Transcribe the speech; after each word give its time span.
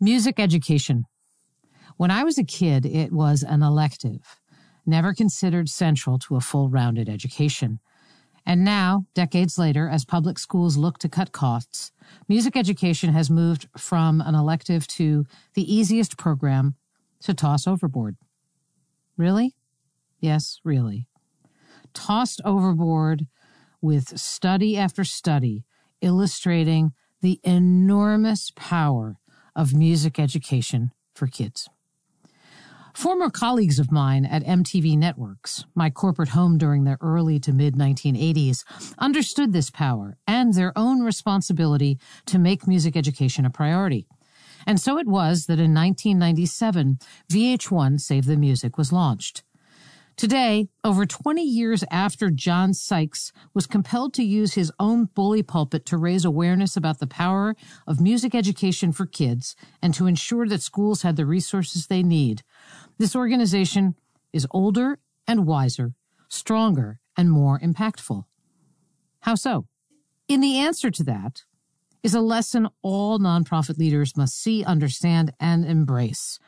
Music 0.00 0.38
education. 0.38 1.06
When 1.96 2.10
I 2.10 2.22
was 2.22 2.36
a 2.36 2.44
kid, 2.44 2.84
it 2.84 3.12
was 3.12 3.42
an 3.42 3.62
elective, 3.62 4.38
never 4.84 5.14
considered 5.14 5.70
central 5.70 6.18
to 6.18 6.36
a 6.36 6.40
full 6.40 6.68
rounded 6.68 7.08
education. 7.08 7.80
And 8.44 8.62
now, 8.62 9.06
decades 9.14 9.56
later, 9.56 9.88
as 9.88 10.04
public 10.04 10.38
schools 10.38 10.76
look 10.76 10.98
to 10.98 11.08
cut 11.08 11.32
costs, 11.32 11.92
music 12.28 12.58
education 12.58 13.14
has 13.14 13.30
moved 13.30 13.68
from 13.74 14.20
an 14.20 14.34
elective 14.34 14.86
to 14.88 15.24
the 15.54 15.74
easiest 15.74 16.18
program 16.18 16.74
to 17.22 17.32
toss 17.32 17.66
overboard. 17.66 18.16
Really? 19.16 19.56
Yes, 20.20 20.60
really. 20.62 21.08
Tossed 21.94 22.42
overboard 22.44 23.26
with 23.80 24.18
study 24.20 24.76
after 24.76 25.04
study 25.04 25.64
illustrating 26.02 26.92
the 27.22 27.40
enormous 27.42 28.52
power 28.54 29.16
of 29.56 29.74
music 29.74 30.20
education 30.20 30.92
for 31.14 31.26
kids. 31.26 31.68
Former 32.94 33.28
colleagues 33.28 33.78
of 33.78 33.92
mine 33.92 34.24
at 34.24 34.44
MTV 34.44 34.96
Networks, 34.96 35.64
my 35.74 35.90
corporate 35.90 36.30
home 36.30 36.56
during 36.56 36.84
the 36.84 36.96
early 37.00 37.38
to 37.40 37.52
mid 37.52 37.74
1980s, 37.74 38.64
understood 38.98 39.52
this 39.52 39.68
power 39.68 40.16
and 40.26 40.54
their 40.54 40.72
own 40.78 41.02
responsibility 41.02 41.98
to 42.26 42.38
make 42.38 42.66
music 42.66 42.96
education 42.96 43.44
a 43.44 43.50
priority. 43.50 44.06
And 44.66 44.80
so 44.80 44.98
it 44.98 45.06
was 45.06 45.46
that 45.46 45.60
in 45.60 45.74
1997, 45.74 46.98
VH1 47.30 48.00
Save 48.00 48.24
the 48.24 48.36
Music 48.36 48.78
was 48.78 48.92
launched. 48.92 49.42
Today, 50.16 50.70
over 50.82 51.04
20 51.04 51.42
years 51.42 51.84
after 51.90 52.30
John 52.30 52.72
Sykes 52.72 53.32
was 53.52 53.66
compelled 53.66 54.14
to 54.14 54.24
use 54.24 54.54
his 54.54 54.72
own 54.80 55.10
bully 55.14 55.42
pulpit 55.42 55.84
to 55.86 55.98
raise 55.98 56.24
awareness 56.24 56.74
about 56.74 57.00
the 57.00 57.06
power 57.06 57.54
of 57.86 58.00
music 58.00 58.34
education 58.34 58.92
for 58.92 59.04
kids 59.04 59.54
and 59.82 59.92
to 59.92 60.06
ensure 60.06 60.48
that 60.48 60.62
schools 60.62 61.02
had 61.02 61.16
the 61.16 61.26
resources 61.26 61.86
they 61.86 62.02
need, 62.02 62.42
this 62.96 63.14
organization 63.14 63.94
is 64.32 64.46
older 64.52 64.98
and 65.28 65.46
wiser, 65.46 65.92
stronger 66.30 66.98
and 67.14 67.30
more 67.30 67.60
impactful. 67.60 68.24
How 69.20 69.34
so? 69.34 69.66
In 70.28 70.40
the 70.40 70.56
answer 70.56 70.90
to 70.92 71.04
that 71.04 71.42
is 72.02 72.14
a 72.14 72.22
lesson 72.22 72.68
all 72.80 73.18
nonprofit 73.18 73.76
leaders 73.76 74.16
must 74.16 74.40
see, 74.40 74.64
understand, 74.64 75.34
and 75.38 75.66
embrace. 75.66 76.38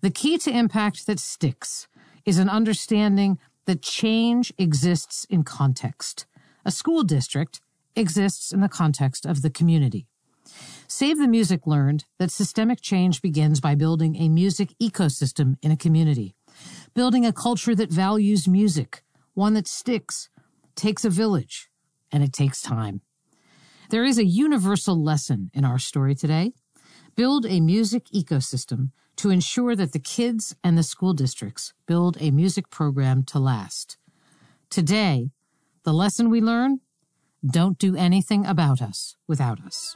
The 0.00 0.10
key 0.10 0.38
to 0.38 0.50
impact 0.56 1.06
that 1.06 1.18
sticks 1.18 1.88
is 2.24 2.38
an 2.38 2.48
understanding 2.48 3.38
that 3.66 3.82
change 3.82 4.52
exists 4.58 5.26
in 5.30 5.44
context. 5.44 6.26
A 6.64 6.70
school 6.70 7.02
district 7.02 7.60
exists 7.96 8.52
in 8.52 8.60
the 8.60 8.68
context 8.68 9.26
of 9.26 9.42
the 9.42 9.50
community. 9.50 10.06
Save 10.86 11.18
the 11.18 11.28
Music 11.28 11.66
learned 11.66 12.04
that 12.18 12.30
systemic 12.30 12.80
change 12.80 13.22
begins 13.22 13.60
by 13.60 13.74
building 13.74 14.16
a 14.16 14.28
music 14.28 14.74
ecosystem 14.82 15.56
in 15.62 15.70
a 15.70 15.76
community, 15.76 16.34
building 16.94 17.24
a 17.24 17.32
culture 17.32 17.74
that 17.74 17.92
values 17.92 18.48
music, 18.48 19.02
one 19.34 19.54
that 19.54 19.68
sticks, 19.68 20.28
takes 20.74 21.04
a 21.04 21.10
village, 21.10 21.70
and 22.10 22.24
it 22.24 22.32
takes 22.32 22.60
time. 22.60 23.02
There 23.90 24.04
is 24.04 24.18
a 24.18 24.24
universal 24.24 25.00
lesson 25.02 25.50
in 25.54 25.64
our 25.64 25.78
story 25.78 26.14
today. 26.14 26.52
Build 27.20 27.44
a 27.44 27.60
music 27.60 28.06
ecosystem 28.14 28.92
to 29.16 29.28
ensure 29.28 29.76
that 29.76 29.92
the 29.92 29.98
kids 29.98 30.56
and 30.64 30.78
the 30.78 30.82
school 30.82 31.12
districts 31.12 31.74
build 31.84 32.16
a 32.18 32.30
music 32.30 32.70
program 32.70 33.24
to 33.24 33.38
last. 33.38 33.98
Today, 34.70 35.30
the 35.84 35.92
lesson 35.92 36.30
we 36.30 36.40
learn 36.40 36.80
don't 37.44 37.76
do 37.76 37.94
anything 37.94 38.46
about 38.46 38.80
us 38.80 39.16
without 39.28 39.60
us. 39.60 39.94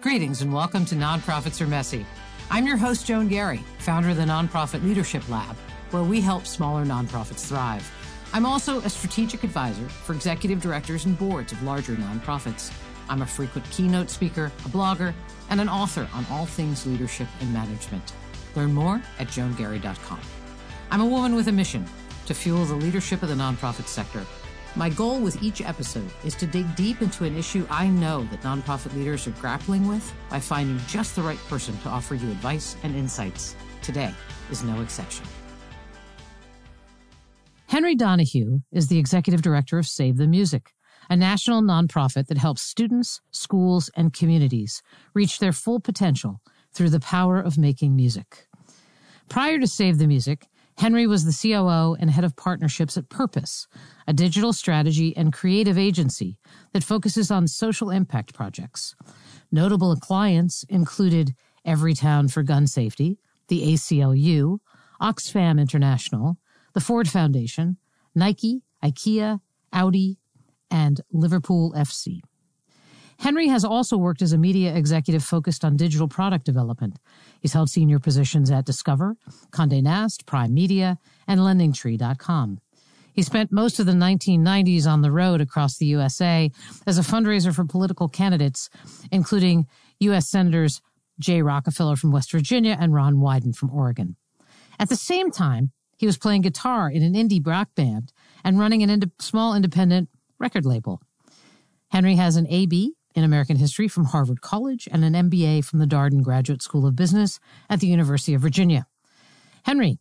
Greetings 0.00 0.42
and 0.42 0.54
welcome 0.54 0.84
to 0.84 0.94
Nonprofits 0.94 1.60
Are 1.60 1.66
Messy. 1.66 2.06
I'm 2.48 2.64
your 2.64 2.76
host, 2.76 3.04
Joan 3.04 3.26
Garry, 3.26 3.64
founder 3.80 4.10
of 4.10 4.18
the 4.18 4.22
Nonprofit 4.22 4.84
Leadership 4.84 5.28
Lab, 5.28 5.56
where 5.90 6.04
we 6.04 6.20
help 6.20 6.46
smaller 6.46 6.84
nonprofits 6.84 7.48
thrive. 7.48 7.90
I'm 8.32 8.46
also 8.46 8.78
a 8.82 8.88
strategic 8.88 9.42
advisor 9.42 9.88
for 9.88 10.14
executive 10.14 10.62
directors 10.62 11.04
and 11.04 11.18
boards 11.18 11.50
of 11.50 11.60
larger 11.64 11.96
nonprofits. 11.96 12.70
I'm 13.08 13.22
a 13.22 13.26
frequent 13.26 13.68
keynote 13.70 14.10
speaker, 14.10 14.46
a 14.64 14.68
blogger, 14.68 15.14
and 15.50 15.60
an 15.60 15.68
author 15.68 16.08
on 16.14 16.26
all 16.30 16.46
things 16.46 16.86
leadership 16.86 17.28
and 17.40 17.52
management. 17.52 18.12
Learn 18.54 18.72
more 18.72 19.00
at 19.18 19.28
joangarry.com. 19.28 20.20
I'm 20.90 21.00
a 21.00 21.06
woman 21.06 21.34
with 21.34 21.48
a 21.48 21.52
mission 21.52 21.86
to 22.26 22.34
fuel 22.34 22.64
the 22.64 22.74
leadership 22.74 23.22
of 23.22 23.28
the 23.28 23.34
nonprofit 23.34 23.86
sector. 23.86 24.24
My 24.74 24.88
goal 24.88 25.20
with 25.20 25.42
each 25.42 25.60
episode 25.60 26.10
is 26.24 26.34
to 26.36 26.46
dig 26.46 26.74
deep 26.76 27.02
into 27.02 27.24
an 27.24 27.36
issue 27.36 27.66
I 27.68 27.88
know 27.88 28.24
that 28.30 28.40
nonprofit 28.42 28.94
leaders 28.94 29.26
are 29.26 29.32
grappling 29.32 29.86
with 29.86 30.12
by 30.30 30.40
finding 30.40 30.78
just 30.86 31.14
the 31.14 31.22
right 31.22 31.38
person 31.48 31.76
to 31.80 31.88
offer 31.88 32.14
you 32.14 32.30
advice 32.30 32.76
and 32.82 32.96
insights. 32.96 33.54
Today 33.82 34.14
is 34.50 34.62
no 34.62 34.80
exception. 34.80 35.26
Henry 37.66 37.94
Donahue 37.94 38.60
is 38.70 38.88
the 38.88 38.98
executive 38.98 39.42
director 39.42 39.78
of 39.78 39.86
Save 39.86 40.16
the 40.18 40.26
Music 40.26 40.70
a 41.10 41.16
national 41.16 41.62
nonprofit 41.62 42.26
that 42.28 42.38
helps 42.38 42.62
students, 42.62 43.20
schools, 43.30 43.90
and 43.96 44.12
communities 44.12 44.82
reach 45.14 45.38
their 45.38 45.52
full 45.52 45.80
potential 45.80 46.40
through 46.72 46.90
the 46.90 47.00
power 47.00 47.40
of 47.40 47.58
making 47.58 47.94
music. 47.94 48.46
Prior 49.28 49.58
to 49.58 49.66
Save 49.66 49.98
the 49.98 50.06
Music, 50.06 50.46
Henry 50.78 51.06
was 51.06 51.24
the 51.24 51.52
COO 51.52 51.94
and 52.00 52.10
head 52.10 52.24
of 52.24 52.36
partnerships 52.36 52.96
at 52.96 53.08
Purpose, 53.08 53.68
a 54.06 54.12
digital 54.12 54.52
strategy 54.52 55.16
and 55.16 55.32
creative 55.32 55.78
agency 55.78 56.38
that 56.72 56.82
focuses 56.82 57.30
on 57.30 57.46
social 57.46 57.90
impact 57.90 58.34
projects. 58.34 58.94
Notable 59.50 59.94
clients 59.96 60.64
included 60.68 61.34
Everytown 61.66 62.32
for 62.32 62.42
Gun 62.42 62.66
Safety, 62.66 63.18
the 63.48 63.74
ACLU, 63.74 64.58
Oxfam 65.00 65.60
International, 65.60 66.38
the 66.72 66.80
Ford 66.80 67.08
Foundation, 67.08 67.76
Nike, 68.14 68.62
IKEA, 68.82 69.40
Audi, 69.72 70.18
and 70.72 71.00
Liverpool 71.12 71.72
FC. 71.76 72.20
Henry 73.18 73.46
has 73.46 73.64
also 73.64 73.96
worked 73.96 74.22
as 74.22 74.32
a 74.32 74.38
media 74.38 74.74
executive 74.74 75.22
focused 75.22 75.64
on 75.64 75.76
digital 75.76 76.08
product 76.08 76.44
development. 76.44 76.96
He's 77.40 77.52
held 77.52 77.70
senior 77.70 78.00
positions 78.00 78.50
at 78.50 78.64
Discover, 78.64 79.14
Condé 79.52 79.80
Nast, 79.80 80.26
Prime 80.26 80.52
Media, 80.52 80.98
and 81.28 81.38
LendingTree.com. 81.38 82.58
He 83.12 83.22
spent 83.22 83.52
most 83.52 83.78
of 83.78 83.86
the 83.86 83.92
1990s 83.92 84.86
on 84.86 85.02
the 85.02 85.12
road 85.12 85.40
across 85.40 85.76
the 85.76 85.86
USA 85.86 86.50
as 86.86 86.98
a 86.98 87.02
fundraiser 87.02 87.54
for 87.54 87.64
political 87.64 88.08
candidates, 88.08 88.70
including 89.12 89.66
U.S. 90.00 90.28
Senators 90.28 90.80
Jay 91.20 91.42
Rockefeller 91.42 91.94
from 91.94 92.10
West 92.10 92.32
Virginia 92.32 92.76
and 92.80 92.94
Ron 92.94 93.16
Wyden 93.16 93.54
from 93.54 93.70
Oregon. 93.70 94.16
At 94.80 94.88
the 94.88 94.96
same 94.96 95.30
time, 95.30 95.70
he 95.96 96.06
was 96.06 96.18
playing 96.18 96.40
guitar 96.40 96.90
in 96.90 97.02
an 97.02 97.14
indie 97.14 97.46
rock 97.46 97.68
band 97.76 98.12
and 98.42 98.58
running 98.58 98.82
a 98.82 98.92
ind- 98.92 99.12
small 99.20 99.54
independent 99.54 100.08
record 100.42 100.66
label. 100.66 101.00
Henry 101.90 102.16
has 102.16 102.36
an 102.36 102.48
AB 102.50 102.92
in 103.14 103.24
American 103.24 103.56
History 103.56 103.86
from 103.86 104.06
Harvard 104.06 104.40
College 104.40 104.88
and 104.90 105.04
an 105.04 105.14
MBA 105.30 105.64
from 105.64 105.78
the 105.78 105.86
Darden 105.86 106.22
Graduate 106.22 106.62
School 106.62 106.84
of 106.84 106.96
Business 106.96 107.38
at 107.70 107.80
the 107.80 107.86
University 107.86 108.34
of 108.34 108.42
Virginia. 108.42 108.86
Henry, 109.62 109.98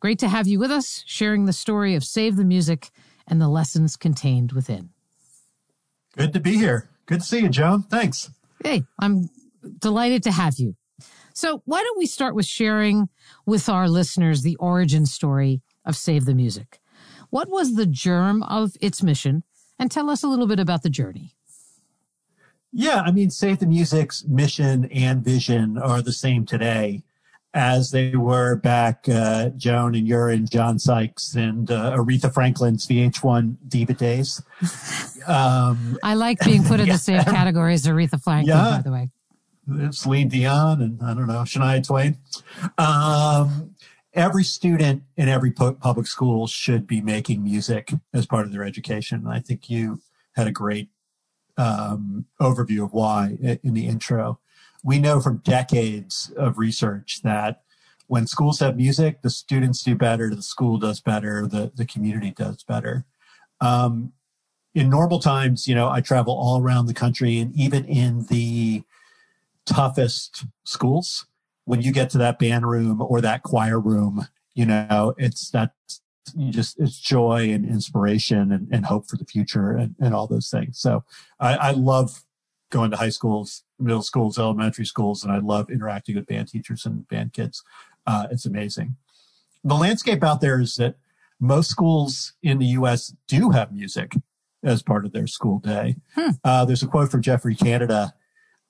great 0.00 0.18
to 0.18 0.28
have 0.28 0.48
you 0.48 0.58
with 0.58 0.72
us, 0.72 1.04
sharing 1.06 1.44
the 1.44 1.52
story 1.52 1.94
of 1.94 2.02
Save 2.02 2.36
the 2.36 2.44
Music 2.44 2.90
and 3.28 3.40
the 3.40 3.48
lessons 3.48 3.96
contained 3.96 4.52
within. 4.52 4.90
Good 6.16 6.32
to 6.32 6.40
be 6.40 6.56
here. 6.56 6.88
Good 7.06 7.20
to 7.20 7.26
see 7.26 7.40
you, 7.40 7.48
Joan. 7.48 7.84
Thanks. 7.84 8.30
Hey, 8.64 8.82
I'm 8.98 9.28
delighted 9.78 10.24
to 10.24 10.32
have 10.32 10.54
you. 10.58 10.74
So, 11.34 11.62
why 11.66 11.84
don't 11.84 11.98
we 11.98 12.06
start 12.06 12.34
with 12.34 12.46
sharing 12.46 13.08
with 13.46 13.68
our 13.68 13.88
listeners 13.88 14.42
the 14.42 14.56
origin 14.56 15.06
story 15.06 15.62
of 15.84 15.96
Save 15.96 16.24
the 16.24 16.34
Music? 16.34 16.80
What 17.30 17.48
was 17.48 17.74
the 17.74 17.86
germ 17.86 18.42
of 18.42 18.72
its 18.80 19.02
mission 19.02 19.44
and 19.78 19.90
tell 19.90 20.10
us 20.10 20.22
a 20.22 20.28
little 20.28 20.46
bit 20.46 20.60
about 20.60 20.82
the 20.82 20.90
journey. 20.90 21.34
Yeah, 22.72 23.00
I 23.00 23.10
mean, 23.10 23.30
Save 23.30 23.60
the 23.60 23.66
Music's 23.66 24.24
mission 24.26 24.84
and 24.86 25.24
vision 25.24 25.78
are 25.78 26.02
the 26.02 26.12
same 26.12 26.44
today 26.44 27.02
as 27.54 27.90
they 27.90 28.14
were 28.14 28.56
back, 28.56 29.08
uh, 29.08 29.48
Joan 29.50 29.94
and 29.94 30.06
your 30.06 30.28
and 30.28 30.50
John 30.50 30.78
Sykes 30.78 31.34
and 31.34 31.70
uh, 31.70 31.96
Aretha 31.96 32.32
Franklin's 32.32 32.86
VH1 32.86 33.56
Diva 33.68 33.94
days. 33.94 34.42
Um, 35.26 35.98
I 36.02 36.14
like 36.14 36.40
being 36.40 36.64
put 36.64 36.80
in 36.80 36.86
yeah. 36.86 36.94
the 36.94 36.98
same 36.98 37.22
category 37.22 37.74
as 37.74 37.84
Aretha 37.84 38.18
Franklin, 38.22 38.56
yeah. 38.56 38.76
by 38.76 38.80
the 38.80 38.90
way. 38.90 39.10
Celine 39.90 40.28
Dion 40.28 40.80
and 40.80 41.02
I 41.02 41.12
don't 41.12 41.26
know, 41.26 41.42
Shania 41.42 41.86
Twain. 41.86 42.16
Um, 42.78 43.74
every 44.14 44.44
student 44.44 45.02
in 45.16 45.28
every 45.28 45.50
public 45.50 46.06
school 46.06 46.46
should 46.46 46.86
be 46.86 47.00
making 47.00 47.44
music 47.44 47.92
as 48.12 48.26
part 48.26 48.46
of 48.46 48.52
their 48.52 48.64
education. 48.64 49.20
And 49.20 49.28
I 49.28 49.40
think 49.40 49.68
you 49.68 50.00
had 50.34 50.46
a 50.46 50.52
great 50.52 50.88
um, 51.56 52.26
overview 52.40 52.84
of 52.84 52.92
why 52.92 53.38
in 53.62 53.74
the 53.74 53.86
intro. 53.86 54.38
We 54.82 54.98
know 54.98 55.20
from 55.20 55.38
decades 55.38 56.32
of 56.36 56.58
research 56.58 57.20
that 57.22 57.62
when 58.06 58.26
schools 58.26 58.60
have 58.60 58.76
music, 58.76 59.22
the 59.22 59.30
students 59.30 59.82
do 59.82 59.94
better, 59.94 60.34
the 60.34 60.42
school 60.42 60.78
does 60.78 61.00
better, 61.00 61.46
the, 61.46 61.70
the 61.74 61.84
community 61.84 62.30
does 62.30 62.62
better. 62.62 63.04
Um, 63.60 64.12
in 64.74 64.88
normal 64.88 65.18
times, 65.18 65.66
you 65.66 65.74
know, 65.74 65.90
I 65.90 66.00
travel 66.00 66.34
all 66.34 66.60
around 66.62 66.86
the 66.86 66.94
country 66.94 67.38
and 67.38 67.54
even 67.54 67.84
in 67.84 68.24
the 68.26 68.84
toughest 69.66 70.46
schools. 70.64 71.26
When 71.68 71.82
you 71.82 71.92
get 71.92 72.08
to 72.10 72.18
that 72.18 72.38
band 72.38 72.66
room 72.66 73.02
or 73.02 73.20
that 73.20 73.42
choir 73.42 73.78
room, 73.78 74.26
you 74.54 74.64
know, 74.64 75.14
it's 75.18 75.50
that 75.50 75.72
you 76.34 76.50
just, 76.50 76.80
it's 76.80 76.98
joy 76.98 77.50
and 77.50 77.64
inspiration 77.64 78.50
and, 78.52 78.68
and 78.72 78.86
hope 78.86 79.06
for 79.06 79.16
the 79.16 79.24
future 79.24 79.72
and, 79.72 79.94
and 80.00 80.14
all 80.14 80.26
those 80.26 80.48
things. 80.48 80.78
So 80.78 81.04
I, 81.38 81.54
I 81.54 81.70
love 81.72 82.24
going 82.70 82.90
to 82.90 82.96
high 82.96 83.10
schools, 83.10 83.64
middle 83.78 84.02
schools, 84.02 84.38
elementary 84.38 84.86
schools, 84.86 85.22
and 85.22 85.32
I 85.32 85.38
love 85.38 85.70
interacting 85.70 86.16
with 86.16 86.26
band 86.26 86.48
teachers 86.48 86.86
and 86.86 87.06
band 87.08 87.34
kids. 87.34 87.62
Uh, 88.06 88.26
it's 88.30 88.46
amazing. 88.46 88.96
The 89.62 89.74
landscape 89.74 90.24
out 90.24 90.40
there 90.40 90.60
is 90.60 90.76
that 90.76 90.96
most 91.38 91.70
schools 91.70 92.32
in 92.42 92.58
the 92.58 92.66
U.S. 92.66 93.14
do 93.26 93.50
have 93.50 93.72
music 93.72 94.14
as 94.62 94.82
part 94.82 95.04
of 95.04 95.12
their 95.12 95.26
school 95.26 95.58
day. 95.58 95.96
Hmm. 96.14 96.30
Uh, 96.42 96.64
there's 96.64 96.82
a 96.82 96.86
quote 96.86 97.10
from 97.10 97.22
Geoffrey 97.22 97.54
Canada 97.54 98.14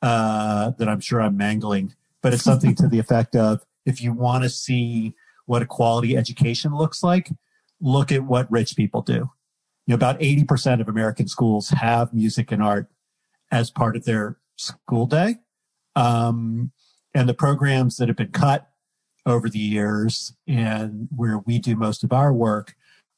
uh, 0.03 0.73
that 0.79 0.89
I'm 0.89 1.01
sure 1.01 1.21
I'm 1.21 1.37
mangling, 1.37 1.95
but 2.23 2.35
it's 2.35 2.45
something 2.45 2.75
to 2.77 2.89
the 2.89 2.99
effect 2.99 3.37
of 3.37 3.61
if 3.87 4.03
you 4.03 4.13
want 4.13 4.45
to 4.45 4.51
see 4.51 5.15
what 5.47 5.63
a 5.63 5.67
quality 5.67 6.17
education 6.17 6.75
looks 6.75 7.03
like, 7.03 7.31
look 7.81 8.13
at 8.13 8.25
what 8.25 8.51
rich 8.51 8.77
people 8.77 9.03
do. 9.03 9.31
You 9.87 9.93
know, 9.93 9.95
about 9.95 10.21
80% 10.21 10.81
of 10.81 10.89
American 10.89 11.29
schools 11.29 11.71
have 11.71 12.13
music 12.13 12.53
and 12.53 12.63
art 12.63 12.89
as 13.51 13.71
part 13.71 13.97
of 13.97 14.05
their 14.05 14.37
school 14.57 15.07
day. 15.07 15.37
Um, 15.97 16.73
and 17.15 17.29
the 17.29 17.35
programs 17.35 17.97
that 17.97 18.09
have 18.09 18.17
been 18.17 18.33
cut 18.33 18.69
over 19.25 19.49
the 19.49 19.59
years 19.59 20.35
and 20.47 21.09
where 21.15 21.39
we 21.39 21.59
do 21.59 21.77
most 21.77 22.05
of 22.05 22.13
our 22.13 22.33
work 22.33 22.75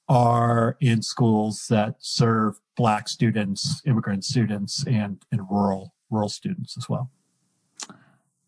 are 0.08 0.76
in 0.80 1.02
schools 1.02 1.66
that 1.70 1.96
serve 1.98 2.60
black 2.76 3.08
students, 3.08 3.80
immigrant 3.86 4.24
students, 4.24 4.84
and, 4.86 5.22
and 5.30 5.42
rural 5.50 5.94
rural 6.10 6.28
students 6.28 6.76
as 6.76 6.88
well. 6.88 7.10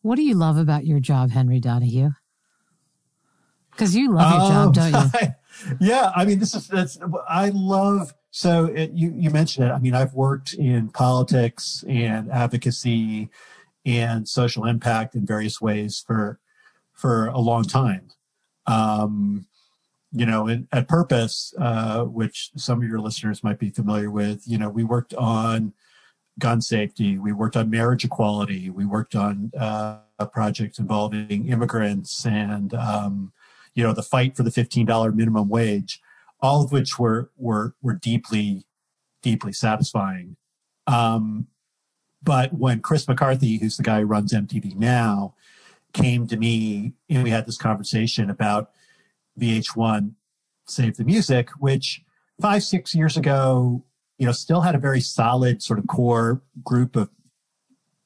What 0.03 0.17
do 0.17 0.23
you 0.23 0.35
love 0.35 0.59
about 0.59 0.85
your 0.85 1.01
job, 1.01 1.31
Henry 1.31 1.61
Donahue? 1.61 2.11
Because 3.71 3.97
you 3.97 4.13
love 4.13 4.33
your 4.33 4.51
job, 4.51 4.75
don't 4.75 4.93
you? 4.93 5.21
I, 5.21 5.35
yeah, 5.81 6.13
I 6.15 6.25
mean, 6.25 6.39
this 6.39 6.55
is 6.55 6.69
that's 6.69 6.99
I 7.29 7.51
love. 7.55 8.13
So 8.31 8.67
it, 8.67 8.93
you 8.93 9.13
you 9.17 9.31
mentioned 9.31 9.67
it. 9.67 9.71
I 9.71 9.79
mean, 9.79 9.95
I've 9.95 10.15
worked 10.15 10.55
in 10.55 10.89
politics 10.89 11.85
and 11.89 12.31
advocacy 12.31 13.31
and 13.87 14.29
social 14.29 14.65
impact 14.65 15.15
in 15.15 15.25
various 15.25 15.61
ways 15.61 16.03
for 16.07 16.39
for 16.93 17.29
a 17.29 17.39
long 17.39 17.65
time. 17.65 18.09
Um, 18.67 19.47
you 20.13 20.27
know, 20.27 20.47
in, 20.47 20.69
at 20.73 20.89
Purpose, 20.89 21.55
uh, 21.59 22.05
which 22.05 22.51
some 22.57 22.83
of 22.83 22.89
your 22.89 23.01
listeners 23.01 23.43
might 23.43 23.59
be 23.59 23.71
familiar 23.71 24.11
with, 24.11 24.43
you 24.47 24.59
know, 24.59 24.69
we 24.69 24.85
worked 24.85 25.15
on 25.15 25.73
gun 26.43 26.61
safety. 26.61 27.19
We 27.19 27.33
worked 27.33 27.57
on 27.57 27.71
marriage 27.71 28.05
equality. 28.05 28.69
We 28.69 28.85
worked 28.85 29.15
on 29.15 29.53
uh, 29.57 30.01
projects 30.33 30.81
involving 30.81 31.49
immigrants 31.49 32.27
and, 32.27 32.75
um, 32.75 33.33
you 33.75 33.85
know, 33.85 33.93
the 33.93 34.03
fight 34.03 34.37
for 34.37 34.43
the 34.43 34.51
$15 34.51 35.15
minimum 35.15 35.49
wage, 35.49 36.01
all 36.41 36.65
of 36.65 36.73
which 36.73 36.99
were, 36.99 37.31
were, 37.37 37.77
were 37.81 37.95
deeply, 37.95 38.65
deeply 39.23 39.53
satisfying. 39.53 40.37
Um, 40.89 41.47
but 42.25 42.53
when 42.53 42.81
Chris 42.81 43.07
McCarthy, 43.07 43.59
who's 43.59 43.77
the 43.77 43.85
guy 43.85 44.01
who 44.01 44.07
runs 44.07 44.33
MTV 44.33 44.75
now, 44.75 45.35
came 45.93 46.27
to 46.27 46.37
me 46.37 46.95
and 47.09 47.23
we 47.23 47.31
had 47.31 47.47
this 47.47 47.57
conversation 47.57 48.31
about 48.31 48.73
VH1 49.39 50.15
Save 50.67 50.97
the 50.97 51.05
Music, 51.05 51.51
which 51.61 52.03
five, 52.41 52.65
six 52.65 52.97
years 52.97 53.17
ago 53.17 53.85
you 54.23 54.27
know, 54.27 54.33
still 54.33 54.61
had 54.61 54.77
a 54.77 54.79
very 54.79 55.01
solid 55.01 55.61
sort 55.65 55.81
of 55.81 55.89
core 55.89 56.41
group 56.63 56.95
of 56.95 57.11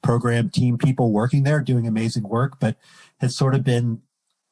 program 0.02 0.48
team 0.48 0.78
people 0.78 1.12
working 1.12 1.42
there 1.42 1.60
doing 1.60 1.86
amazing 1.86 2.22
work, 2.22 2.58
but 2.58 2.78
had 3.20 3.30
sort 3.30 3.54
of 3.54 3.62
been 3.62 4.00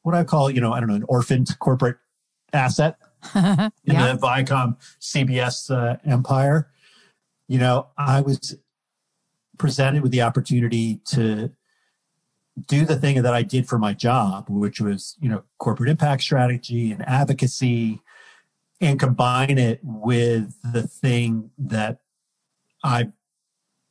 what 0.03 0.13
I 0.13 0.23
call, 0.25 0.51
you 0.51 0.61
know, 0.61 0.73
I 0.73 0.79
don't 0.79 0.89
know, 0.89 0.95
an 0.95 1.05
orphaned 1.07 1.57
corporate 1.57 1.97
asset 2.53 2.99
in 3.33 3.71
the 3.83 4.19
Viacom 4.21 4.77
CBS 5.01 5.75
uh, 5.75 5.97
empire. 6.05 6.69
You 7.47 7.57
know, 7.57 7.87
I 7.97 8.21
was 8.21 8.55
presented 9.57 10.03
with 10.03 10.11
the 10.11 10.21
opportunity 10.21 11.01
to 11.05 11.49
do 12.67 12.85
the 12.85 12.95
thing 12.95 13.23
that 13.23 13.33
I 13.33 13.41
did 13.41 13.67
for 13.67 13.79
my 13.79 13.95
job, 13.95 14.51
which 14.51 14.79
was, 14.79 15.15
you 15.19 15.29
know, 15.29 15.41
corporate 15.57 15.89
impact 15.89 16.21
strategy 16.21 16.91
and 16.91 17.01
advocacy 17.09 18.03
and 18.81 18.99
combine 18.99 19.57
it 19.57 19.79
with 19.83 20.55
the 20.63 20.83
thing 20.87 21.51
that 21.57 21.99
I, 22.83 23.11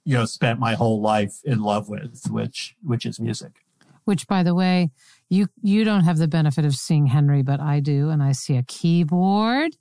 you 0.04 0.14
know, 0.14 0.24
spent 0.24 0.58
my 0.58 0.74
whole 0.74 1.00
life 1.00 1.40
in 1.44 1.60
love 1.60 1.88
with, 1.88 2.22
which 2.28 2.76
which 2.82 3.06
is 3.06 3.18
music. 3.18 3.52
Which, 4.04 4.26
by 4.26 4.42
the 4.42 4.54
way, 4.54 4.90
you 5.30 5.48
you 5.62 5.84
don't 5.84 6.04
have 6.04 6.18
the 6.18 6.28
benefit 6.28 6.66
of 6.66 6.74
seeing 6.74 7.06
Henry, 7.06 7.42
but 7.42 7.58
I 7.58 7.80
do, 7.80 8.10
and 8.10 8.22
I 8.22 8.32
see 8.32 8.56
a 8.56 8.62
keyboard, 8.62 9.76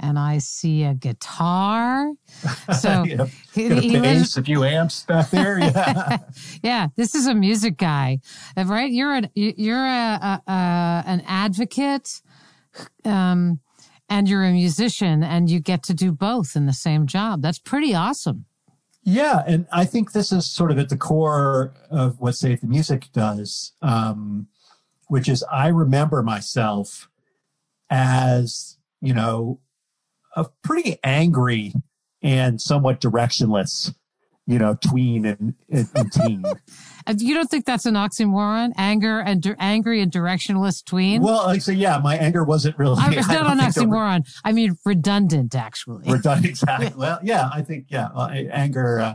and 0.00 0.18
I 0.18 0.38
see 0.38 0.82
a 0.84 0.94
guitar. 0.94 2.12
So 2.78 3.04
yeah, 3.04 3.26
he, 3.54 3.74
he 3.80 3.98
bass, 3.98 4.36
a 4.36 4.42
few 4.42 4.62
amps 4.62 5.04
back 5.04 5.30
there. 5.30 5.58
Yeah, 5.58 6.18
yeah. 6.62 6.88
This 6.96 7.14
is 7.14 7.26
a 7.26 7.34
music 7.34 7.78
guy, 7.78 8.20
right? 8.56 8.90
You're 8.90 9.14
a 9.14 9.30
you're 9.34 9.86
a, 9.86 10.42
a, 10.46 10.52
a 10.52 11.04
an 11.06 11.22
advocate. 11.26 12.20
Um, 13.04 13.60
and 14.08 14.28
you're 14.28 14.44
a 14.44 14.52
musician 14.52 15.22
and 15.22 15.50
you 15.50 15.60
get 15.60 15.82
to 15.84 15.94
do 15.94 16.12
both 16.12 16.56
in 16.56 16.66
the 16.66 16.72
same 16.72 17.06
job. 17.06 17.42
That's 17.42 17.58
pretty 17.58 17.94
awesome. 17.94 18.46
Yeah, 19.02 19.42
and 19.46 19.66
I 19.72 19.84
think 19.84 20.12
this 20.12 20.32
is 20.32 20.50
sort 20.50 20.70
of 20.70 20.78
at 20.78 20.88
the 20.88 20.96
core 20.96 21.72
of 21.90 22.20
what 22.20 22.34
Save 22.34 22.60
the 22.60 22.66
Music 22.66 23.08
does, 23.12 23.72
um, 23.80 24.48
which 25.06 25.28
is 25.28 25.44
I 25.50 25.68
remember 25.68 26.22
myself 26.22 27.08
as, 27.88 28.76
you 29.00 29.14
know, 29.14 29.60
a 30.36 30.46
pretty 30.62 30.98
angry 31.02 31.72
and 32.22 32.60
somewhat 32.60 33.00
directionless 33.00 33.94
you 34.48 34.58
know, 34.58 34.76
tween 34.80 35.26
and, 35.26 35.54
and, 35.70 35.88
and 35.94 36.10
teen. 36.12 36.42
you 37.16 37.34
don't 37.34 37.50
think 37.50 37.64
that's 37.64 37.86
an 37.86 37.94
oxymoron? 37.94 38.72
Anger 38.76 39.20
and 39.20 39.44
angry 39.58 40.00
and 40.00 40.10
directionless 40.10 40.84
tween? 40.84 41.22
Well, 41.22 41.40
I 41.40 41.58
say, 41.58 41.74
yeah, 41.74 41.98
my 41.98 42.16
anger 42.16 42.44
wasn't 42.44 42.78
really. 42.78 42.96
I, 42.98 43.14
it's 43.14 43.28
not 43.28 43.50
an 43.50 43.58
oxymoron. 43.58 44.24
Re- 44.24 44.32
I 44.44 44.52
mean, 44.52 44.76
redundant, 44.84 45.54
actually. 45.54 46.10
Redundant, 46.10 46.46
exactly. 46.46 46.92
well, 46.96 47.18
yeah, 47.22 47.48
I 47.52 47.62
think, 47.62 47.86
yeah, 47.88 48.08
well, 48.14 48.30
anger. 48.30 49.00
Uh, 49.00 49.14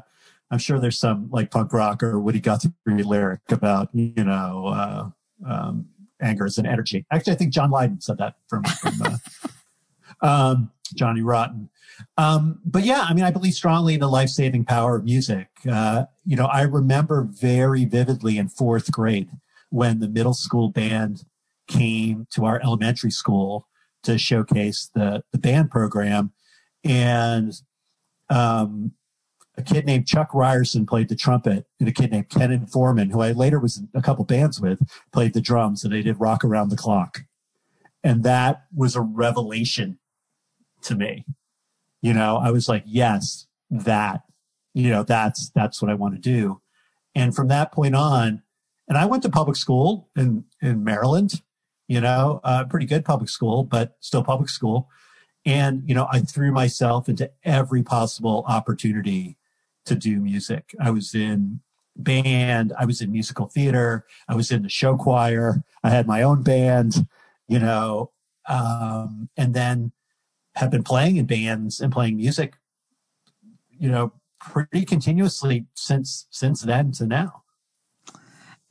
I'm 0.51 0.59
sure 0.59 0.79
there's 0.79 0.99
some 0.99 1.29
like 1.31 1.49
punk 1.49 1.73
rock 1.73 2.03
or 2.03 2.19
Woody 2.19 2.39
Guthrie 2.39 2.71
lyric 2.85 3.41
about, 3.49 3.89
you 3.93 4.23
know, 4.23 4.67
uh, 4.67 5.09
um, 5.49 5.87
anger 6.21 6.45
is 6.45 6.57
an 6.57 6.65
energy. 6.65 7.05
Actually, 7.11 7.33
I 7.33 7.35
think 7.37 7.53
John 7.53 7.71
Lydon 7.71 8.01
said 8.01 8.17
that 8.19 8.35
from, 8.47 8.63
from 8.63 9.01
uh, 9.01 9.17
um, 10.21 10.71
Johnny 10.95 11.21
Rotten. 11.21 11.69
Um, 12.17 12.59
but 12.65 12.83
yeah, 12.83 13.05
I 13.07 13.13
mean, 13.13 13.23
I 13.23 13.31
believe 13.31 13.53
strongly 13.53 13.93
in 13.93 13.99
the 13.99 14.09
life 14.09 14.29
saving 14.29 14.65
power 14.65 14.95
of 14.95 15.03
music. 15.03 15.47
Uh, 15.69 16.05
you 16.25 16.35
know, 16.35 16.45
I 16.45 16.61
remember 16.61 17.27
very 17.29 17.85
vividly 17.85 18.37
in 18.37 18.49
fourth 18.49 18.91
grade 18.91 19.29
when 19.69 19.99
the 19.99 20.09
middle 20.09 20.33
school 20.33 20.69
band 20.69 21.25
came 21.67 22.27
to 22.31 22.45
our 22.45 22.61
elementary 22.61 23.11
school 23.11 23.67
to 24.03 24.17
showcase 24.17 24.89
the, 24.93 25.23
the 25.31 25.37
band 25.37 25.71
program. 25.71 26.33
And 26.83 27.53
um, 28.29 28.91
a 29.57 29.61
kid 29.61 29.85
named 29.85 30.07
Chuck 30.07 30.33
Ryerson 30.33 30.85
played 30.85 31.09
the 31.09 31.15
trumpet, 31.15 31.65
and 31.79 31.87
a 31.87 31.91
kid 31.91 32.11
named 32.11 32.29
Ken 32.29 32.65
Foreman, 32.67 33.11
who 33.11 33.21
I 33.21 33.31
later 33.31 33.59
was 33.59 33.77
in 33.77 33.89
a 33.93 34.01
couple 34.01 34.25
bands 34.25 34.59
with, 34.59 34.81
played 35.11 35.33
the 35.33 35.41
drums, 35.41 35.83
and 35.83 35.93
they 35.93 36.01
did 36.01 36.19
Rock 36.19 36.43
Around 36.43 36.69
the 36.69 36.75
Clock. 36.75 37.21
And 38.03 38.23
that 38.23 38.63
was 38.75 38.95
a 38.95 39.01
revelation 39.01 39.99
to 40.81 40.95
me. 40.95 41.25
You 42.03 42.13
know, 42.13 42.37
I 42.37 42.51
was 42.51 42.69
like, 42.69 42.83
yes, 42.85 43.47
that, 43.71 44.21
you 44.75 44.91
know, 44.91 45.03
that's, 45.03 45.49
that's 45.55 45.81
what 45.81 45.89
I 45.89 45.95
want 45.95 46.13
to 46.13 46.19
do. 46.19 46.61
And 47.15 47.33
from 47.33 47.47
that 47.47 47.71
point 47.71 47.95
on, 47.95 48.43
and 48.89 48.97
I 48.97 49.05
went 49.05 49.23
to 49.23 49.29
public 49.29 49.55
school 49.55 50.09
in, 50.15 50.43
in 50.61 50.83
Maryland, 50.83 51.41
you 51.87 52.01
know, 52.01 52.41
uh, 52.43 52.65
pretty 52.65 52.85
good 52.85 53.05
public 53.05 53.29
school, 53.29 53.63
but 53.63 53.95
still 54.01 54.23
public 54.23 54.49
school. 54.49 54.89
And, 55.45 55.83
you 55.87 55.95
know, 55.95 56.07
I 56.11 56.19
threw 56.19 56.51
myself 56.51 57.07
into 57.07 57.31
every 57.45 57.83
possible 57.83 58.43
opportunity 58.47 59.37
to 59.85 59.95
do 59.95 60.19
music. 60.19 60.75
I 60.81 60.91
was 60.91 61.15
in 61.15 61.61
band. 61.95 62.73
I 62.77 62.85
was 62.85 62.99
in 62.99 63.13
musical 63.13 63.47
theater. 63.47 64.05
I 64.27 64.35
was 64.35 64.51
in 64.51 64.63
the 64.63 64.69
show 64.69 64.97
choir. 64.97 65.63
I 65.83 65.89
had 65.89 66.05
my 66.05 66.21
own 66.21 66.43
band, 66.43 67.07
you 67.47 67.59
know, 67.59 68.11
um, 68.49 69.29
and 69.37 69.53
then 69.53 69.93
have 70.55 70.71
been 70.71 70.83
playing 70.83 71.17
in 71.17 71.25
bands 71.25 71.79
and 71.79 71.91
playing 71.91 72.17
music, 72.17 72.55
you 73.69 73.89
know, 73.89 74.13
pretty 74.39 74.85
continuously 74.85 75.65
since 75.73 76.27
since 76.29 76.61
then 76.61 76.91
to 76.91 77.07
now. 77.07 77.43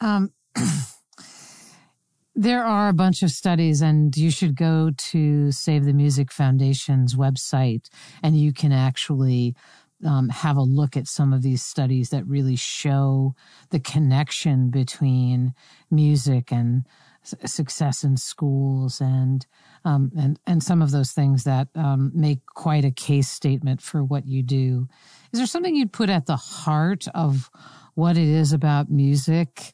Um, 0.01 0.33
there 2.35 2.65
are 2.65 2.89
a 2.89 2.95
bunch 2.95 3.23
of 3.23 3.31
studies, 3.31 3.81
and 3.81 4.17
you 4.17 4.31
should 4.31 4.57
go 4.57 4.91
to 4.97 5.53
Save 5.53 5.85
the 5.85 5.93
Music 5.93 6.33
Foundation's 6.33 7.15
website, 7.15 7.89
and 8.23 8.37
you 8.37 8.53
can 8.53 8.73
actually 8.73 9.55
um, 10.05 10.29
have 10.29 10.57
a 10.57 10.63
look 10.63 10.97
at 10.97 11.07
some 11.07 11.33
of 11.33 11.43
these 11.43 11.63
studies 11.63 12.11
that 12.11 12.27
really 12.27 12.57
show 12.57 13.35
the 13.71 13.81
connection 13.81 14.71
between 14.71 15.55
music 15.91 16.53
and 16.53 16.87
success 17.23 18.03
in 18.03 18.17
schools 18.17 19.01
and 19.01 19.47
um, 19.85 20.11
and 20.17 20.39
and 20.47 20.63
some 20.63 20.83
of 20.83 20.91
those 20.91 21.13
things 21.13 21.45
that 21.45 21.69
um, 21.75 22.11
make 22.15 22.45
quite 22.47 22.85
a 22.85 22.91
case 22.91 23.29
statement 23.29 23.81
for 23.81 24.05
what 24.05 24.27
you 24.27 24.43
do. 24.43 24.89
Is 25.33 25.41
there 25.41 25.47
something 25.47 25.75
you'd 25.75 25.93
put 25.93 26.11
at 26.11 26.27
the 26.27 26.37
heart 26.37 27.07
of 27.15 27.51
what 27.95 28.17
it 28.17 28.29
is 28.29 28.53
about 28.53 28.91
music 28.91 29.73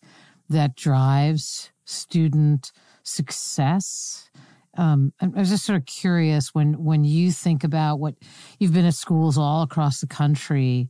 that 0.48 0.76
drives 0.76 1.70
student 1.84 2.72
success? 3.02 4.30
Um, 4.76 5.12
I 5.20 5.26
was 5.26 5.50
just 5.50 5.64
sort 5.64 5.78
of 5.78 5.86
curious 5.86 6.54
when 6.54 6.84
when 6.84 7.04
you 7.04 7.32
think 7.32 7.64
about 7.64 7.98
what 7.98 8.14
you've 8.58 8.72
been 8.72 8.86
at 8.86 8.94
schools 8.94 9.36
all 9.36 9.62
across 9.62 10.00
the 10.00 10.06
country. 10.06 10.88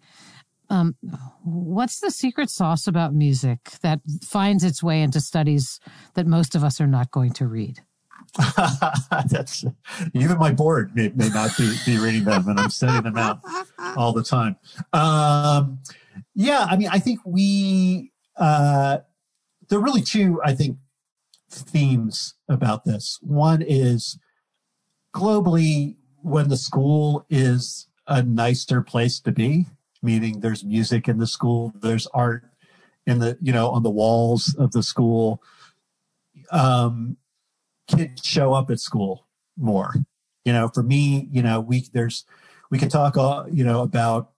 Um, 0.70 0.96
what's 1.42 2.00
the 2.00 2.10
secret 2.10 2.50
sauce 2.50 2.86
about 2.86 3.14
music 3.14 3.70
that 3.80 4.00
finds 4.22 4.64
its 4.64 4.82
way 4.82 5.00
into 5.00 5.18
studies 5.18 5.80
that 6.12 6.26
most 6.26 6.54
of 6.54 6.62
us 6.62 6.78
are 6.78 6.86
not 6.86 7.10
going 7.10 7.32
to 7.34 7.46
read? 7.46 7.80
That's 9.30 9.64
even 10.12 10.38
my 10.38 10.52
board 10.52 10.94
may, 10.94 11.08
may 11.14 11.28
not 11.28 11.56
be, 11.56 11.74
be 11.86 11.98
reading 11.98 12.24
them, 12.24 12.48
and 12.48 12.60
I'm 12.60 12.70
sending 12.70 13.02
them 13.02 13.16
out 13.16 13.40
all 13.96 14.12
the 14.12 14.22
time. 14.22 14.56
Um, 14.92 15.80
yeah, 16.34 16.66
I 16.68 16.76
mean, 16.76 16.88
I 16.90 16.98
think 16.98 17.20
we 17.24 18.12
uh, 18.36 18.98
there 19.68 19.78
are 19.78 19.82
really 19.82 20.02
two, 20.02 20.40
I 20.44 20.54
think, 20.54 20.78
themes 21.50 22.34
about 22.48 22.84
this. 22.84 23.18
One 23.22 23.62
is 23.62 24.18
globally 25.14 25.96
when 26.22 26.48
the 26.48 26.56
school 26.56 27.26
is 27.30 27.88
a 28.06 28.22
nicer 28.22 28.82
place 28.82 29.20
to 29.20 29.32
be, 29.32 29.66
meaning 30.02 30.40
there's 30.40 30.64
music 30.64 31.08
in 31.08 31.18
the 31.18 31.26
school, 31.26 31.72
there's 31.80 32.06
art 32.08 32.44
in 33.06 33.18
the, 33.18 33.38
you 33.40 33.52
know, 33.52 33.68
on 33.70 33.82
the 33.82 33.90
walls 33.90 34.54
of 34.58 34.72
the 34.72 34.82
school. 34.82 35.42
Um, 36.50 37.16
kids 37.88 38.22
show 38.24 38.54
up 38.54 38.70
at 38.70 38.80
school 38.80 39.26
more. 39.56 39.94
You 40.44 40.52
know, 40.52 40.68
for 40.68 40.82
me, 40.82 41.28
you 41.30 41.42
know, 41.42 41.60
we, 41.60 41.88
there's, 41.92 42.24
we 42.70 42.78
can 42.78 42.88
talk, 42.88 43.16
uh, 43.16 43.44
you 43.50 43.64
know, 43.64 43.82
about 43.82 44.30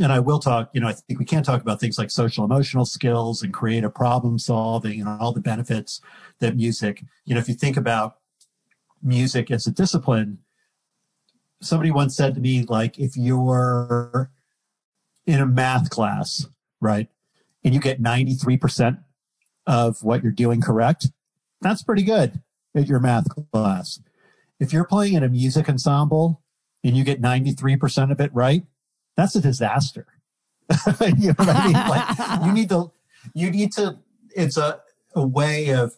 and 0.00 0.12
I 0.12 0.20
will 0.20 0.40
talk, 0.40 0.70
you 0.74 0.80
know, 0.80 0.88
I 0.88 0.92
think 0.92 1.18
we 1.18 1.24
can 1.24 1.42
talk 1.42 1.62
about 1.62 1.80
things 1.80 1.98
like 1.98 2.10
social 2.10 2.44
emotional 2.44 2.84
skills 2.84 3.42
and 3.42 3.52
creative 3.52 3.94
problem 3.94 4.38
solving 4.38 5.00
and 5.00 5.08
all 5.08 5.32
the 5.32 5.40
benefits 5.40 6.00
that 6.40 6.56
music, 6.56 7.02
you 7.24 7.34
know, 7.34 7.40
if 7.40 7.48
you 7.48 7.54
think 7.54 7.76
about 7.76 8.16
music 9.02 9.50
as 9.50 9.66
a 9.66 9.70
discipline, 9.70 10.38
somebody 11.62 11.90
once 11.90 12.16
said 12.16 12.34
to 12.34 12.40
me, 12.40 12.64
like, 12.64 12.98
if 12.98 13.16
you're 13.16 14.30
in 15.26 15.40
a 15.40 15.46
math 15.46 15.88
class, 15.88 16.46
right, 16.80 17.08
and 17.64 17.72
you 17.72 17.80
get 17.80 18.02
93% 18.02 19.02
of 19.66 20.02
what 20.02 20.22
you're 20.22 20.32
doing 20.32 20.60
correct, 20.60 21.10
that's 21.62 21.82
pretty 21.82 22.02
good 22.02 22.42
at 22.76 22.86
your 22.86 23.00
math 23.00 23.26
class. 23.52 24.00
If 24.60 24.72
you're 24.72 24.84
playing 24.84 25.14
in 25.14 25.22
a 25.22 25.28
music 25.28 25.68
ensemble 25.68 26.42
and 26.84 26.96
you 26.96 27.04
get 27.04 27.20
93% 27.20 28.12
of 28.12 28.20
it 28.20 28.30
right, 28.34 28.64
that's 29.16 29.34
a 29.34 29.40
disaster. 29.40 30.06
you 31.00 31.28
know 31.28 31.34
what 31.36 31.48
I 31.48 31.66
mean? 31.66 31.72
Like 31.72 32.46
you 32.46 32.52
need 32.52 32.68
to, 32.70 32.92
you 33.34 33.50
need 33.50 33.72
to, 33.72 33.98
it's 34.34 34.56
a, 34.56 34.80
a 35.14 35.26
way 35.26 35.70
of 35.70 35.94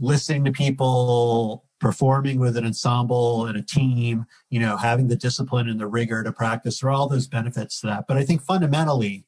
listening 0.00 0.44
to 0.44 0.52
people 0.52 1.64
performing 1.80 2.38
with 2.38 2.56
an 2.56 2.64
ensemble 2.64 3.46
and 3.46 3.58
a 3.58 3.62
team, 3.62 4.24
you 4.50 4.60
know, 4.60 4.76
having 4.76 5.08
the 5.08 5.16
discipline 5.16 5.68
and 5.68 5.80
the 5.80 5.86
rigor 5.86 6.22
to 6.22 6.32
practice. 6.32 6.80
There 6.80 6.90
are 6.90 6.92
all 6.92 7.08
those 7.08 7.26
benefits 7.26 7.80
to 7.80 7.88
that. 7.88 8.04
But 8.06 8.16
I 8.16 8.24
think 8.24 8.40
fundamentally, 8.42 9.24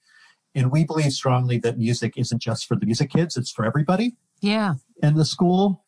and 0.54 0.70
we 0.70 0.84
believe 0.84 1.12
strongly 1.12 1.58
that 1.58 1.78
music 1.78 2.14
isn't 2.16 2.40
just 2.40 2.66
for 2.66 2.76
the 2.76 2.86
music 2.86 3.10
kids, 3.10 3.36
it's 3.36 3.50
for 3.50 3.64
everybody. 3.64 4.14
Yeah. 4.40 4.74
In 5.02 5.14
the 5.14 5.24
school, 5.24 5.83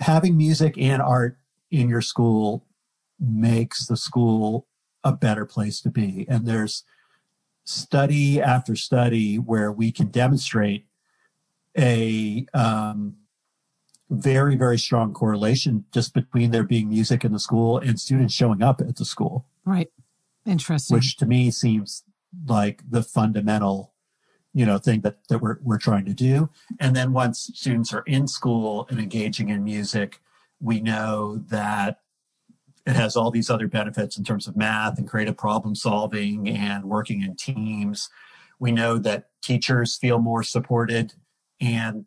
having 0.00 0.36
music 0.36 0.76
and 0.78 1.00
art 1.00 1.38
in 1.70 1.88
your 1.88 2.00
school 2.00 2.66
makes 3.18 3.86
the 3.86 3.96
school 3.96 4.66
a 5.04 5.12
better 5.12 5.44
place 5.46 5.80
to 5.82 5.90
be. 5.90 6.26
And 6.28 6.46
there's 6.46 6.84
study 7.64 8.40
after 8.40 8.74
study 8.74 9.36
where 9.36 9.70
we 9.70 9.92
can 9.92 10.08
demonstrate 10.08 10.86
a 11.78 12.46
um, 12.52 13.16
very, 14.10 14.56
very 14.56 14.78
strong 14.78 15.12
correlation 15.12 15.84
just 15.92 16.12
between 16.12 16.50
there 16.50 16.64
being 16.64 16.88
music 16.88 17.24
in 17.24 17.32
the 17.32 17.38
school 17.38 17.78
and 17.78 18.00
students 18.00 18.34
showing 18.34 18.62
up 18.62 18.80
at 18.80 18.96
the 18.96 19.04
school. 19.04 19.46
Right. 19.64 19.90
Interesting. 20.44 20.96
Which 20.96 21.16
to 21.18 21.26
me 21.26 21.50
seems 21.50 22.02
like 22.46 22.82
the 22.88 23.02
fundamental, 23.02 23.92
you 24.52 24.66
know, 24.66 24.78
thing 24.78 25.00
that, 25.02 25.18
that 25.28 25.38
we're, 25.38 25.58
we're 25.62 25.78
trying 25.78 26.04
to 26.04 26.14
do. 26.14 26.50
And 26.78 26.96
then 26.96 27.12
once 27.12 27.50
students 27.54 27.92
are 27.94 28.02
in 28.06 28.26
school 28.26 28.86
and 28.90 28.98
engaging 28.98 29.48
in 29.48 29.62
music, 29.62 30.20
we 30.60 30.80
know 30.80 31.36
that 31.48 32.00
it 32.86 32.96
has 32.96 33.16
all 33.16 33.30
these 33.30 33.50
other 33.50 33.68
benefits 33.68 34.16
in 34.16 34.24
terms 34.24 34.46
of 34.46 34.56
math 34.56 34.98
and 34.98 35.08
creative 35.08 35.36
problem 35.36 35.74
solving 35.74 36.48
and 36.48 36.84
working 36.84 37.22
in 37.22 37.36
teams. 37.36 38.08
We 38.58 38.72
know 38.72 38.98
that 38.98 39.28
teachers 39.42 39.96
feel 39.96 40.18
more 40.18 40.42
supported 40.42 41.14
and 41.60 42.06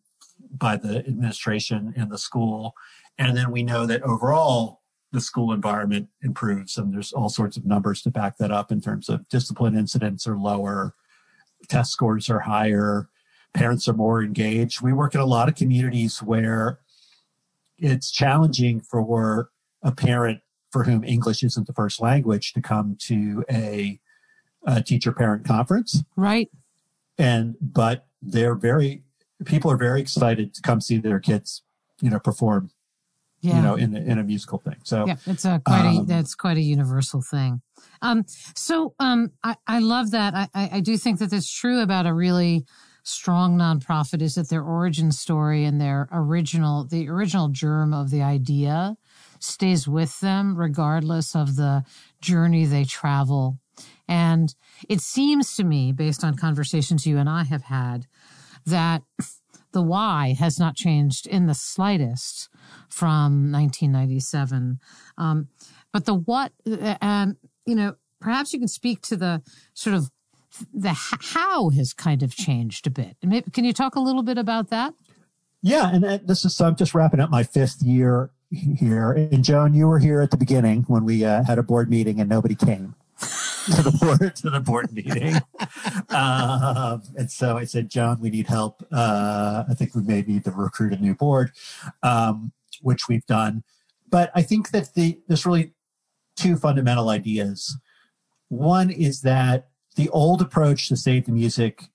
by 0.51 0.77
the 0.77 0.99
administration 0.99 1.93
and 1.95 2.11
the 2.11 2.17
school. 2.17 2.73
And 3.17 3.37
then 3.37 3.51
we 3.51 3.63
know 3.63 3.85
that 3.85 4.03
overall 4.03 4.81
the 5.11 5.21
school 5.21 5.53
environment 5.53 6.09
improves 6.21 6.77
and 6.77 6.93
there's 6.93 7.13
all 7.13 7.29
sorts 7.29 7.55
of 7.55 7.65
numbers 7.65 8.01
to 8.01 8.11
back 8.11 8.37
that 8.37 8.51
up 8.51 8.71
in 8.71 8.81
terms 8.81 9.09
of 9.09 9.27
discipline 9.29 9.77
incidents 9.77 10.27
are 10.27 10.37
lower, 10.37 10.95
test 11.67 11.91
scores 11.91 12.29
are 12.29 12.41
higher, 12.41 13.09
parents 13.53 13.87
are 13.87 13.93
more 13.93 14.23
engaged. 14.23 14.81
We 14.81 14.93
work 14.93 15.15
in 15.15 15.21
a 15.21 15.25
lot 15.25 15.49
of 15.49 15.55
communities 15.55 16.21
where 16.21 16.79
it's 17.77 18.11
challenging 18.11 18.81
for 18.81 19.49
a 19.81 19.91
parent 19.91 20.39
for 20.71 20.83
whom 20.85 21.03
English 21.03 21.43
isn't 21.43 21.67
the 21.67 21.73
first 21.73 22.01
language 22.01 22.53
to 22.53 22.61
come 22.61 22.97
to 23.01 23.43
a, 23.49 23.99
a 24.65 24.81
teacher 24.81 25.11
parent 25.11 25.45
conference. 25.45 26.03
Right. 26.15 26.49
And, 27.17 27.55
but 27.61 28.07
they're 28.21 28.55
very, 28.55 29.03
people 29.45 29.69
are 29.69 29.77
very 29.77 30.01
excited 30.01 30.53
to 30.55 30.61
come 30.61 30.81
see 30.81 30.97
their 30.97 31.19
kids, 31.19 31.61
you 32.01 32.09
know, 32.09 32.19
perform, 32.19 32.71
yeah. 33.43 33.57
you 33.57 33.61
know, 33.61 33.75
in, 33.75 33.95
in 33.95 34.17
a 34.17 34.23
musical 34.23 34.57
thing. 34.57 34.77
So 34.83 35.05
yeah, 35.05 35.17
it's 35.27 35.45
a 35.45 35.61
quite 35.63 35.85
um, 35.85 35.97
a, 35.99 36.03
that's 36.05 36.33
quite 36.33 36.57
a 36.57 36.61
universal 36.61 37.21
thing. 37.21 37.61
Um, 38.01 38.25
so, 38.55 38.95
um, 38.99 39.31
I, 39.43 39.55
I 39.67 39.79
love 39.79 40.11
that. 40.11 40.33
I, 40.33 40.47
I, 40.55 40.69
I 40.73 40.79
do 40.79 40.97
think 40.97 41.19
that 41.19 41.29
that's 41.29 41.53
true 41.53 41.81
about 41.81 42.07
a 42.07 42.13
really, 42.13 42.65
strong 43.03 43.57
nonprofit 43.57 44.21
is 44.21 44.35
that 44.35 44.49
their 44.49 44.63
origin 44.63 45.11
story 45.11 45.65
and 45.65 45.79
their 45.79 46.07
original 46.11 46.85
the 46.85 47.09
original 47.09 47.49
germ 47.49 47.93
of 47.93 48.09
the 48.09 48.21
idea 48.21 48.95
stays 49.39 49.87
with 49.87 50.21
them 50.21 50.55
regardless 50.55 51.35
of 51.35 51.57
the 51.57 51.83
journey 52.21 52.65
they 52.65 52.85
travel. 52.85 53.59
And 54.07 54.53
it 54.87 55.01
seems 55.01 55.55
to 55.55 55.63
me, 55.63 55.91
based 55.91 56.23
on 56.23 56.35
conversations 56.35 57.05
you 57.05 57.17
and 57.17 57.29
I 57.29 57.43
have 57.43 57.63
had, 57.63 58.07
that 58.65 59.01
the 59.73 59.81
why 59.81 60.35
has 60.39 60.59
not 60.59 60.75
changed 60.75 61.27
in 61.27 61.47
the 61.47 61.53
slightest 61.53 62.49
from 62.89 63.51
1997. 63.51 64.79
Um, 65.17 65.49
but 65.91 66.05
the 66.05 66.13
what, 66.13 66.51
and, 66.65 67.35
you 67.65 67.75
know, 67.75 67.95
perhaps 68.19 68.53
you 68.53 68.59
can 68.59 68.67
speak 68.67 69.01
to 69.01 69.17
the 69.17 69.41
sort 69.73 69.95
of 69.95 70.09
the 70.73 70.93
how 70.93 71.69
has 71.69 71.93
kind 71.93 72.23
of 72.23 72.35
changed 72.35 72.87
a 72.87 72.91
bit. 72.91 73.17
Can 73.53 73.65
you 73.65 73.73
talk 73.73 73.95
a 73.95 73.99
little 73.99 74.23
bit 74.23 74.37
about 74.37 74.69
that? 74.69 74.93
Yeah, 75.61 75.89
and 75.93 76.27
this 76.27 76.45
is 76.45 76.55
so 76.55 76.65
I'm 76.65 76.75
just 76.75 76.93
wrapping 76.93 77.19
up 77.19 77.29
my 77.29 77.43
fifth 77.43 77.81
year 77.81 78.31
here. 78.51 79.11
And 79.11 79.43
Joan, 79.43 79.73
you 79.73 79.87
were 79.87 79.99
here 79.99 80.21
at 80.21 80.29
the 80.29 80.37
beginning 80.37 80.83
when 80.87 81.05
we 81.05 81.25
uh, 81.25 81.43
had 81.43 81.57
a 81.57 81.63
board 81.63 81.89
meeting 81.89 82.19
and 82.19 82.29
nobody 82.29 82.53
came 82.53 82.95
to 83.75 83.81
the 83.81 83.91
board 83.91 84.35
to 84.35 84.49
the 84.49 84.59
board 84.59 84.91
meeting. 84.91 85.35
um, 86.09 87.01
and 87.15 87.31
so 87.31 87.57
I 87.57 87.63
said, 87.63 87.89
Joan, 87.89 88.19
we 88.19 88.29
need 88.29 88.47
help. 88.47 88.85
Uh, 88.91 89.63
I 89.69 89.73
think 89.73 89.95
we 89.95 90.01
may 90.01 90.21
need 90.21 90.43
to 90.43 90.51
recruit 90.51 90.91
a 90.91 90.97
new 90.97 91.15
board, 91.15 91.51
um, 92.01 92.51
which 92.81 93.07
we've 93.07 93.25
done. 93.25 93.63
But 94.09 94.31
I 94.35 94.41
think 94.41 94.71
that 94.71 94.93
the, 94.95 95.19
there's 95.27 95.45
really 95.45 95.73
two 96.35 96.57
fundamental 96.57 97.09
ideas. 97.09 97.77
One 98.49 98.89
is 98.89 99.21
that 99.21 99.69
the 99.95 100.09
old 100.09 100.41
approach 100.41 100.89
to 100.89 100.97
save 100.97 101.25
the 101.25 101.31
music, 101.31 101.85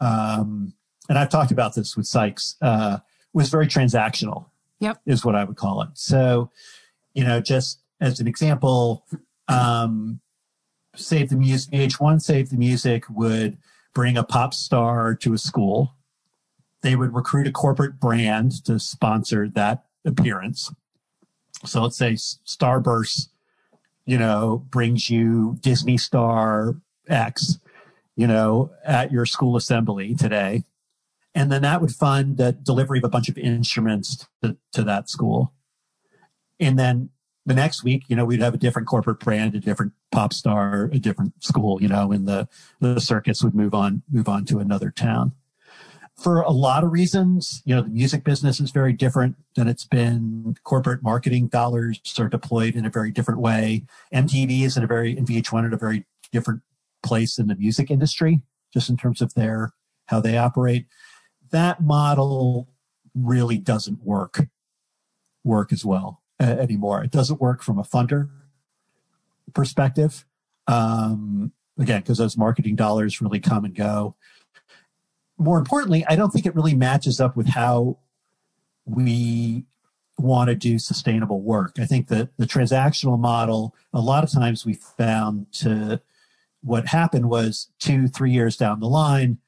um, 0.00 0.72
and 1.08 1.18
I've 1.18 1.28
talked 1.28 1.50
about 1.50 1.74
this 1.74 1.94
with 1.96 2.06
Sykes, 2.06 2.56
uh, 2.62 2.98
was 3.34 3.50
very 3.50 3.66
transactional. 3.66 4.46
Yep. 4.80 5.00
Is 5.06 5.24
what 5.24 5.34
I 5.34 5.44
would 5.44 5.56
call 5.56 5.82
it. 5.82 5.90
So, 5.94 6.50
you 7.14 7.22
know, 7.22 7.40
just 7.40 7.82
as 8.00 8.18
an 8.18 8.26
example, 8.26 9.06
um, 9.46 10.20
Save 10.94 11.30
the 11.30 11.36
Music, 11.36 11.72
VH1 11.72 12.20
Save 12.20 12.50
the 12.50 12.56
Music 12.56 13.04
would 13.08 13.56
bring 13.94 14.16
a 14.16 14.24
pop 14.24 14.54
star 14.54 15.14
to 15.16 15.32
a 15.32 15.38
school. 15.38 15.94
They 16.82 16.96
would 16.96 17.14
recruit 17.14 17.46
a 17.46 17.52
corporate 17.52 18.00
brand 18.00 18.64
to 18.64 18.78
sponsor 18.78 19.48
that 19.48 19.84
appearance. 20.04 20.72
So 21.64 21.82
let's 21.82 21.96
say 21.96 22.12
Starburst, 22.12 23.28
you 24.04 24.18
know, 24.18 24.66
brings 24.70 25.08
you 25.08 25.56
Disney 25.60 25.96
star 25.96 26.76
X, 27.08 27.58
you 28.16 28.26
know, 28.26 28.72
at 28.84 29.12
your 29.12 29.26
school 29.26 29.56
assembly 29.56 30.14
today. 30.14 30.64
And 31.34 31.50
then 31.50 31.62
that 31.62 31.80
would 31.80 31.92
fund 31.92 32.36
the 32.36 32.52
delivery 32.52 32.98
of 32.98 33.04
a 33.04 33.08
bunch 33.08 33.28
of 33.28 33.38
instruments 33.38 34.26
to, 34.42 34.56
to 34.72 34.82
that 34.84 35.08
school. 35.08 35.52
And 36.60 36.78
then 36.78 37.10
the 37.44 37.54
next 37.54 37.82
week, 37.82 38.04
you 38.08 38.16
know, 38.16 38.24
we'd 38.24 38.40
have 38.40 38.54
a 38.54 38.58
different 38.58 38.88
corporate 38.88 39.18
brand, 39.18 39.54
a 39.54 39.60
different 39.60 39.92
pop 40.12 40.32
star, 40.32 40.88
a 40.92 40.98
different 40.98 41.42
school, 41.42 41.82
you 41.82 41.88
know, 41.88 42.12
and 42.12 42.26
the, 42.28 42.48
the 42.80 43.00
circuits 43.00 43.42
would 43.42 43.54
move 43.54 43.74
on, 43.74 44.02
move 44.10 44.28
on 44.28 44.44
to 44.46 44.58
another 44.58 44.90
town. 44.90 45.32
For 46.16 46.42
a 46.42 46.50
lot 46.50 46.84
of 46.84 46.92
reasons, 46.92 47.62
you 47.64 47.74
know, 47.74 47.82
the 47.82 47.88
music 47.88 48.22
business 48.22 48.60
is 48.60 48.70
very 48.70 48.92
different 48.92 49.36
than 49.56 49.66
it's 49.66 49.84
been. 49.84 50.56
Corporate 50.62 51.02
marketing 51.02 51.48
dollars 51.48 52.00
are 52.18 52.28
deployed 52.28 52.76
in 52.76 52.86
a 52.86 52.90
very 52.90 53.10
different 53.10 53.40
way. 53.40 53.86
MTV 54.14 54.62
is 54.62 54.76
in 54.76 54.84
a 54.84 54.86
very, 54.86 55.16
in 55.16 55.26
VH1 55.26 55.66
in 55.66 55.72
a 55.72 55.76
very 55.76 56.06
different 56.30 56.60
place 57.02 57.38
in 57.38 57.48
the 57.48 57.56
music 57.56 57.90
industry, 57.90 58.42
just 58.72 58.88
in 58.88 58.96
terms 58.96 59.20
of 59.20 59.34
their, 59.34 59.72
how 60.06 60.20
they 60.20 60.38
operate. 60.38 60.86
That 61.50 61.82
model 61.82 62.68
really 63.14 63.58
doesn't 63.58 64.04
work, 64.04 64.46
work 65.42 65.72
as 65.72 65.84
well 65.84 66.21
anymore. 66.42 67.02
It 67.02 67.10
doesn't 67.10 67.40
work 67.40 67.62
from 67.62 67.78
a 67.78 67.82
funder 67.82 68.28
perspective. 69.54 70.24
Um, 70.66 71.52
again, 71.78 72.00
because 72.00 72.18
those 72.18 72.36
marketing 72.36 72.76
dollars 72.76 73.20
really 73.20 73.40
come 73.40 73.64
and 73.64 73.74
go. 73.74 74.14
More 75.38 75.58
importantly, 75.58 76.04
I 76.06 76.16
don't 76.16 76.30
think 76.30 76.46
it 76.46 76.54
really 76.54 76.74
matches 76.74 77.20
up 77.20 77.36
with 77.36 77.48
how 77.48 77.98
we 78.84 79.64
want 80.18 80.48
to 80.48 80.54
do 80.54 80.78
sustainable 80.78 81.40
work. 81.40 81.72
I 81.78 81.86
think 81.86 82.08
that 82.08 82.30
the 82.36 82.46
transactional 82.46 83.18
model, 83.18 83.74
a 83.92 84.00
lot 84.00 84.24
of 84.24 84.30
times 84.30 84.64
we 84.64 84.74
found 84.74 85.50
to 85.54 86.00
what 86.62 86.86
happened 86.88 87.28
was 87.28 87.70
two, 87.80 88.06
three 88.06 88.30
years 88.30 88.56
down 88.56 88.80
the 88.80 88.88
line, 88.88 89.38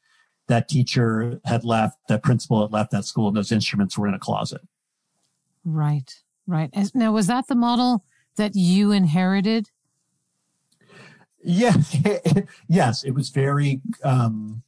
that 0.49 0.69
teacher 0.69 1.41
had 1.45 1.65
left, 1.65 1.99
that 2.09 2.23
principal 2.23 2.63
had 2.63 2.73
left 2.73 2.91
that 2.91 3.05
school, 3.05 3.29
and 3.29 3.37
those 3.37 3.53
instruments 3.53 3.97
were 3.97 4.09
in 4.09 4.15
a 4.15 4.19
closet. 4.19 4.63
Right. 5.65 6.23
Right. 6.47 6.71
Now, 6.95 7.13
was 7.13 7.27
that 7.29 7.49
the 7.49 7.55
model 7.55 8.05
that 8.37 8.55
you 8.55 8.93
inherited? 8.93 9.71
Yeah. 11.43 11.77
yes. 12.69 13.05
It 13.05 13.13
was 13.13 13.31
very 13.31 13.81
um, 14.03 14.63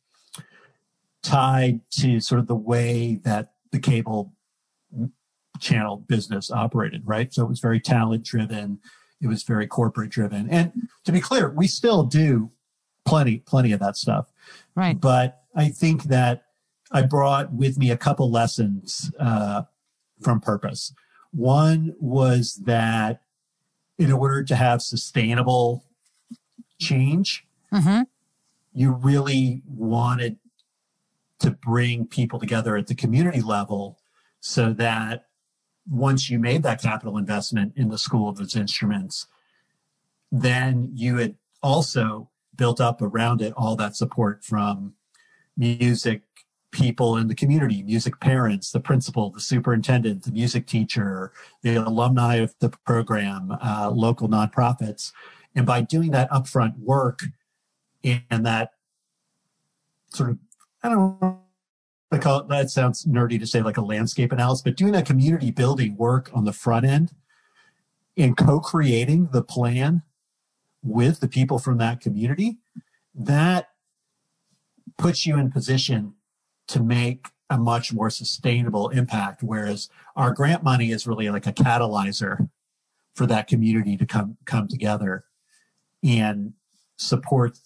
tied 1.23 1.81
to 1.99 2.21
sort 2.21 2.39
of 2.39 2.47
the 2.47 2.55
way 2.55 3.21
that 3.25 3.53
the 3.73 3.79
cable 3.79 4.33
channel 5.61 5.97
business 5.97 6.51
operated, 6.51 7.03
right? 7.05 7.33
So 7.33 7.43
it 7.43 7.49
was 7.49 7.61
very 7.61 7.81
talent 7.81 8.25
driven. 8.25 8.79
It 9.21 9.27
was 9.27 9.43
very 9.43 9.67
corporate 9.67 10.11
driven. 10.11 10.49
And 10.51 10.73
to 11.05 11.13
be 11.13 11.21
clear, 11.21 11.51
we 11.51 11.67
still 11.67 12.05
do 12.05 12.51
plenty, 13.05 13.39
plenty 13.39 13.73
of 13.73 13.81
that 13.81 13.97
stuff. 13.97 14.31
Right. 14.75 15.01
But 15.01 15.43
I 15.55 15.69
think 15.69 16.05
that 16.05 16.45
I 16.93 17.03
brought 17.03 17.53
with 17.53 17.79
me 17.79 17.91
a 17.91 17.97
couple 17.97 18.31
lessons 18.31 19.11
uh, 19.19 19.63
from 20.21 20.41
purpose. 20.41 20.93
One 21.33 21.95
was 21.99 22.63
that 22.65 23.23
in 23.99 24.13
order 24.13 24.43
to 24.45 24.57
have 24.57 24.83
sustainable 24.83 25.85
change, 26.81 27.47
mm-hmm. 27.73 28.03
you 28.73 28.93
really 28.93 29.63
wanted 29.67 30.39
to 31.41 31.51
bring 31.51 32.07
people 32.07 32.39
together 32.39 32.77
at 32.77 32.87
the 32.87 32.95
community 32.95 33.41
level 33.41 33.99
so 34.41 34.73
that 34.73 35.27
once 35.89 36.31
you 36.31 36.39
made 36.39 36.63
that 36.63 36.83
capital 36.83 37.17
investment 37.17 37.73
in 37.77 37.89
the 37.89 37.99
school 37.99 38.29
of 38.29 38.41
its 38.41 38.57
instruments, 38.57 39.27
then 40.33 40.91
you 40.95 41.17
had 41.17 41.37
also 41.63 42.29
built 42.55 42.81
up 42.81 43.03
around 43.03 43.43
it 43.43 43.53
all 43.57 43.77
that 43.77 43.95
support 43.95 44.45
from 44.45 44.95
music 45.57 46.23
people 46.77 47.17
in 47.17 47.27
the 47.27 47.35
community, 47.35 47.83
music 47.83 48.21
parents, 48.21 48.71
the 48.71 48.81
principal, 48.81 49.31
the 49.31 49.41
superintendent, 49.41 50.25
the 50.25 50.31
music 50.31 50.67
teacher, 50.67 51.33
the 51.63 51.77
alumni 51.77 52.35
of 52.35 52.55
the 52.59 52.69
program, 52.85 53.57
uh, 53.65 53.91
local 53.91 54.29
nonprofits. 54.29 55.11
And 55.55 55.65
by 55.65 55.81
doing 55.81 56.11
that 56.11 56.31
upfront 56.31 56.79
work 56.79 57.23
and 58.05 58.45
that 58.45 58.73
sort 60.13 60.31
of, 60.31 60.39
I 60.83 60.91
don't 60.91 61.21
know, 61.21 61.41
I 62.13 62.19
call 62.19 62.41
it, 62.41 62.49
that 62.49 62.69
sounds 62.69 63.07
nerdy 63.07 63.41
to 63.41 63.47
say 63.47 63.63
like 63.63 63.79
a 63.79 63.83
landscape 63.83 64.31
analysis, 64.31 64.63
but 64.63 64.77
doing 64.77 64.93
that 64.93 65.07
community 65.07 65.51
building 65.51 65.97
work 65.97 66.31
on 66.35 66.45
the 66.45 66.53
front 66.53 66.85
end 66.85 67.15
and 68.19 68.37
co-creating 68.37 69.31
the 69.33 69.43
plan 69.43 70.03
with 70.83 71.21
the 71.21 71.29
people 71.29 71.59
from 71.59 71.79
that 71.79 72.01
community, 72.01 72.59
that 73.15 73.71
puts 74.99 75.25
you 75.25 75.39
in 75.39 75.51
position 75.51 76.13
to 76.69 76.83
make 76.83 77.29
a 77.49 77.59
much 77.59 77.93
more 77.93 78.11
sustainable 78.11 78.89
impact. 78.89 79.43
Whereas 79.43 79.89
our 80.17 80.33
grant 80.33 80.63
money 80.63 80.91
is 80.91 81.07
really 81.07 81.31
like 81.31 81.47
a 81.47 81.53
catalyzer 81.53 82.49
for 83.15 83.27
that 83.27 83.47
community 83.47 83.97
to 83.97 84.07
come, 84.07 84.37
come 84.45 84.69
together 84.69 85.25
and 86.03 86.53
support 86.97 87.59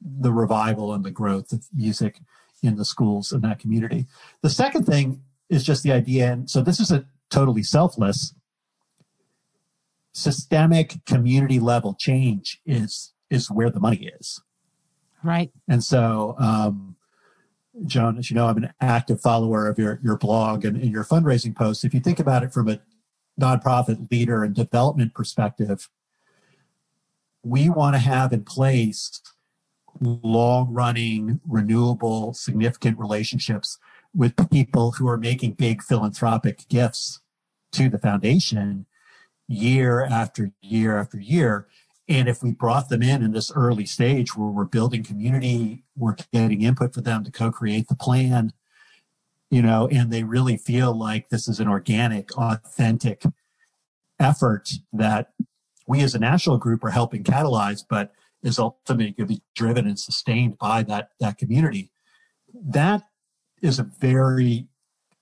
the 0.00 0.32
revival 0.32 0.92
and 0.92 1.04
the 1.04 1.10
growth 1.10 1.52
of 1.52 1.66
music 1.74 2.20
in 2.62 2.76
the 2.76 2.84
schools 2.84 3.32
in 3.32 3.40
that 3.40 3.58
community. 3.58 4.06
The 4.42 4.50
second 4.50 4.84
thing 4.84 5.22
is 5.48 5.64
just 5.64 5.82
the 5.82 5.92
idea. 5.92 6.32
And 6.32 6.50
so 6.50 6.62
this 6.62 6.80
is 6.80 6.90
a 6.90 7.04
totally 7.30 7.62
selfless 7.62 8.34
systemic 10.12 11.04
community 11.06 11.58
level 11.58 11.94
change 11.98 12.60
is, 12.66 13.12
is 13.30 13.50
where 13.50 13.70
the 13.70 13.80
money 13.80 14.10
is. 14.20 14.40
Right. 15.24 15.50
And 15.68 15.82
so, 15.82 16.36
um, 16.38 16.91
Joan, 17.86 18.18
as 18.18 18.30
you 18.30 18.36
know, 18.36 18.46
I'm 18.46 18.58
an 18.58 18.74
active 18.80 19.20
follower 19.20 19.66
of 19.66 19.78
your, 19.78 19.98
your 20.02 20.16
blog 20.16 20.64
and, 20.64 20.76
and 20.76 20.90
your 20.90 21.04
fundraising 21.04 21.56
posts. 21.56 21.84
If 21.84 21.94
you 21.94 22.00
think 22.00 22.20
about 22.20 22.42
it 22.42 22.52
from 22.52 22.68
a 22.68 22.80
nonprofit 23.40 24.10
leader 24.10 24.44
and 24.44 24.54
development 24.54 25.14
perspective, 25.14 25.88
we 27.42 27.70
want 27.70 27.94
to 27.94 27.98
have 27.98 28.32
in 28.32 28.44
place 28.44 29.20
long 30.00 30.72
running, 30.72 31.40
renewable, 31.46 32.34
significant 32.34 32.98
relationships 32.98 33.78
with 34.14 34.50
people 34.50 34.92
who 34.92 35.08
are 35.08 35.16
making 35.16 35.52
big 35.52 35.82
philanthropic 35.82 36.68
gifts 36.68 37.20
to 37.72 37.88
the 37.88 37.98
foundation 37.98 38.86
year 39.48 40.04
after 40.04 40.52
year 40.60 40.98
after 40.98 41.18
year. 41.18 41.66
And 42.12 42.28
if 42.28 42.42
we 42.42 42.52
brought 42.52 42.90
them 42.90 43.02
in 43.02 43.22
in 43.22 43.32
this 43.32 43.50
early 43.56 43.86
stage 43.86 44.36
where 44.36 44.50
we're 44.50 44.66
building 44.66 45.02
community, 45.02 45.84
we're 45.96 46.16
getting 46.30 46.60
input 46.60 46.92
for 46.92 47.00
them 47.00 47.24
to 47.24 47.30
co-create 47.30 47.88
the 47.88 47.94
plan, 47.94 48.52
you 49.50 49.62
know, 49.62 49.88
and 49.88 50.12
they 50.12 50.22
really 50.22 50.58
feel 50.58 50.92
like 50.92 51.30
this 51.30 51.48
is 51.48 51.58
an 51.58 51.68
organic, 51.68 52.36
authentic 52.36 53.22
effort 54.20 54.68
that 54.92 55.32
we 55.86 56.02
as 56.02 56.14
a 56.14 56.18
national 56.18 56.58
group 56.58 56.84
are 56.84 56.90
helping 56.90 57.24
catalyze, 57.24 57.82
but 57.88 58.12
is 58.42 58.58
ultimately 58.58 59.12
going 59.12 59.28
to 59.28 59.34
be 59.36 59.42
driven 59.54 59.86
and 59.86 59.98
sustained 59.98 60.58
by 60.58 60.82
that, 60.82 61.12
that 61.18 61.38
community. 61.38 61.92
That 62.52 63.04
is 63.62 63.78
a 63.78 63.84
very, 63.84 64.66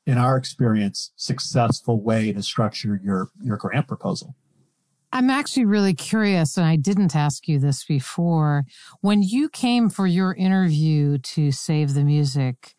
in 0.06 0.18
our 0.18 0.36
experience, 0.36 1.12
successful 1.14 2.00
way 2.00 2.32
to 2.32 2.42
structure 2.42 3.00
your, 3.00 3.28
your 3.40 3.58
grant 3.58 3.86
proposal. 3.86 4.34
I'm 5.12 5.28
actually 5.28 5.64
really 5.64 5.94
curious, 5.94 6.56
and 6.56 6.66
I 6.66 6.76
didn't 6.76 7.16
ask 7.16 7.48
you 7.48 7.58
this 7.58 7.84
before. 7.84 8.64
When 9.00 9.22
you 9.22 9.48
came 9.48 9.90
for 9.90 10.06
your 10.06 10.34
interview 10.34 11.18
to 11.18 11.50
Save 11.50 11.94
the 11.94 12.04
Music, 12.04 12.74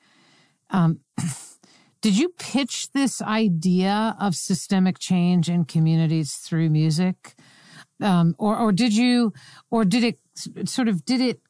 um, 0.70 1.02
did 2.02 2.18
you 2.18 2.30
pitch 2.40 2.92
this 2.94 3.22
idea 3.22 4.16
of 4.20 4.36
systemic 4.36 4.98
change 4.98 5.50
in 5.50 5.66
communities 5.66 6.36
through 6.36 6.70
music, 6.70 7.36
um, 8.02 8.34
or 8.40 8.58
or 8.58 8.72
did 8.72 8.96
you, 8.96 9.34
or 9.70 9.84
did 9.84 10.04
it 10.04 10.20
sort 10.70 10.88
of 10.88 11.04
did 11.04 11.20
it 11.20 11.42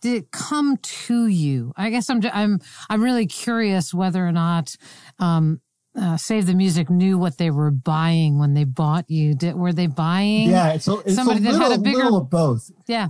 did 0.00 0.14
it 0.22 0.30
come 0.30 0.78
to 0.78 1.26
you? 1.26 1.74
I 1.76 1.90
guess 1.90 2.08
I'm 2.08 2.22
I'm 2.32 2.60
I'm 2.88 3.02
really 3.02 3.26
curious 3.26 3.92
whether 3.92 4.26
or 4.26 4.32
not 4.32 4.74
um, 5.18 5.60
uh, 5.96 6.16
Save 6.16 6.46
the 6.46 6.54
Music 6.54 6.88
knew 6.88 7.18
what 7.18 7.38
they 7.38 7.50
were 7.50 7.70
buying 7.70 8.38
when 8.38 8.54
they 8.54 8.64
bought 8.64 9.10
you. 9.10 9.34
Did, 9.34 9.54
were 9.54 9.72
they 9.72 9.86
buying? 9.86 10.48
Yeah, 10.48 10.72
it's 10.72 10.88
a, 10.88 10.98
it's 11.00 11.14
somebody 11.14 11.40
a 11.40 11.42
little, 11.42 11.58
that 11.60 11.70
had 11.70 11.80
a 11.80 11.82
bigger 11.82 12.04
little 12.04 12.18
of 12.18 12.30
both. 12.30 12.70
Yeah, 12.86 13.08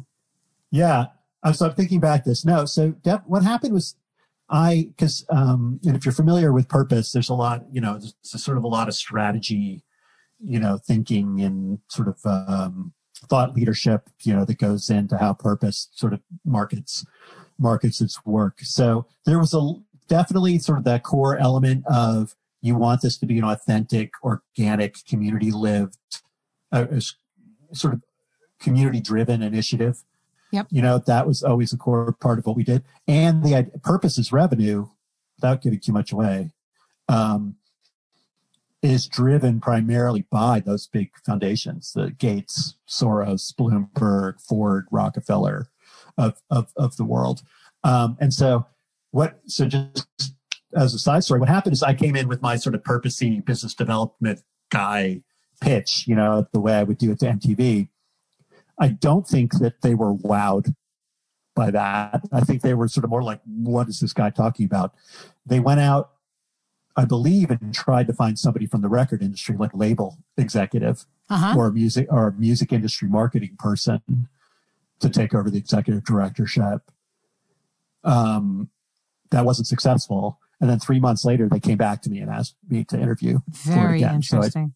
yeah. 0.71 1.07
So 1.53 1.67
I'm 1.67 1.75
thinking 1.75 2.01
back 2.01 2.25
this. 2.25 2.45
No, 2.45 2.65
so 2.65 2.91
Def, 2.91 3.21
what 3.27 3.43
happened 3.43 3.75
was 3.75 3.97
I 4.49 4.89
because 4.89 5.25
um, 5.31 5.81
and 5.85 5.97
if 5.97 6.05
you're 6.05 6.13
familiar 6.13 6.53
with 6.53 6.69
purpose, 6.69 7.13
there's 7.13 7.29
a 7.29 7.35
lot. 7.35 7.65
You 7.71 7.81
know, 7.81 7.93
there's, 7.93 8.15
there's 8.31 8.45
sort 8.45 8.59
of 8.59 8.65
a 8.65 8.69
lot 8.69 8.89
of 8.89 8.95
strategy, 8.95 9.83
you 10.39 10.59
know, 10.59 10.79
thinking 10.79 11.41
and 11.41 11.79
sort 11.89 12.09
of 12.09 12.19
um, 12.25 12.93
thought 13.29 13.55
leadership. 13.55 14.09
You 14.23 14.35
know, 14.35 14.45
that 14.45 14.59
goes 14.59 14.91
into 14.91 15.19
how 15.19 15.35
purpose 15.35 15.89
sort 15.93 16.13
of 16.13 16.21
markets 16.45 17.07
markets 17.59 18.01
its 18.01 18.25
work. 18.25 18.61
So 18.63 19.07
there 19.27 19.39
was 19.39 19.55
a 19.55 19.75
definitely 20.09 20.59
sort 20.59 20.79
of 20.79 20.85
that 20.85 21.05
core 21.05 21.37
element 21.37 21.85
of 21.87 22.35
you 22.61 22.77
want 22.77 23.03
this 23.03 23.17
to 23.19 23.27
be 23.27 23.39
an 23.39 23.45
authentic, 23.45 24.13
organic, 24.23 25.05
community 25.07 25.51
lived, 25.51 25.99
uh, 26.73 26.87
sort 27.73 27.95
of 27.95 28.03
community 28.61 29.01
driven 29.01 29.43
initiative. 29.43 30.03
Yep. 30.53 30.67
You 30.71 30.83
know, 30.83 30.99
that 31.07 31.27
was 31.27 31.43
always 31.43 31.73
a 31.73 31.77
core 31.77 32.13
part 32.21 32.39
of 32.39 32.47
what 32.47 32.57
we 32.57 32.65
did. 32.65 32.83
And 33.07 33.43
the 33.43 33.71
purpose 33.83 34.19
is 34.19 34.33
revenue, 34.33 34.89
without 35.37 35.63
giving 35.63 35.81
too 35.81 35.93
much 35.93 36.13
away, 36.13 36.51
um, 37.09 37.57
is 38.83 39.07
driven 39.07 39.61
primarily 39.61 40.23
by 40.31 40.61
those 40.61 40.87
big 40.87 41.11
foundations, 41.25 41.93
the 41.93 42.11
Gates, 42.11 42.75
Soros, 42.89 43.55
Bloomberg, 43.55 44.41
Ford, 44.41 44.87
Rockefeller 44.91 45.69
of, 46.19 46.43
of, 46.51 46.73
of 46.77 46.97
the 46.97 47.05
world. 47.05 47.43
Um, 47.85 48.17
and 48.21 48.35
so 48.35 48.67
what, 49.13 49.41
so 49.47 49.67
just 49.67 50.35
as 50.75 50.95
a 50.95 50.99
side 50.99 51.25
story, 51.25 51.41
what 51.41 51.49
happened 51.49 51.73
is 51.73 51.83
I 51.83 51.95
came 51.95 52.17
in 52.17 52.29
with 52.29 52.43
my 52.43 52.57
sort 52.57 52.75
of 52.75 52.83
purposey 52.83 53.45
business 53.45 53.75
development 53.75 54.41
guy 54.71 55.23
pitch, 55.61 56.05
you 56.07 56.15
know, 56.15 56.47
the 56.53 56.61
way 56.61 56.75
I 56.75 56.83
would 56.83 56.99
do 56.99 57.13
it 57.13 57.19
to 57.21 57.27
MTV. 57.27 57.89
I 58.79 58.89
don't 58.89 59.27
think 59.27 59.59
that 59.59 59.83
they 59.83 59.95
were 59.95 60.15
wowed 60.15 60.75
by 61.55 61.71
that. 61.71 62.23
I 62.33 62.41
think 62.41 62.63
they 62.63 62.75
were 62.75 62.89
sort 62.89 63.05
of 63.05 63.11
more 63.11 63.23
like, 63.23 63.41
what 63.45 63.89
is 63.89 64.01
this 64.01 64.13
guy 64.13 64.31
talking 64.31 64.65
about? 64.65 64.95
They 65.45 65.61
went 65.61 65.81
out, 65.81 66.13
I 66.97 67.05
believe, 67.05 67.51
and 67.51 67.75
tried 67.75 68.07
to 68.07 68.15
find 68.15 68.39
somebody 68.39 68.67
from 68.67 68.81
the 68.81 68.89
record 68.89 69.23
industry, 69.23 69.57
like 69.57 69.73
label 69.75 70.19
executive 70.39 71.05
uh-huh. 71.29 71.59
or 71.59 71.71
music 71.71 72.07
or 72.11 72.35
music 72.39 72.73
industry 72.73 73.09
marketing 73.09 73.57
person 73.59 74.29
to 75.01 75.11
take 75.11 75.35
over 75.35 75.51
the 75.51 75.59
executive 75.59 76.05
directorship. 76.05 76.91
Um, 78.05 78.71
that 79.31 79.45
wasn't 79.45 79.67
successful. 79.67 80.39
And 80.61 80.69
then 80.69 80.79
three 80.79 81.01
months 81.01 81.25
later, 81.25 81.49
they 81.49 81.61
came 81.61 81.79
back 81.79 82.03
to 82.03 82.11
me 82.11 82.19
and 82.19 82.31
asked 82.31 82.55
me 82.69 82.85
to 82.85 82.99
interview. 82.99 83.39
Very 83.49 84.03
interesting. 84.03 84.75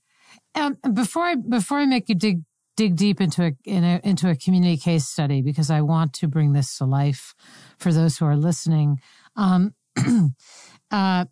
So 0.55 0.61
I, 0.61 0.67
um, 0.67 0.95
before 0.95 1.25
I 1.25 1.35
before 1.35 1.79
I 1.79 1.87
make 1.87 2.09
you 2.09 2.15
dig 2.15 2.43
dig 2.77 2.97
deep 2.97 3.21
into 3.21 3.45
a, 3.45 3.53
in 3.65 3.85
a 3.85 4.01
into 4.03 4.29
a 4.29 4.37
community 4.37 4.77
case 4.77 5.07
study 5.07 5.43
because 5.43 5.71
I 5.71 5.81
want 5.83 6.13
to 6.15 6.29
bring 6.29 6.53
this 6.53 6.79
to 6.79 6.85
life 6.85 7.35
for 7.79 7.93
those 7.93 8.19
who 8.19 8.25
are 8.25 8.37
listening. 8.37 9.01
Um, 9.37 9.75
uh, 9.97 10.33
I, 10.91 11.27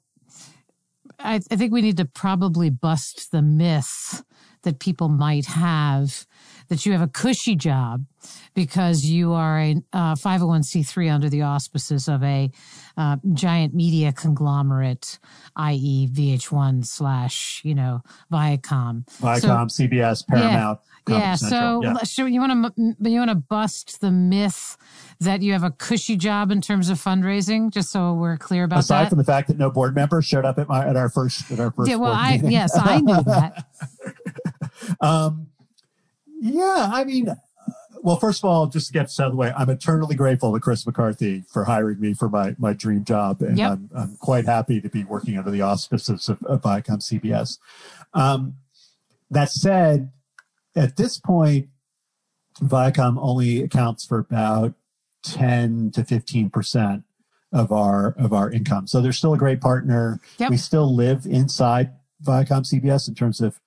I 1.18 1.38
think 1.38 1.72
we 1.72 1.82
need 1.82 1.96
to 1.98 2.04
probably 2.04 2.70
bust 2.70 3.30
the 3.32 3.42
myth 3.42 4.22
that 4.62 4.78
people 4.78 5.08
might 5.08 5.46
have 5.46 6.26
that 6.72 6.86
you 6.86 6.92
have 6.92 7.02
a 7.02 7.08
cushy 7.08 7.54
job 7.54 8.02
because 8.54 9.04
you 9.04 9.34
are 9.34 9.60
a 9.60 9.76
uh, 9.92 10.14
501c3 10.14 11.12
under 11.12 11.28
the 11.28 11.42
auspices 11.42 12.08
of 12.08 12.22
a 12.22 12.50
uh, 12.96 13.18
giant 13.34 13.74
media 13.74 14.10
conglomerate, 14.10 15.18
i.e., 15.56 16.08
VH1 16.10 16.86
slash, 16.86 17.60
you 17.62 17.74
know, 17.74 18.00
Viacom. 18.32 19.04
Viacom, 19.20 19.70
so, 19.70 19.84
CBS, 19.84 20.26
Paramount. 20.26 20.80
Yeah. 21.06 21.18
yeah 21.18 21.34
so, 21.34 21.82
yeah. 21.82 21.96
so 22.04 22.24
you 22.24 22.40
want 22.40 22.74
to 22.74 23.10
you 23.10 23.18
want 23.18 23.30
to 23.30 23.34
bust 23.34 24.00
the 24.00 24.10
myth 24.10 24.78
that 25.20 25.42
you 25.42 25.52
have 25.52 25.64
a 25.64 25.72
cushy 25.72 26.16
job 26.16 26.50
in 26.50 26.62
terms 26.62 26.88
of 26.88 26.98
fundraising, 26.98 27.70
just 27.70 27.90
so 27.90 28.14
we're 28.14 28.38
clear 28.38 28.64
about 28.64 28.78
Aside 28.78 29.04
that. 29.04 29.08
from 29.10 29.18
the 29.18 29.24
fact 29.24 29.48
that 29.48 29.58
no 29.58 29.70
board 29.70 29.94
member 29.94 30.22
showed 30.22 30.46
up 30.46 30.58
at 30.58 30.68
my 30.68 30.88
at 30.88 30.96
our 30.96 31.10
first 31.10 31.50
at 31.50 31.60
our 31.60 31.70
first. 31.70 31.90
Yeah, 31.90 31.96
well, 31.96 32.12
I 32.12 32.36
meeting. 32.36 32.52
yes, 32.52 32.72
I 32.74 33.00
knew 33.00 33.22
that. 33.24 33.66
um, 35.00 35.48
yeah, 36.42 36.90
I 36.92 37.04
mean, 37.04 37.28
well, 38.02 38.16
first 38.16 38.42
of 38.42 38.50
all, 38.50 38.66
just 38.66 38.88
to 38.88 38.92
get 38.92 39.04
this 39.04 39.20
out 39.20 39.26
of 39.26 39.32
the 39.32 39.36
way, 39.36 39.52
I'm 39.56 39.70
eternally 39.70 40.16
grateful 40.16 40.52
to 40.52 40.58
Chris 40.58 40.84
McCarthy 40.84 41.44
for 41.52 41.64
hiring 41.64 42.00
me 42.00 42.14
for 42.14 42.28
my, 42.28 42.56
my 42.58 42.72
dream 42.72 43.04
job. 43.04 43.42
And 43.42 43.56
yep. 43.56 43.70
I'm, 43.70 43.90
I'm 43.94 44.16
quite 44.16 44.46
happy 44.46 44.80
to 44.80 44.88
be 44.88 45.04
working 45.04 45.38
under 45.38 45.52
the 45.52 45.62
auspices 45.62 46.28
of, 46.28 46.42
of 46.42 46.62
Viacom 46.62 46.98
CBS. 46.98 47.58
Um, 48.12 48.56
that 49.30 49.50
said, 49.50 50.10
at 50.74 50.96
this 50.96 51.16
point, 51.16 51.68
Viacom 52.60 53.18
only 53.20 53.62
accounts 53.62 54.04
for 54.04 54.18
about 54.18 54.74
10 55.22 55.92
to 55.92 56.02
15% 56.02 57.04
of 57.52 57.70
our, 57.70 58.16
of 58.18 58.32
our 58.32 58.50
income. 58.50 58.88
So 58.88 59.00
they're 59.00 59.12
still 59.12 59.34
a 59.34 59.38
great 59.38 59.60
partner. 59.60 60.18
Yep. 60.38 60.50
We 60.50 60.56
still 60.56 60.92
live 60.92 61.24
inside 61.24 61.92
Viacom 62.24 62.66
CBS 62.66 63.06
in 63.06 63.14
terms 63.14 63.40
of 63.40 63.60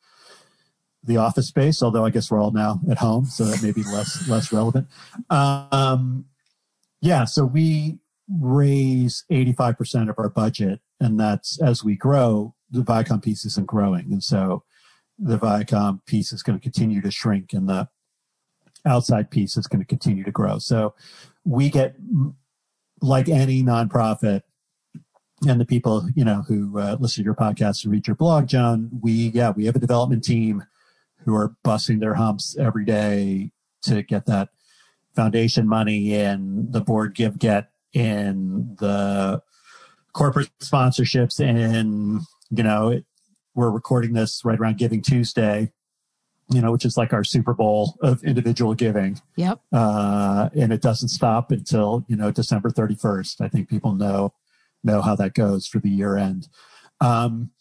the 1.05 1.17
office 1.17 1.47
space, 1.47 1.81
although 1.83 2.05
I 2.05 2.09
guess 2.09 2.31
we're 2.31 2.41
all 2.41 2.51
now 2.51 2.79
at 2.89 2.97
home, 2.97 3.25
so 3.25 3.45
that 3.45 3.61
may 3.61 3.71
be 3.71 3.83
less 3.83 4.27
less 4.27 4.51
relevant. 4.51 4.87
Um, 5.29 6.25
yeah, 7.01 7.25
so 7.25 7.45
we 7.45 7.99
raise 8.27 9.23
85% 9.31 10.09
of 10.09 10.15
our 10.17 10.29
budget, 10.29 10.79
and 10.99 11.19
that's 11.19 11.61
as 11.61 11.83
we 11.83 11.95
grow, 11.95 12.55
the 12.69 12.81
Viacom 12.81 13.23
piece 13.23 13.45
isn't 13.45 13.67
growing. 13.67 14.11
And 14.11 14.23
so 14.23 14.63
the 15.19 15.37
Viacom 15.37 16.03
piece 16.05 16.33
is 16.33 16.41
going 16.41 16.57
to 16.57 16.63
continue 16.63 17.01
to 17.01 17.11
shrink, 17.11 17.53
and 17.53 17.69
the 17.69 17.87
outside 18.85 19.29
piece 19.31 19.57
is 19.57 19.67
going 19.67 19.81
to 19.81 19.87
continue 19.87 20.23
to 20.23 20.31
grow. 20.31 20.59
So 20.59 20.95
we 21.43 21.69
get, 21.69 21.95
like 23.01 23.29
any 23.29 23.61
nonprofit, 23.63 24.41
and 25.47 25.59
the 25.59 25.65
people 25.65 26.07
you 26.15 26.25
know 26.25 26.43
who 26.47 26.79
uh, 26.79 26.97
listen 26.99 27.23
to 27.23 27.25
your 27.25 27.35
podcast 27.35 27.83
and 27.83 27.91
read 27.91 28.07
your 28.07 28.15
blog, 28.15 28.47
Joan, 28.47 28.89
we 29.01 29.11
yeah 29.11 29.51
we 29.51 29.65
have 29.65 29.75
a 29.75 29.79
development 29.79 30.23
team 30.23 30.63
who 31.25 31.35
are 31.35 31.55
busting 31.63 31.99
their 31.99 32.13
humps 32.15 32.55
every 32.57 32.85
day 32.85 33.51
to 33.81 34.01
get 34.03 34.25
that 34.27 34.49
foundation 35.15 35.67
money 35.67 36.13
in, 36.13 36.71
the 36.71 36.81
board 36.81 37.15
give 37.15 37.39
get 37.39 37.71
in, 37.93 38.75
the 38.79 39.41
corporate 40.13 40.49
sponsorships 40.59 41.39
and 41.39 42.21
you 42.49 42.63
know, 42.63 42.89
it, 42.89 43.05
we're 43.55 43.71
recording 43.71 44.13
this 44.13 44.43
right 44.43 44.59
around 44.59 44.77
Giving 44.77 45.01
Tuesday, 45.01 45.71
you 46.49 46.61
know, 46.61 46.71
which 46.71 46.85
is 46.85 46.97
like 46.97 47.13
our 47.13 47.23
Super 47.23 47.53
Bowl 47.53 47.97
of 48.01 48.23
individual 48.23 48.75
giving. 48.75 49.19
Yep. 49.35 49.61
Uh, 49.71 50.49
and 50.55 50.71
it 50.71 50.81
doesn't 50.81 51.09
stop 51.09 51.51
until, 51.51 52.05
you 52.07 52.15
know, 52.15 52.31
December 52.31 52.69
31st. 52.69 53.41
I 53.41 53.47
think 53.47 53.69
people 53.69 53.93
know, 53.93 54.33
know 54.83 55.01
how 55.01 55.15
that 55.15 55.33
goes 55.33 55.67
for 55.67 55.79
the 55.79 55.89
year 55.89 56.17
end. 56.17 56.47
Um, 57.01 57.51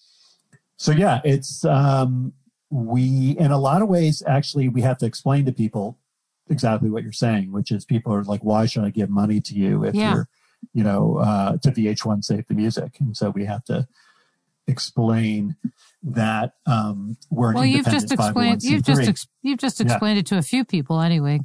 so 0.76 0.92
yeah, 0.92 1.20
it's, 1.24 1.64
um, 1.64 2.34
we, 2.70 3.36
in 3.38 3.50
a 3.50 3.58
lot 3.58 3.82
of 3.82 3.88
ways, 3.88 4.22
actually, 4.26 4.68
we 4.68 4.82
have 4.82 4.98
to 4.98 5.06
explain 5.06 5.44
to 5.46 5.52
people 5.52 5.98
exactly 6.48 6.90
what 6.90 7.02
you're 7.02 7.12
saying, 7.12 7.52
which 7.52 7.70
is 7.70 7.84
people 7.84 8.12
are 8.12 8.24
like, 8.24 8.42
why 8.42 8.66
should 8.66 8.84
I 8.84 8.90
give 8.90 9.10
money 9.10 9.40
to 9.40 9.54
you 9.54 9.84
if 9.84 9.94
yeah. 9.94 10.14
you're, 10.14 10.28
you 10.72 10.84
know, 10.84 11.18
uh, 11.18 11.56
to 11.58 11.70
VH1 11.70 12.24
Save 12.24 12.46
the 12.48 12.54
Music? 12.54 12.96
And 13.00 13.16
so 13.16 13.30
we 13.30 13.44
have 13.44 13.64
to 13.64 13.86
explain 14.66 15.56
that 16.02 16.52
um, 16.66 17.16
we're 17.30 17.54
well. 17.54 17.64
You've 17.64 17.86
just 17.86 18.12
explained. 18.12 18.62
You've 18.62 18.84
just 18.84 19.08
ex- 19.08 19.26
you've 19.42 19.58
just 19.58 19.80
explained 19.80 20.16
yeah. 20.16 20.20
it 20.20 20.26
to 20.26 20.38
a 20.38 20.42
few 20.42 20.64
people 20.64 21.00
anyway. 21.00 21.40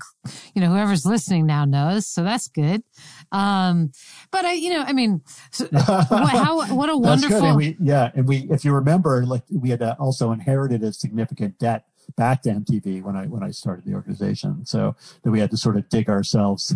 You 0.54 0.62
know, 0.62 0.70
whoever's 0.70 1.06
listening 1.06 1.46
now 1.46 1.66
knows, 1.66 2.08
so 2.08 2.24
that's 2.24 2.48
good. 2.48 2.84
Um, 3.32 3.92
but 4.32 4.46
I, 4.46 4.54
you 4.54 4.72
know, 4.72 4.84
I 4.86 4.94
mean, 4.94 5.22
so, 5.52 5.66
what, 5.72 6.06
how 6.12 6.76
what 6.76 6.90
a 6.90 6.98
wonderful. 6.98 7.44
And 7.44 7.58
we, 7.58 7.78
yeah, 7.80 8.12
and 8.14 8.28
we, 8.28 8.48
if 8.50 8.66
you 8.66 8.74
remember, 8.74 9.26
like 9.26 9.44
we 9.52 9.70
had 9.70 9.82
uh, 9.82 9.96
also 10.00 10.32
inherited 10.32 10.84
a 10.84 10.94
significant 10.94 11.58
debt 11.58 11.86
back 12.18 12.42
to 12.44 12.50
MTV 12.50 13.04
when 13.04 13.16
I 13.16 13.26
when 13.26 13.44
I 13.44 13.52
started 13.52 13.86
the 13.86 13.94
organization, 13.94 14.66
so 14.66 14.96
that 15.24 15.32
we 15.32 15.40
had 15.40 15.52
to 15.52 15.58
sort 15.58 15.78
of 15.78 15.88
dig 15.90 16.10
ourselves 16.10 16.76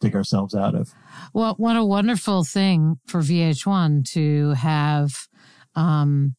dig 0.00 0.14
ourselves 0.14 0.54
out 0.54 0.74
of. 0.74 0.94
Well, 1.32 1.54
what 1.56 1.76
a 1.76 1.84
wonderful 1.84 2.44
thing 2.44 3.00
for 3.06 3.20
VH1 3.20 4.08
to 4.12 4.50
have 4.52 5.28
um, 5.78 6.34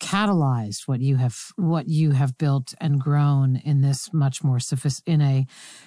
catalyzed 0.00 0.88
what 0.88 1.00
you 1.00 1.14
have 1.14 1.36
what 1.54 1.86
you 1.86 2.10
have 2.10 2.36
built 2.36 2.74
and 2.80 3.00
grown 3.00 3.54
in 3.54 3.82
this 3.82 4.12
much 4.12 4.42
more 4.42 4.58
sophist 4.58 5.00
in 5.06 5.20
a 5.20 5.46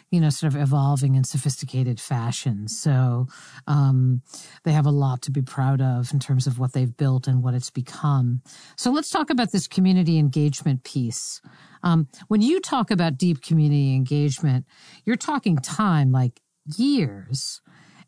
you 0.09 0.21
know 0.21 0.29
sort 0.29 0.53
of 0.53 0.61
evolving 0.61 1.17
and 1.17 1.27
sophisticated 1.27 1.99
fashion. 1.99 2.69
So 2.69 3.27
um, 3.67 4.21
they 4.63 4.71
have 4.71 4.85
a 4.85 4.91
lot 4.91 5.21
to 5.23 5.31
be 5.31 5.41
proud 5.41 5.81
of 5.81 6.13
in 6.13 6.19
terms 6.19 6.47
of 6.47 6.59
what 6.59 6.71
they've 6.71 6.95
built 6.95 7.27
and 7.27 7.43
what 7.43 7.55
it's 7.55 7.69
become. 7.69 8.41
So 8.77 8.89
let's 8.89 9.09
talk 9.09 9.29
about 9.29 9.51
this 9.51 9.67
community 9.67 10.17
engagement 10.17 10.85
piece. 10.85 11.41
Um, 11.83 12.07
when 12.29 12.41
you 12.41 12.61
talk 12.61 12.91
about 12.91 13.17
deep 13.17 13.41
community 13.41 13.93
engagement 13.95 14.65
you're 15.03 15.17
talking 15.17 15.57
time 15.57 16.11
like 16.11 16.39
years 16.77 17.61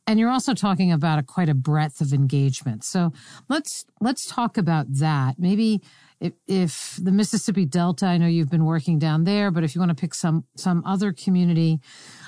and 0.07 0.19
you're 0.19 0.29
also 0.29 0.53
talking 0.53 0.91
about 0.91 1.19
a 1.19 1.23
quite 1.23 1.49
a 1.49 1.53
breadth 1.53 1.99
of 1.99 2.13
engagement. 2.13 2.83
So 2.85 3.11
let's 3.49 3.85
let's 3.99 4.25
talk 4.25 4.57
about 4.57 4.85
that. 4.89 5.35
Maybe 5.37 5.81
if, 6.19 6.33
if, 6.47 6.99
the 6.99 7.11
Mississippi 7.11 7.65
Delta, 7.65 8.07
I 8.07 8.17
know 8.17 8.25
you've 8.25 8.49
been 8.49 8.65
working 8.65 8.97
down 8.97 9.25
there, 9.25 9.51
but 9.51 9.63
if 9.63 9.75
you 9.75 9.81
want 9.81 9.95
to 9.95 10.01
pick 10.01 10.15
some 10.15 10.45
some 10.55 10.81
other 10.85 11.11
community, 11.11 11.79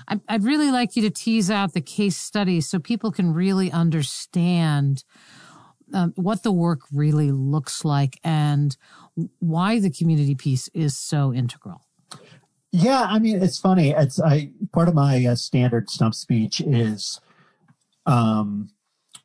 I, 0.08 0.20
I'd 0.28 0.44
really 0.44 0.70
like 0.70 0.96
you 0.96 1.02
to 1.04 1.10
tease 1.10 1.50
out 1.50 1.74
the 1.74 1.82
case 1.82 2.18
studies 2.18 2.70
so 2.70 2.80
people 2.80 3.12
can 3.12 3.34
really 3.34 3.72
understand 3.72 5.04
um, 5.94 6.14
what 6.16 6.44
the 6.44 6.52
work 6.52 6.82
really 6.94 7.32
looks 7.32 7.84
like 7.84 8.20
and 8.24 8.78
why 9.40 9.80
the 9.80 9.90
community 9.90 10.36
piece 10.36 10.68
is 10.74 10.98
so 10.98 11.34
integral. 11.34 11.82
Yeah, 12.72 13.02
I 13.02 13.18
mean, 13.18 13.42
it's 13.42 13.58
funny. 13.58 13.90
It's 13.92 14.20
I 14.20 14.52
part 14.74 14.88
of 14.90 14.94
my 14.94 15.26
uh, 15.26 15.36
standard 15.36 15.90
stump 15.90 16.14
speech 16.14 16.62
is 16.62 17.20
um, 18.10 18.70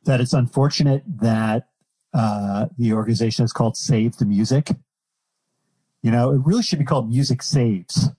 that 0.05 0.21
it's 0.21 0.33
unfortunate 0.33 1.03
that 1.07 1.67
uh, 2.13 2.67
the 2.77 2.93
organization 2.93 3.43
is 3.43 3.51
called 3.51 3.75
Save 3.75 4.17
the 4.17 4.25
Music. 4.25 4.69
You 6.03 6.11
know, 6.11 6.31
it 6.31 6.41
really 6.45 6.61
should 6.61 6.79
be 6.79 6.85
called 6.85 7.09
Music 7.09 7.41
Saves, 7.41 8.09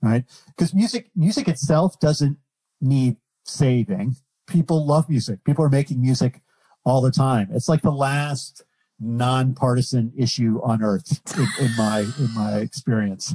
right? 0.00 0.24
Because 0.46 0.72
music 0.72 1.10
music 1.16 1.48
itself 1.48 1.98
doesn't 1.98 2.38
need 2.80 3.16
saving. 3.44 4.14
People 4.46 4.86
love 4.86 5.08
music. 5.08 5.42
People 5.44 5.64
are 5.64 5.68
making 5.68 6.00
music 6.00 6.42
all 6.84 7.00
the 7.00 7.10
time. 7.10 7.48
It's 7.52 7.68
like 7.68 7.82
the 7.82 7.90
last 7.90 8.62
nonpartisan 9.00 10.12
issue 10.16 10.60
on 10.62 10.82
earth 10.82 11.20
in, 11.36 11.66
in 11.66 11.76
my 11.76 12.00
in 12.00 12.34
my 12.34 12.58
experience. 12.58 13.34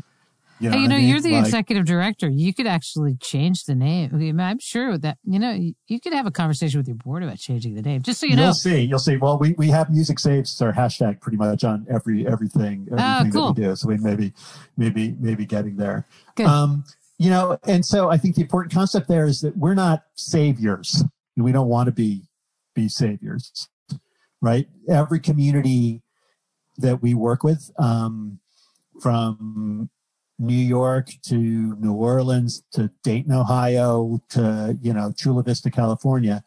You 0.63 0.69
know, 0.69 0.77
hey, 0.77 0.81
you 0.83 0.87
know, 0.87 0.95
you're 0.95 1.19
the 1.19 1.33
like, 1.33 1.45
executive 1.45 1.85
director. 1.85 2.29
You 2.29 2.53
could 2.53 2.67
actually 2.67 3.15
change 3.15 3.65
the 3.65 3.75
name. 3.75 4.39
I'm 4.39 4.59
sure 4.59 4.97
that 4.97 5.17
you 5.25 5.37
know 5.37 5.51
you 5.51 5.99
could 5.99 6.13
have 6.13 6.25
a 6.25 6.31
conversation 6.31 6.79
with 6.79 6.87
your 6.87 6.95
board 6.95 7.21
about 7.21 7.37
changing 7.37 7.75
the 7.75 7.81
name. 7.81 8.01
Just 8.01 8.21
so 8.21 8.27
you 8.27 8.37
know, 8.37 8.45
you'll 8.45 8.53
see. 8.53 8.81
You'll 8.81 8.99
see. 8.99 9.17
Well, 9.17 9.37
we, 9.37 9.55
we 9.57 9.67
have 9.71 9.89
music 9.89 10.19
saves 10.19 10.61
our 10.61 10.71
hashtag 10.71 11.19
pretty 11.19 11.37
much 11.37 11.65
on 11.65 11.85
every 11.89 12.25
everything 12.25 12.87
everything 12.91 12.91
oh, 12.97 13.29
cool. 13.31 13.53
that 13.53 13.61
we 13.61 13.67
do. 13.67 13.75
So 13.75 13.89
we 13.89 13.97
maybe 13.97 14.33
maybe 14.77 15.17
maybe 15.19 15.45
getting 15.45 15.75
there. 15.75 16.07
Good. 16.35 16.45
Um, 16.45 16.85
you 17.17 17.29
know, 17.29 17.57
and 17.67 17.85
so 17.85 18.09
I 18.09 18.17
think 18.17 18.35
the 18.35 18.41
important 18.41 18.73
concept 18.73 19.09
there 19.09 19.25
is 19.25 19.41
that 19.41 19.57
we're 19.57 19.73
not 19.73 20.03
saviors. 20.15 21.03
We 21.35 21.51
don't 21.51 21.67
want 21.67 21.87
to 21.87 21.91
be 21.91 22.23
be 22.73 22.87
saviors, 22.87 23.67
right? 24.41 24.67
Every 24.87 25.19
community 25.19 26.03
that 26.77 27.01
we 27.01 27.13
work 27.13 27.43
with, 27.43 27.69
um, 27.77 28.39
from 29.01 29.89
New 30.39 30.55
York 30.55 31.09
to 31.23 31.37
New 31.37 31.93
Orleans 31.93 32.63
to 32.71 32.91
Dayton, 33.03 33.31
Ohio 33.31 34.21
to, 34.29 34.77
you 34.81 34.93
know, 34.93 35.13
Chula 35.15 35.43
Vista, 35.43 35.69
California 35.69 36.43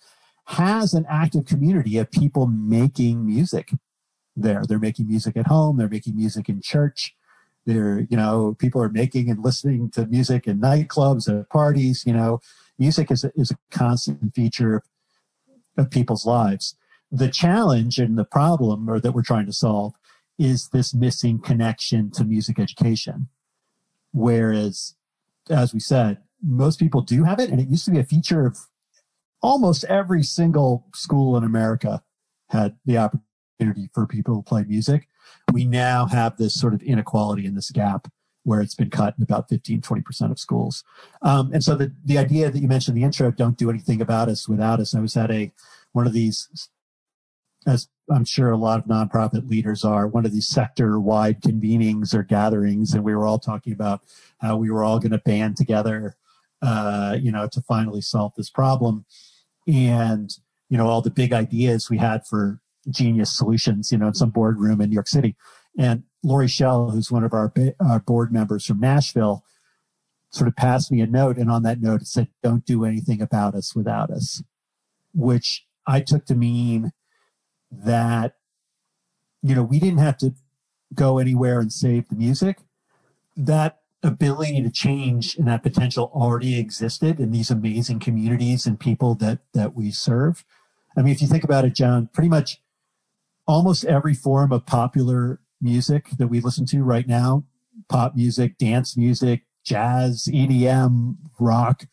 has 0.46 0.94
an 0.94 1.04
active 1.08 1.44
community 1.44 1.98
of 1.98 2.10
people 2.10 2.46
making 2.46 3.26
music 3.26 3.72
there. 4.36 4.62
They're 4.66 4.78
making 4.78 5.08
music 5.08 5.36
at 5.36 5.46
home. 5.46 5.76
They're 5.76 5.88
making 5.88 6.16
music 6.16 6.48
in 6.48 6.60
church. 6.62 7.14
They're, 7.64 8.06
you 8.08 8.16
know, 8.16 8.54
people 8.58 8.80
are 8.80 8.88
making 8.88 9.28
and 9.28 9.42
listening 9.42 9.90
to 9.90 10.06
music 10.06 10.46
in 10.46 10.60
nightclubs 10.60 11.26
and 11.26 11.48
parties. 11.48 12.04
You 12.06 12.12
know, 12.12 12.40
music 12.78 13.10
is 13.10 13.24
a, 13.24 13.32
is 13.34 13.50
a 13.50 13.56
constant 13.70 14.34
feature 14.34 14.82
of 15.76 15.90
people's 15.90 16.26
lives. 16.26 16.76
The 17.10 17.28
challenge 17.28 17.98
and 17.98 18.16
the 18.16 18.24
problem 18.24 18.88
or 18.88 19.00
that 19.00 19.12
we're 19.12 19.22
trying 19.22 19.46
to 19.46 19.52
solve 19.52 19.94
is 20.38 20.68
this 20.72 20.94
missing 20.94 21.40
connection 21.40 22.10
to 22.12 22.24
music 22.24 22.60
education. 22.60 23.28
Whereas, 24.16 24.94
as 25.50 25.74
we 25.74 25.80
said, 25.80 26.16
most 26.42 26.78
people 26.78 27.02
do 27.02 27.24
have 27.24 27.38
it. 27.38 27.50
And 27.50 27.60
it 27.60 27.68
used 27.68 27.84
to 27.84 27.90
be 27.90 27.98
a 27.98 28.04
feature 28.04 28.46
of 28.46 28.56
almost 29.42 29.84
every 29.84 30.22
single 30.22 30.86
school 30.94 31.36
in 31.36 31.44
America 31.44 32.02
had 32.48 32.76
the 32.86 32.96
opportunity 32.96 33.90
for 33.92 34.06
people 34.06 34.36
to 34.36 34.42
play 34.42 34.64
music. 34.64 35.06
We 35.52 35.66
now 35.66 36.06
have 36.06 36.38
this 36.38 36.58
sort 36.58 36.72
of 36.72 36.82
inequality 36.82 37.44
in 37.44 37.54
this 37.54 37.70
gap 37.70 38.08
where 38.44 38.62
it's 38.62 38.74
been 38.74 38.88
cut 38.88 39.14
in 39.18 39.22
about 39.22 39.50
15, 39.50 39.82
20% 39.82 40.30
of 40.30 40.38
schools. 40.38 40.82
Um, 41.20 41.52
and 41.52 41.62
so 41.62 41.74
the, 41.74 41.92
the 42.02 42.16
idea 42.16 42.50
that 42.50 42.58
you 42.58 42.68
mentioned 42.68 42.96
in 42.96 43.02
the 43.02 43.06
intro, 43.06 43.30
don't 43.30 43.58
do 43.58 43.68
anything 43.68 44.00
about 44.00 44.30
us 44.30 44.48
without 44.48 44.80
us. 44.80 44.94
I 44.94 45.00
was 45.00 45.14
at 45.18 45.30
a, 45.30 45.52
one 45.92 46.06
of 46.06 46.14
these, 46.14 46.70
as 47.66 47.88
I'm 48.10 48.24
sure 48.24 48.50
a 48.50 48.56
lot 48.56 48.78
of 48.78 48.84
nonprofit 48.84 49.48
leaders 49.48 49.84
are 49.84 50.06
one 50.06 50.24
of 50.24 50.32
these 50.32 50.46
sector 50.46 51.00
wide 51.00 51.42
convenings 51.42 52.14
or 52.14 52.22
gatherings. 52.22 52.94
And 52.94 53.02
we 53.02 53.14
were 53.14 53.26
all 53.26 53.40
talking 53.40 53.72
about 53.72 54.02
how 54.38 54.56
we 54.56 54.70
were 54.70 54.84
all 54.84 55.00
going 55.00 55.12
to 55.12 55.18
band 55.18 55.56
together, 55.56 56.16
uh, 56.62 57.16
you 57.20 57.32
know, 57.32 57.48
to 57.48 57.60
finally 57.62 58.00
solve 58.00 58.32
this 58.36 58.50
problem. 58.50 59.04
And, 59.66 60.30
you 60.68 60.78
know, 60.78 60.86
all 60.86 61.02
the 61.02 61.10
big 61.10 61.32
ideas 61.32 61.90
we 61.90 61.98
had 61.98 62.26
for 62.26 62.60
genius 62.88 63.36
solutions, 63.36 63.90
you 63.90 63.98
know, 63.98 64.08
in 64.08 64.14
some 64.14 64.30
boardroom 64.30 64.80
in 64.80 64.90
New 64.90 64.94
York 64.94 65.08
City. 65.08 65.34
And 65.76 66.04
Lori 66.22 66.48
Shell, 66.48 66.90
who's 66.90 67.10
one 67.10 67.24
of 67.24 67.32
our, 67.32 67.52
our 67.80 68.00
board 68.00 68.32
members 68.32 68.64
from 68.64 68.78
Nashville, 68.78 69.42
sort 70.30 70.48
of 70.48 70.56
passed 70.56 70.92
me 70.92 71.00
a 71.00 71.06
note. 71.06 71.36
And 71.36 71.50
on 71.50 71.64
that 71.64 71.80
note, 71.80 72.02
it 72.02 72.06
said, 72.06 72.28
don't 72.42 72.64
do 72.64 72.84
anything 72.84 73.20
about 73.20 73.54
us 73.54 73.74
without 73.74 74.10
us, 74.10 74.42
which 75.12 75.66
I 75.86 76.00
took 76.00 76.26
to 76.26 76.34
mean, 76.34 76.92
that, 77.84 78.36
you 79.42 79.54
know, 79.54 79.62
we 79.62 79.78
didn't 79.78 79.98
have 79.98 80.16
to 80.18 80.34
go 80.94 81.18
anywhere 81.18 81.60
and 81.60 81.72
save 81.72 82.08
the 82.08 82.16
music. 82.16 82.58
That 83.36 83.80
ability 84.02 84.62
to 84.62 84.70
change 84.70 85.36
and 85.36 85.48
that 85.48 85.62
potential 85.62 86.10
already 86.14 86.58
existed 86.58 87.18
in 87.20 87.32
these 87.32 87.50
amazing 87.50 87.98
communities 87.98 88.66
and 88.66 88.78
people 88.78 89.14
that, 89.16 89.40
that 89.52 89.74
we 89.74 89.90
serve. 89.90 90.44
I 90.96 91.02
mean, 91.02 91.12
if 91.12 91.20
you 91.20 91.28
think 91.28 91.44
about 91.44 91.64
it, 91.64 91.74
Joan, 91.74 92.08
pretty 92.12 92.28
much 92.28 92.62
almost 93.46 93.84
every 93.84 94.14
form 94.14 94.52
of 94.52 94.66
popular 94.66 95.40
music 95.60 96.10
that 96.18 96.28
we 96.28 96.40
listen 96.40 96.66
to 96.66 96.82
right 96.82 97.06
now, 97.06 97.44
pop 97.88 98.16
music, 98.16 98.58
dance 98.58 98.96
music, 98.96 99.42
jazz, 99.64 100.28
EDM, 100.32 101.16
rock, 101.38 101.84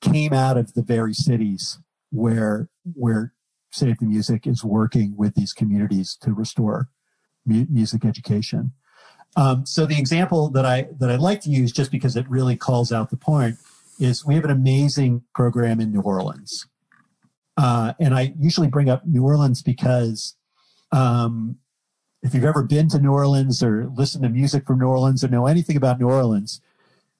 came 0.00 0.32
out 0.32 0.56
of 0.56 0.74
the 0.74 0.82
very 0.82 1.14
cities 1.14 1.78
where, 2.10 2.68
where 2.94 3.32
Save 3.70 3.98
the 3.98 4.06
Music 4.06 4.46
is 4.46 4.64
working 4.64 5.14
with 5.16 5.34
these 5.34 5.52
communities 5.52 6.16
to 6.22 6.32
restore 6.32 6.88
mu- 7.46 7.66
music 7.68 8.04
education. 8.04 8.72
Um, 9.36 9.64
so 9.64 9.86
the 9.86 9.98
example 9.98 10.50
that 10.50 10.64
I 10.64 10.88
that 10.98 11.10
I 11.10 11.16
like 11.16 11.40
to 11.42 11.50
use, 11.50 11.72
just 11.72 11.90
because 11.90 12.16
it 12.16 12.28
really 12.28 12.56
calls 12.56 12.92
out 12.92 13.10
the 13.10 13.16
point, 13.16 13.56
is 13.98 14.26
we 14.26 14.34
have 14.34 14.44
an 14.44 14.50
amazing 14.50 15.22
program 15.34 15.80
in 15.80 15.92
New 15.92 16.00
Orleans, 16.00 16.66
uh, 17.56 17.92
and 18.00 18.14
I 18.14 18.34
usually 18.38 18.68
bring 18.68 18.88
up 18.88 19.06
New 19.06 19.22
Orleans 19.22 19.62
because 19.62 20.34
um, 20.90 21.58
if 22.22 22.34
you've 22.34 22.44
ever 22.44 22.62
been 22.62 22.88
to 22.88 22.98
New 22.98 23.12
Orleans 23.12 23.62
or 23.62 23.88
listened 23.94 24.24
to 24.24 24.30
music 24.30 24.66
from 24.66 24.80
New 24.80 24.88
Orleans 24.88 25.22
or 25.22 25.28
know 25.28 25.46
anything 25.46 25.76
about 25.76 26.00
New 26.00 26.08
Orleans, 26.08 26.60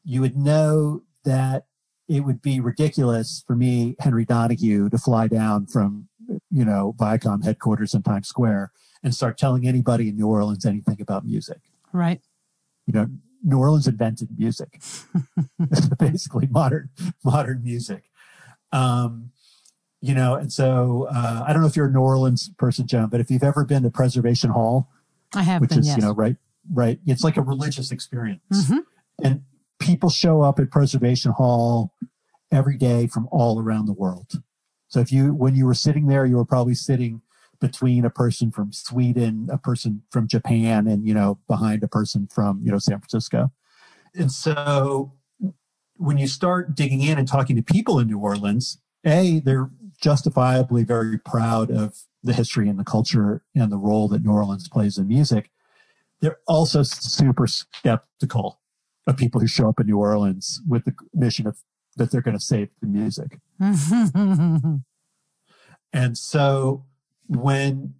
you 0.05 0.21
would 0.21 0.37
know 0.37 1.03
that 1.25 1.67
it 2.09 2.21
would 2.21 2.43
be 2.43 2.61
ridiculous 2.61 3.45
for 3.47 3.55
me, 3.55 3.95
Henry 4.01 4.25
Donahue, 4.25 4.91
to 4.91 4.99
fly 4.99 5.29
down 5.29 5.67
from 5.67 6.09
you 6.51 6.65
know, 6.65 6.95
Viacom 6.99 7.45
headquarters 7.45 7.95
in 7.95 8.03
Times 8.03 8.29
Square 8.29 8.73
and 9.03 9.15
start 9.15 9.39
telling 9.39 9.67
anybody 9.67 10.09
in 10.09 10.17
New 10.17 10.27
Orleans 10.27 10.67
anything 10.67 11.01
about 11.01 11.25
music. 11.25 11.59
Right. 11.93 12.21
You 12.87 12.93
know, 12.93 13.07
New 13.43 13.59
Orleans 13.59 13.87
invented 13.87 14.39
music. 14.39 14.81
basically 15.99 16.47
modern 16.49 16.91
modern 17.25 17.63
music. 17.63 18.05
Um, 18.73 19.33
you 20.01 20.15
know, 20.15 20.35
and 20.35 20.53
so 20.53 21.09
uh, 21.11 21.45
I 21.47 21.53
don't 21.53 21.61
know 21.61 21.69
if 21.69 21.77
you're 21.77 21.89
a 21.89 21.93
New 21.93 22.01
Orleans 22.01 22.51
person, 22.57 22.87
Joan, 22.87 23.09
but 23.09 23.21
if 23.21 23.31
you've 23.31 23.43
ever 23.43 23.65
been 23.65 23.83
to 23.83 23.91
Preservation 23.91 24.51
Hall, 24.51 24.89
I 25.35 25.43
have, 25.43 25.61
which 25.61 25.71
been, 25.71 25.81
is 25.81 25.89
yes. 25.89 25.97
you 25.97 26.03
know 26.03 26.13
right, 26.13 26.37
right. 26.73 26.99
It's 27.07 27.23
like 27.23 27.37
a 27.37 27.43
religious 27.43 27.93
experience, 27.93 28.43
mm-hmm. 28.51 28.79
and 29.23 29.43
people 29.79 30.09
show 30.09 30.41
up 30.41 30.59
at 30.59 30.71
Preservation 30.71 31.33
Hall 31.33 31.93
every 32.51 32.79
day 32.79 33.07
from 33.07 33.29
all 33.31 33.61
around 33.61 33.87
the 33.87 33.93
world. 33.93 34.43
So 34.91 35.01
if 35.01 35.11
you, 35.11 35.33
when 35.33 35.55
you 35.55 35.65
were 35.65 35.75
sitting 35.75 36.09
there, 36.09 36.27
you 36.27 36.37
were 36.37 36.45
probably 36.45 36.75
sitting 36.75 37.23
between 37.61 38.05
a 38.05 38.11
person 38.11 38.51
from 38.51 38.73
Sweden, 38.73 39.49
a 39.53 39.57
person 39.57 40.03
from 40.11 40.27
Japan, 40.27 40.87
and, 40.87 41.07
you 41.07 41.15
know, 41.15 41.39
behind 41.47 41.83
a 41.83 41.89
person 41.89 42.27
from, 42.27 42.61
you 42.65 42.73
know, 42.73 42.79
San 42.79 42.99
Francisco. 42.99 43.53
And 44.15 44.33
so 44.33 45.13
when 45.97 46.19
you 46.19 46.27
start 46.27 46.75
digging 46.75 47.03
in 47.03 47.19
and 47.19 47.29
talking 47.29 47.57
to 47.57 47.63
people 47.63 47.99
in 47.99 48.09
New 48.09 48.19
Orleans, 48.19 48.79
A, 49.07 49.41
they're 49.41 49.71
justifiably 50.01 50.83
very 50.83 51.19
proud 51.19 51.71
of 51.71 51.99
the 52.23 52.33
history 52.33 52.69
and 52.69 52.79
the 52.79 52.85
culture 52.85 53.45
and 53.55 53.71
the 53.71 53.79
role 53.79 54.09
that 54.09 54.25
New 54.25 54.33
Orleans 54.33 54.69
plays 54.69 54.99
in 54.99 55.07
music. 55.07 55.51
They're 56.21 56.39
also 56.49 56.83
super 56.83 57.47
skeptical 57.47 58.61
of 59.07 59.17
people 59.17 59.41
who 59.41 59.47
show 59.47 59.69
up 59.69 59.79
in 59.79 59.87
New 59.87 59.99
Orleans 59.99 60.61
with 60.69 60.85
the 60.85 60.95
mission 61.15 61.47
of 61.47 61.59
that 61.97 62.11
they're 62.11 62.21
going 62.23 62.37
to 62.37 62.43
save 62.43 62.69
the 62.81 62.87
music. 62.87 63.39
and 65.93 66.17
so 66.17 66.85
when 67.29 67.95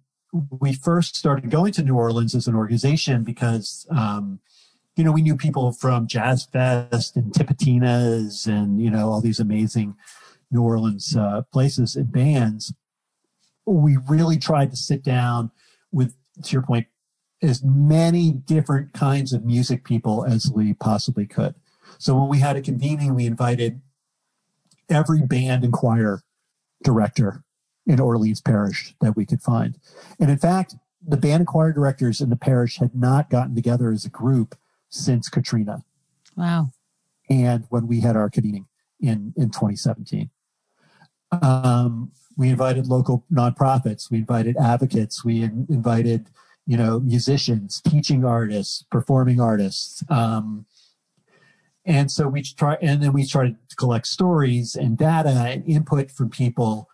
we 0.59 0.73
first 0.73 1.15
started 1.15 1.49
going 1.49 1.73
to 1.73 1.83
New 1.83 1.95
Orleans 1.95 2.35
as 2.35 2.47
an 2.47 2.55
organization, 2.55 3.23
because, 3.23 3.85
um, 3.91 4.39
you 4.95 5.03
know, 5.03 5.11
we 5.11 5.21
knew 5.21 5.35
people 5.35 5.71
from 5.71 6.07
Jazz 6.07 6.45
Fest 6.45 7.15
and 7.15 7.33
Tipitina's 7.33 8.45
and, 8.45 8.81
you 8.81 8.89
know, 8.89 9.09
all 9.09 9.21
these 9.21 9.39
amazing 9.39 9.95
New 10.49 10.61
Orleans 10.61 11.15
uh, 11.15 11.43
places 11.51 11.95
and 11.95 12.11
bands. 12.11 12.73
We 13.65 13.97
really 14.07 14.37
tried 14.37 14.71
to 14.71 14.77
sit 14.77 15.03
down 15.03 15.51
with, 15.91 16.15
to 16.43 16.51
your 16.51 16.61
point, 16.61 16.87
as 17.41 17.63
many 17.63 18.31
different 18.31 18.93
kinds 18.93 19.33
of 19.33 19.43
music 19.43 19.83
people 19.83 20.25
as 20.25 20.51
we 20.53 20.73
possibly 20.73 21.25
could. 21.25 21.55
So 22.01 22.17
when 22.17 22.29
we 22.29 22.39
had 22.39 22.55
a 22.55 22.63
convening, 22.63 23.13
we 23.13 23.27
invited 23.27 23.79
every 24.89 25.21
band 25.21 25.63
and 25.63 25.71
choir 25.71 26.23
director 26.83 27.43
in 27.85 27.99
Orleans 27.99 28.41
Parish 28.41 28.95
that 29.01 29.15
we 29.15 29.23
could 29.23 29.39
find. 29.39 29.77
And 30.19 30.31
in 30.31 30.39
fact, 30.39 30.73
the 31.05 31.15
band 31.15 31.41
and 31.41 31.47
choir 31.47 31.71
directors 31.71 32.19
in 32.19 32.31
the 32.31 32.35
parish 32.35 32.77
had 32.77 32.95
not 32.95 33.29
gotten 33.29 33.53
together 33.53 33.91
as 33.91 34.03
a 34.03 34.09
group 34.09 34.55
since 34.89 35.29
Katrina. 35.29 35.83
Wow. 36.35 36.71
And 37.29 37.65
when 37.69 37.85
we 37.85 37.99
had 37.99 38.15
our 38.15 38.31
convening 38.31 38.65
in, 38.99 39.35
in 39.37 39.51
2017. 39.51 40.31
Um, 41.43 42.13
we 42.35 42.49
invited 42.49 42.87
local 42.87 43.25
nonprofits. 43.31 44.09
We 44.09 44.17
invited 44.17 44.57
advocates. 44.57 45.23
We 45.23 45.43
in, 45.43 45.67
invited, 45.69 46.31
you 46.65 46.77
know, 46.77 46.99
musicians, 46.99 47.79
teaching 47.79 48.25
artists, 48.25 48.85
performing 48.89 49.39
artists. 49.39 50.03
Um, 50.09 50.65
And 51.85 52.11
so 52.11 52.27
we 52.27 52.43
try, 52.43 52.77
and 52.81 53.01
then 53.01 53.13
we 53.13 53.23
started 53.23 53.57
to 53.69 53.75
collect 53.75 54.07
stories 54.07 54.75
and 54.75 54.97
data 54.97 55.29
and 55.29 55.65
input 55.65 56.11
from 56.11 56.29
people 56.29 56.89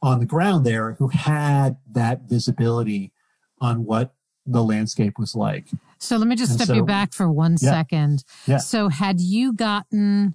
on 0.00 0.20
the 0.20 0.26
ground 0.26 0.64
there 0.64 0.94
who 0.94 1.08
had 1.08 1.76
that 1.92 2.22
visibility 2.22 3.12
on 3.60 3.84
what 3.84 4.14
the 4.46 4.64
landscape 4.64 5.18
was 5.18 5.36
like. 5.36 5.68
So 5.98 6.16
let 6.16 6.26
me 6.26 6.34
just 6.34 6.54
step 6.54 6.66
so, 6.66 6.74
you 6.74 6.84
back 6.84 7.12
for 7.12 7.30
one 7.30 7.56
yeah, 7.60 7.70
second. 7.70 8.24
Yeah. 8.46 8.56
So 8.56 8.88
had 8.88 9.20
you 9.20 9.52
gotten, 9.52 10.34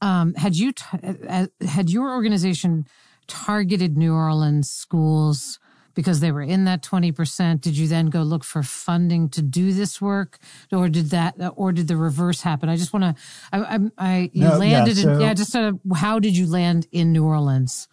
um, 0.00 0.34
had 0.34 0.56
you, 0.56 0.72
t- 0.72 0.84
uh, 1.28 1.46
had 1.64 1.90
your 1.90 2.10
organization 2.10 2.86
targeted 3.28 3.96
New 3.96 4.14
Orleans 4.14 4.70
schools 4.70 5.60
because 5.96 6.20
they 6.20 6.30
were 6.30 6.42
in 6.42 6.64
that 6.66 6.82
20%? 6.82 7.60
Did 7.60 7.76
you 7.76 7.88
then 7.88 8.06
go 8.06 8.22
look 8.22 8.44
for 8.44 8.62
funding 8.62 9.28
to 9.30 9.42
do 9.42 9.72
this 9.72 10.00
work? 10.00 10.38
Or 10.70 10.88
did 10.88 11.06
that, 11.06 11.34
or 11.56 11.72
did 11.72 11.88
the 11.88 11.96
reverse 11.96 12.42
happen? 12.42 12.68
I 12.68 12.76
just 12.76 12.92
want 12.92 13.16
to, 13.16 13.22
I, 13.52 13.58
I, 13.58 13.78
I, 13.98 14.30
you 14.32 14.44
no, 14.44 14.58
landed 14.58 14.96
yeah, 14.96 15.02
so, 15.02 15.12
in, 15.14 15.20
yeah, 15.20 15.34
just 15.34 15.50
sort 15.50 15.64
of, 15.64 15.80
how 15.96 16.20
did 16.20 16.36
you 16.36 16.46
land 16.46 16.86
in 16.92 17.12
New 17.12 17.24
Orleans? 17.24 17.88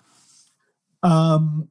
Um, 1.02 1.70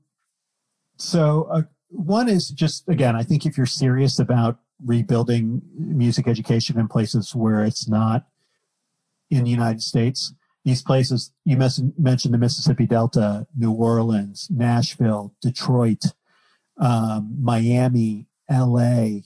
so, 0.97 1.45
uh, 1.53 1.63
one 1.91 2.29
is 2.29 2.49
just, 2.49 2.89
again, 2.89 3.15
I 3.15 3.23
think 3.23 3.45
if 3.45 3.57
you're 3.57 3.67
serious 3.67 4.19
about 4.19 4.59
rebuilding 4.85 5.61
music 5.77 6.27
education 6.27 6.79
in 6.79 6.89
places 6.89 7.35
where 7.35 7.63
it's 7.63 7.87
not 7.87 8.27
in 9.31 9.45
the 9.45 9.51
United 9.51 9.83
States, 9.83 10.33
these 10.65 10.83
places 10.83 11.33
you 11.45 11.57
mentioned 11.57 12.35
the 12.35 12.39
Mississippi 12.39 12.87
Delta, 12.87 13.47
New 13.57 13.73
Orleans, 13.73 14.49
Nashville, 14.51 15.35
Detroit, 15.43 16.05
um, 16.83 17.37
Miami, 17.41 18.27
LA. 18.51 19.21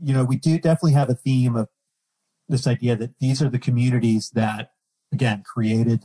You 0.00 0.14
know, 0.14 0.24
we 0.24 0.36
do 0.36 0.58
definitely 0.58 0.92
have 0.92 1.10
a 1.10 1.14
theme 1.14 1.56
of 1.56 1.68
this 2.48 2.66
idea 2.66 2.96
that 2.96 3.18
these 3.20 3.42
are 3.42 3.50
the 3.50 3.58
communities 3.58 4.30
that, 4.34 4.70
again, 5.12 5.42
created 5.44 6.04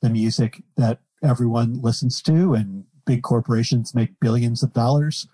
the 0.00 0.08
music 0.08 0.62
that 0.76 1.00
everyone 1.22 1.82
listens 1.82 2.22
to 2.22 2.54
and 2.54 2.84
big 3.04 3.22
corporations 3.22 3.94
make 3.94 4.20
billions 4.20 4.62
of 4.62 4.72
dollars 4.72 5.26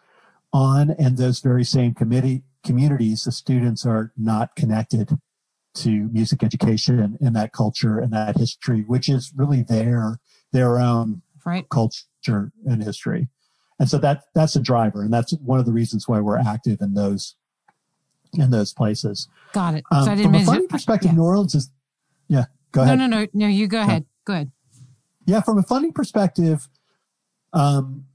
on. 0.52 0.90
And 0.98 1.16
those 1.16 1.40
very 1.40 1.64
same 1.64 1.94
committee 1.94 2.42
communities, 2.64 3.24
the 3.24 3.32
students 3.32 3.84
are 3.84 4.12
not 4.16 4.56
connected 4.56 5.18
to 5.74 5.90
music 6.12 6.42
education 6.42 7.18
and 7.20 7.36
that 7.36 7.52
culture 7.52 7.98
and 7.98 8.12
that 8.12 8.36
history, 8.36 8.82
which 8.82 9.08
is 9.08 9.32
really 9.34 9.62
their 9.62 10.18
their 10.52 10.78
own 10.78 11.22
right. 11.44 11.68
culture 11.68 12.52
and 12.66 12.82
history. 12.82 13.28
And 13.78 13.88
so 13.88 13.98
that 13.98 14.24
that's 14.34 14.56
a 14.56 14.60
driver, 14.60 15.02
and 15.02 15.12
that's 15.12 15.32
one 15.38 15.58
of 15.58 15.66
the 15.66 15.72
reasons 15.72 16.06
why 16.06 16.20
we're 16.20 16.38
active 16.38 16.80
in 16.80 16.94
those 16.94 17.36
in 18.34 18.50
those 18.50 18.72
places. 18.72 19.28
Got 19.52 19.74
it. 19.74 19.84
Um, 19.90 20.04
so 20.04 20.22
from 20.22 20.34
a 20.34 20.44
funding 20.44 20.68
perspective, 20.68 21.10
yeah. 21.10 21.16
New 21.16 21.24
Orleans 21.24 21.54
is 21.54 21.70
yeah. 22.28 22.44
Go 22.72 22.82
ahead. 22.82 22.98
No, 22.98 23.06
no, 23.06 23.20
no, 23.20 23.26
no. 23.32 23.46
You 23.46 23.66
go 23.66 23.80
ahead. 23.80 24.06
Go 24.24 24.34
ahead. 24.34 24.50
Yeah, 25.26 25.40
from 25.40 25.58
a 25.58 25.62
funding 25.62 25.92
perspective, 25.92 26.68
um, 27.52 28.06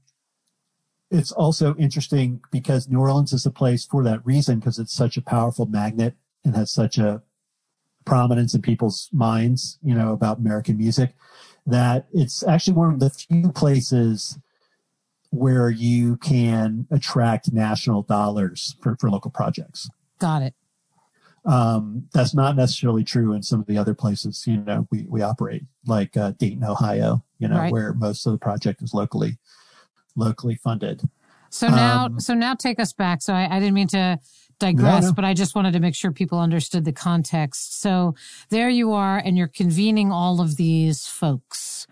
it's 1.10 1.32
also 1.32 1.74
interesting 1.76 2.40
because 2.50 2.88
New 2.88 3.00
Orleans 3.00 3.32
is 3.32 3.46
a 3.46 3.50
place 3.50 3.84
for 3.84 4.02
that 4.04 4.24
reason 4.26 4.58
because 4.58 4.78
it's 4.78 4.92
such 4.92 5.16
a 5.16 5.22
powerful 5.22 5.66
magnet 5.66 6.14
and 6.44 6.54
has 6.54 6.70
such 6.70 6.98
a 6.98 7.22
prominence 8.04 8.54
in 8.54 8.62
people's 8.62 9.08
minds, 9.12 9.78
you 9.82 9.94
know, 9.94 10.12
about 10.12 10.38
American 10.38 10.76
music, 10.76 11.14
that 11.66 12.06
it's 12.12 12.42
actually 12.46 12.74
one 12.74 12.92
of 12.92 13.00
the 13.00 13.10
few 13.10 13.52
places 13.52 14.38
where 15.30 15.70
you 15.70 16.16
can 16.16 16.86
attract 16.90 17.52
national 17.52 18.02
dollars 18.02 18.76
for, 18.80 18.96
for 18.96 19.10
local 19.10 19.30
projects. 19.30 19.88
Got 20.18 20.42
it. 20.42 20.54
Um, 21.44 22.08
that's 22.12 22.34
not 22.34 22.56
necessarily 22.56 23.04
true 23.04 23.32
in 23.32 23.42
some 23.42 23.60
of 23.60 23.66
the 23.66 23.78
other 23.78 23.94
places, 23.94 24.44
you 24.46 24.58
know, 24.58 24.86
we, 24.90 25.06
we 25.08 25.22
operate 25.22 25.64
like 25.86 26.16
uh, 26.16 26.32
Dayton, 26.32 26.64
Ohio, 26.64 27.24
you 27.38 27.48
know, 27.48 27.56
right. 27.56 27.72
where 27.72 27.94
most 27.94 28.26
of 28.26 28.32
the 28.32 28.38
project 28.38 28.82
is 28.82 28.92
locally, 28.92 29.38
locally 30.14 30.56
funded. 30.56 31.08
So 31.50 31.68
now, 31.68 32.06
um, 32.06 32.20
so 32.20 32.34
now 32.34 32.54
take 32.54 32.78
us 32.78 32.92
back. 32.92 33.22
So 33.22 33.32
I, 33.32 33.56
I 33.56 33.60
didn't 33.60 33.74
mean 33.74 33.88
to 33.88 34.18
digress, 34.58 35.04
no, 35.04 35.08
no. 35.08 35.14
but 35.14 35.24
I 35.24 35.32
just 35.32 35.54
wanted 35.54 35.72
to 35.72 35.80
make 35.80 35.94
sure 35.94 36.10
people 36.10 36.38
understood 36.38 36.84
the 36.84 36.92
context. 36.92 37.80
So 37.80 38.14
there 38.50 38.68
you 38.68 38.92
are, 38.92 39.16
and 39.16 39.38
you're 39.38 39.48
convening 39.48 40.12
all 40.12 40.40
of 40.40 40.56
these 40.56 41.06
folks. 41.06 41.86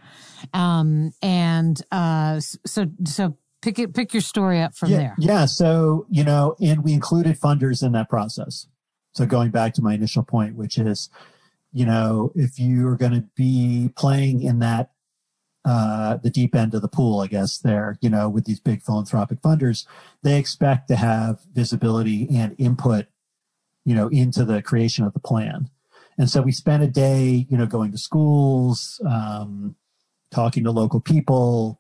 Um, 0.53 1.13
and 1.23 1.81
uh, 1.91 2.41
so 2.41 2.87
so 3.05 3.37
pick 3.63 3.79
it, 3.79 3.95
pick 3.95 4.15
your 4.15 4.21
story 4.21 4.61
up 4.61 4.75
from 4.75 4.91
yeah, 4.91 4.99
there. 4.99 5.15
Yeah. 5.19 5.45
So 5.47 6.07
you 6.11 6.25
know, 6.25 6.57
and 6.61 6.85
we 6.85 6.93
included 6.93 7.39
funders 7.39 7.83
in 7.85 7.93
that 7.93 8.09
process. 8.09 8.67
So 9.13 9.25
going 9.25 9.51
back 9.51 9.73
to 9.75 9.83
my 9.83 9.95
initial 9.95 10.23
point, 10.23 10.57
which 10.57 10.77
is, 10.77 11.09
you 11.73 11.87
know, 11.87 12.33
if 12.35 12.59
you 12.59 12.87
are 12.89 12.97
going 12.97 13.15
to 13.15 13.25
be 13.35 13.91
playing 13.97 14.43
in 14.43 14.59
that 14.59 14.91
uh, 15.67 16.19
the 16.19 16.31
deep 16.31 16.55
end 16.55 16.75
of 16.75 16.83
the 16.83 16.89
pool, 16.89 17.21
I 17.21 17.27
guess, 17.27 17.59
there, 17.59 17.99
you 18.01 18.09
know, 18.09 18.29
with 18.29 18.45
these 18.45 18.61
big 18.61 18.83
philanthropic 18.83 19.41
funders, 19.43 19.85
they 20.23 20.39
expect 20.39 20.87
to 20.89 20.97
have 20.97 21.41
visibility 21.53 22.29
and 22.31 22.55
input, 22.57 23.07
you 23.85 23.95
know, 23.95 24.09
into 24.09 24.45
the 24.45 24.63
creation 24.63 25.05
of 25.05 25.13
the 25.13 25.19
plan. 25.19 25.71
And 26.19 26.31
so 26.31 26.41
we 26.41 26.53
spent 26.53 26.83
a 26.83 26.87
day, 26.87 27.47
you 27.51 27.57
know, 27.57 27.67
going 27.67 27.91
to 27.91 27.99
schools, 27.99 29.01
um, 29.05 29.75
talking 30.31 30.65
to 30.65 30.71
local 30.71 31.01
people. 31.01 31.79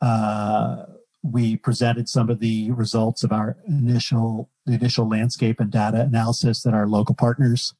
Uh, 0.00 0.84
we 1.22 1.56
presented 1.56 2.08
some 2.08 2.28
of 2.28 2.38
the 2.38 2.70
results 2.72 3.24
of 3.24 3.32
our 3.32 3.56
initial, 3.66 4.50
the 4.66 4.74
initial 4.74 5.08
landscape 5.08 5.58
and 5.58 5.70
data 5.70 6.02
analysis 6.02 6.62
that 6.62 6.74
our 6.74 6.86
local 6.86 7.14
partners 7.14 7.74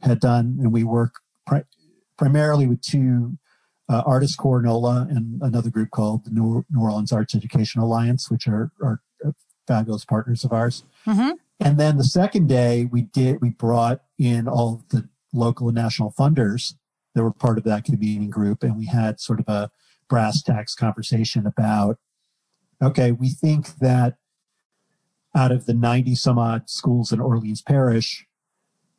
had 0.00 0.18
done. 0.18 0.58
And 0.60 0.72
we 0.72 0.82
work 0.82 1.20
pri- 1.46 1.64
primarily 2.16 2.66
with 2.66 2.80
two 2.82 3.38
uh, 3.88 4.02
Artist 4.04 4.38
Corps 4.38 4.62
NOLA 4.62 5.06
and 5.08 5.40
another 5.42 5.70
group 5.70 5.90
called 5.90 6.24
the 6.24 6.30
New, 6.30 6.64
Orleans 6.76 7.12
Arts 7.12 7.34
Education 7.34 7.80
Alliance, 7.80 8.30
which 8.30 8.48
are, 8.48 8.72
are 8.82 9.00
fabulous 9.66 10.04
partners 10.04 10.44
of 10.44 10.52
ours. 10.52 10.84
Mm-hmm. 11.06 11.32
And 11.60 11.78
then 11.78 11.96
the 11.96 12.04
second 12.04 12.48
day 12.48 12.88
we 12.90 13.02
did, 13.02 13.40
we 13.40 13.50
brought 13.50 14.02
in 14.18 14.48
all 14.48 14.82
the 14.90 15.08
local 15.32 15.68
and 15.68 15.76
national 15.76 16.12
funders 16.12 16.74
that 17.14 17.22
were 17.22 17.32
part 17.32 17.58
of 17.58 17.64
that 17.64 17.84
convening 17.84 18.30
group. 18.30 18.62
And 18.62 18.76
we 18.76 18.86
had 18.86 19.20
sort 19.20 19.40
of 19.40 19.48
a 19.48 19.70
brass 20.08 20.42
tacks 20.42 20.74
conversation 20.74 21.46
about, 21.46 21.98
okay, 22.82 23.12
we 23.12 23.30
think 23.30 23.76
that 23.78 24.16
out 25.34 25.52
of 25.52 25.66
the 25.66 25.74
90 25.74 26.14
some 26.14 26.38
odd 26.38 26.68
schools 26.68 27.12
in 27.12 27.20
Orleans 27.20 27.62
Parish, 27.62 28.26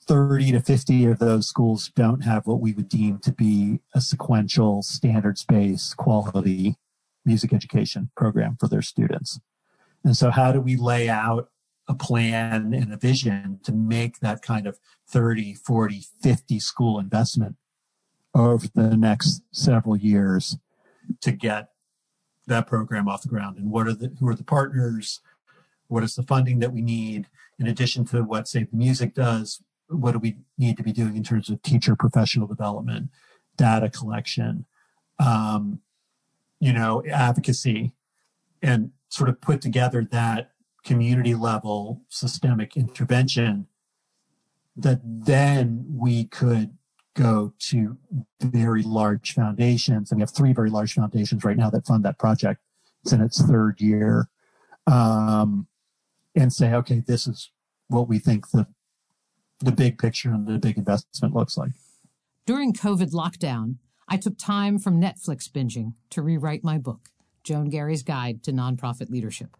30 0.07 0.51
to 0.53 0.59
50 0.61 1.05
of 1.05 1.19
those 1.19 1.47
schools 1.47 1.91
don't 1.95 2.21
have 2.21 2.45
what 2.45 2.59
we 2.59 2.73
would 2.73 2.89
deem 2.89 3.17
to 3.19 3.31
be 3.31 3.79
a 3.93 4.01
sequential 4.01 4.83
standards 4.83 5.43
based 5.43 5.97
quality 5.97 6.75
music 7.25 7.53
education 7.53 8.11
program 8.15 8.55
for 8.59 8.67
their 8.67 8.83
students. 8.83 9.39
And 10.03 10.15
so 10.15 10.29
how 10.29 10.51
do 10.51 10.61
we 10.61 10.75
lay 10.75 11.09
out 11.09 11.49
a 11.87 11.95
plan 11.95 12.73
and 12.73 12.93
a 12.93 12.97
vision 12.97 13.59
to 13.63 13.71
make 13.71 14.19
that 14.19 14.41
kind 14.41 14.67
of 14.67 14.77
30, 15.09 15.55
40, 15.55 16.03
50 16.21 16.59
school 16.59 16.99
investment 16.99 17.55
over 18.35 18.67
the 18.67 18.95
next 18.97 19.41
several 19.51 19.95
years 19.95 20.57
to 21.21 21.31
get 21.31 21.69
that 22.47 22.67
program 22.67 23.07
off 23.07 23.23
the 23.23 23.29
ground? 23.29 23.57
And 23.57 23.71
what 23.71 23.87
are 23.87 23.93
the, 23.93 24.11
who 24.19 24.27
are 24.27 24.35
the 24.35 24.43
partners? 24.43 25.21
What 25.87 26.03
is 26.03 26.15
the 26.15 26.23
funding 26.23 26.59
that 26.59 26.73
we 26.73 26.81
need? 26.81 27.27
In 27.57 27.67
addition 27.67 28.05
to 28.07 28.21
what 28.21 28.47
Save 28.47 28.71
the 28.71 28.77
Music 28.77 29.15
does, 29.15 29.61
what 29.87 30.11
do 30.11 30.19
we 30.19 30.37
need 30.57 30.77
to 30.77 30.83
be 30.83 30.91
doing 30.91 31.15
in 31.15 31.23
terms 31.23 31.49
of 31.49 31.61
teacher 31.61 31.95
professional 31.95 32.47
development, 32.47 33.09
data 33.55 33.89
collection, 33.89 34.65
um, 35.19 35.79
you 36.59 36.73
know, 36.73 37.03
advocacy, 37.09 37.93
and 38.61 38.91
sort 39.09 39.29
of 39.29 39.39
put 39.39 39.61
together 39.61 40.05
that 40.11 40.51
community 40.83 41.33
level 41.33 42.01
systemic 42.09 42.75
intervention 42.75 43.67
that 44.75 44.99
then 45.03 45.85
we 45.89 46.25
could 46.25 46.77
go 47.15 47.53
to 47.59 47.97
very 48.41 48.83
large 48.83 49.33
foundations. 49.33 50.11
And 50.11 50.19
we 50.19 50.21
have 50.21 50.31
three 50.31 50.53
very 50.53 50.69
large 50.69 50.93
foundations 50.93 51.43
right 51.43 51.57
now 51.57 51.69
that 51.69 51.85
fund 51.85 52.05
that 52.05 52.19
project. 52.19 52.61
It's 53.03 53.13
in 53.13 53.21
its 53.21 53.41
third 53.41 53.81
year. 53.81 54.29
Um, 54.87 55.67
and 56.35 56.51
say, 56.53 56.73
okay, 56.73 57.01
this 57.05 57.27
is 57.27 57.51
what 57.87 58.07
we 58.07 58.19
think 58.19 58.51
the 58.51 58.67
the 59.61 59.71
big 59.71 59.97
picture 59.97 60.31
and 60.31 60.45
the 60.45 60.59
big 60.59 60.77
investment 60.77 61.33
looks 61.33 61.57
like. 61.57 61.71
During 62.45 62.73
COVID 62.73 63.11
lockdown, 63.11 63.77
I 64.07 64.17
took 64.17 64.37
time 64.37 64.77
from 64.79 65.01
Netflix 65.01 65.49
binging 65.49 65.93
to 66.09 66.21
rewrite 66.21 66.63
my 66.63 66.77
book, 66.77 67.09
Joan 67.43 67.69
Garry's 67.69 68.03
Guide 68.03 68.43
to 68.43 68.51
Nonprofit 68.51 69.09
Leadership. 69.09 69.55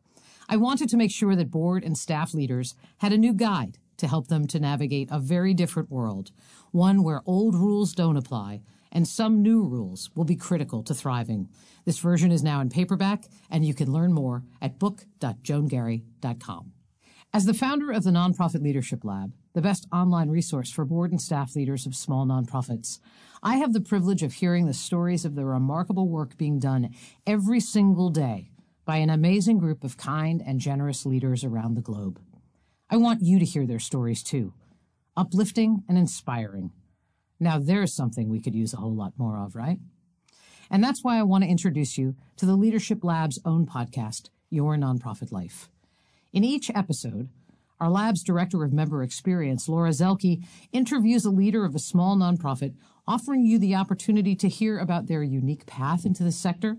I 0.50 0.58
wanted 0.58 0.90
to 0.90 0.98
make 0.98 1.12
sure 1.12 1.36
that 1.36 1.50
board 1.50 1.84
and 1.84 1.98
staff 1.98 2.34
leaders 2.34 2.76
had 2.98 3.14
a 3.14 3.18
new 3.18 3.34
guide 3.34 3.80
to 3.98 4.08
help 4.08 4.28
them 4.28 4.48
to 4.48 4.60
navigate 4.60 5.10
a 5.12 5.20
very 5.20 5.54
different 5.54 5.90
world, 5.90 6.32
one 6.72 7.04
where 7.04 7.22
old 7.26 7.56
rules 7.56 7.94
don't 7.94 8.18
apply 8.18 8.62
and 8.96 9.08
some 9.08 9.42
new 9.42 9.62
rules 9.62 10.10
will 10.16 10.24
be 10.24 10.38
critical 10.38 10.82
to 10.82 10.94
thriving. 10.94 11.50
This 11.84 12.00
version 12.00 12.32
is 12.32 12.42
now 12.42 12.62
in 12.62 12.70
paperback, 12.70 13.26
and 13.52 13.66
you 13.66 13.74
can 13.74 13.92
learn 13.92 14.14
more 14.14 14.44
at 14.62 14.80
book.joangarry.com. 14.80 16.72
As 17.34 17.44
the 17.44 17.54
founder 17.54 17.92
of 17.92 18.06
the 18.06 18.12
Nonprofit 18.12 18.64
Leadership 18.64 19.04
Lab, 19.04 19.34
the 19.52 19.62
best 19.62 19.86
online 19.92 20.30
resource 20.30 20.72
for 20.72 20.86
board 20.86 21.12
and 21.12 21.22
staff 21.22 21.58
leaders 21.58 21.86
of 21.86 21.94
small 21.94 22.26
nonprofits, 22.26 23.00
I 23.44 23.58
have 23.58 23.74
the 23.74 23.82
privilege 23.82 24.24
of 24.24 24.36
hearing 24.36 24.66
the 24.66 24.74
stories 24.74 25.26
of 25.26 25.36
the 25.36 25.46
remarkable 25.46 26.08
work 26.08 26.38
being 26.38 26.58
done 26.58 26.96
every 27.28 27.60
single 27.60 28.10
day 28.10 28.52
by 28.86 28.98
an 28.98 29.10
amazing 29.10 29.58
group 29.58 29.84
of 29.84 29.98
kind 29.98 30.42
and 30.46 30.62
generous 30.62 31.06
leaders 31.06 31.44
around 31.44 31.76
the 31.76 31.82
globe. 31.82 32.22
I 32.96 32.98
want 32.98 33.22
you 33.22 33.40
to 33.40 33.46
hear 33.46 33.68
their 33.68 33.78
stories 33.78 34.24
too. 34.24 34.54
Uplifting 35.18 35.84
and 35.90 35.98
inspiring. 35.98 36.72
Now 37.42 37.60
there's 37.60 37.94
something 37.94 38.30
we 38.30 38.40
could 38.40 38.56
use 38.56 38.74
a 38.74 38.78
whole 38.78 38.96
lot 38.96 39.12
more 39.18 39.38
of, 39.38 39.54
right? 39.54 39.80
And 40.72 40.82
that's 40.82 41.04
why 41.04 41.20
I 41.20 41.24
want 41.24 41.44
to 41.44 41.50
introduce 41.50 41.98
you 41.98 42.16
to 42.38 42.46
the 42.46 42.56
Leadership 42.56 43.04
Lab's 43.04 43.38
own 43.44 43.66
podcast, 43.66 44.30
Your 44.50 44.78
Nonprofit 44.78 45.34
Life. 45.34 45.70
In 46.32 46.46
each 46.46 46.72
episode, 46.74 47.28
our 47.82 47.90
lab's 47.90 48.24
director 48.24 48.64
of 48.64 48.72
member 48.72 49.04
experience, 49.04 49.68
Laura 49.68 49.90
Zelke, 49.90 50.46
interviews 50.72 51.26
a 51.26 51.32
leader 51.32 51.66
of 51.66 51.76
a 51.76 51.80
small 51.80 52.16
nonprofit, 52.16 52.76
offering 53.06 53.46
you 53.46 53.60
the 53.60 53.76
opportunity 53.76 54.38
to 54.38 54.48
hear 54.48 54.80
about 54.80 55.08
their 55.08 55.22
unique 55.22 55.66
path 55.66 56.06
into 56.06 56.24
the 56.24 56.32
sector, 56.32 56.78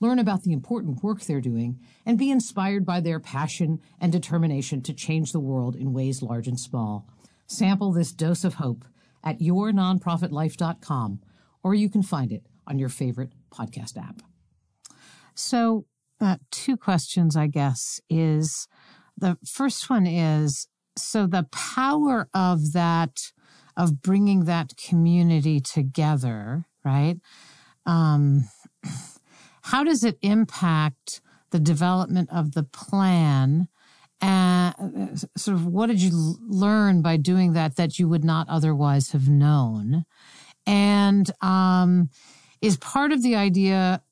learn 0.00 0.18
about 0.18 0.42
the 0.42 0.52
important 0.52 1.02
work 1.02 1.20
they're 1.22 1.40
doing, 1.40 1.78
and 2.06 2.18
be 2.18 2.30
inspired 2.30 2.84
by 2.84 3.00
their 3.00 3.20
passion 3.20 3.80
and 4.00 4.12
determination 4.12 4.82
to 4.82 4.92
change 4.92 5.32
the 5.32 5.40
world 5.40 5.74
in 5.76 5.92
ways 5.92 6.22
large 6.22 6.48
and 6.48 6.58
small. 6.58 7.06
Sample 7.46 7.92
this 7.92 8.12
dose 8.12 8.44
of 8.44 8.54
hope 8.54 8.84
at 9.24 9.40
yournonprofitlife.com, 9.40 11.20
or 11.62 11.74
you 11.74 11.88
can 11.88 12.02
find 12.02 12.32
it 12.32 12.46
on 12.66 12.78
your 12.78 12.88
favorite 12.88 13.32
podcast 13.50 13.96
app. 13.96 14.22
So, 15.34 15.86
uh, 16.20 16.36
two 16.50 16.76
questions, 16.76 17.36
I 17.36 17.46
guess, 17.46 18.00
is 18.10 18.68
the 19.16 19.38
first 19.44 19.88
one 19.88 20.06
is 20.06 20.68
so 20.96 21.26
the 21.26 21.46
power 21.52 22.28
of 22.34 22.72
that, 22.72 23.32
of 23.76 24.02
bringing 24.02 24.44
that 24.44 24.76
community 24.76 25.60
together, 25.60 26.66
right? 26.84 27.16
Um, 27.86 28.48
how 29.68 29.84
does 29.84 30.02
it 30.02 30.18
impact 30.22 31.20
the 31.50 31.60
development 31.60 32.30
of 32.32 32.52
the 32.52 32.62
plan? 32.62 33.68
And 34.20 34.74
uh, 34.78 35.38
sort 35.38 35.56
of 35.56 35.66
what 35.66 35.88
did 35.88 36.00
you 36.00 36.38
learn 36.46 37.02
by 37.02 37.18
doing 37.18 37.52
that 37.52 37.76
that 37.76 37.98
you 37.98 38.08
would 38.08 38.24
not 38.24 38.48
otherwise 38.48 39.12
have 39.12 39.28
known? 39.28 40.04
And 40.66 41.30
um, 41.42 42.08
is 42.60 42.78
part 42.78 43.12
of 43.12 43.22
the 43.22 43.36
idea 43.36 44.02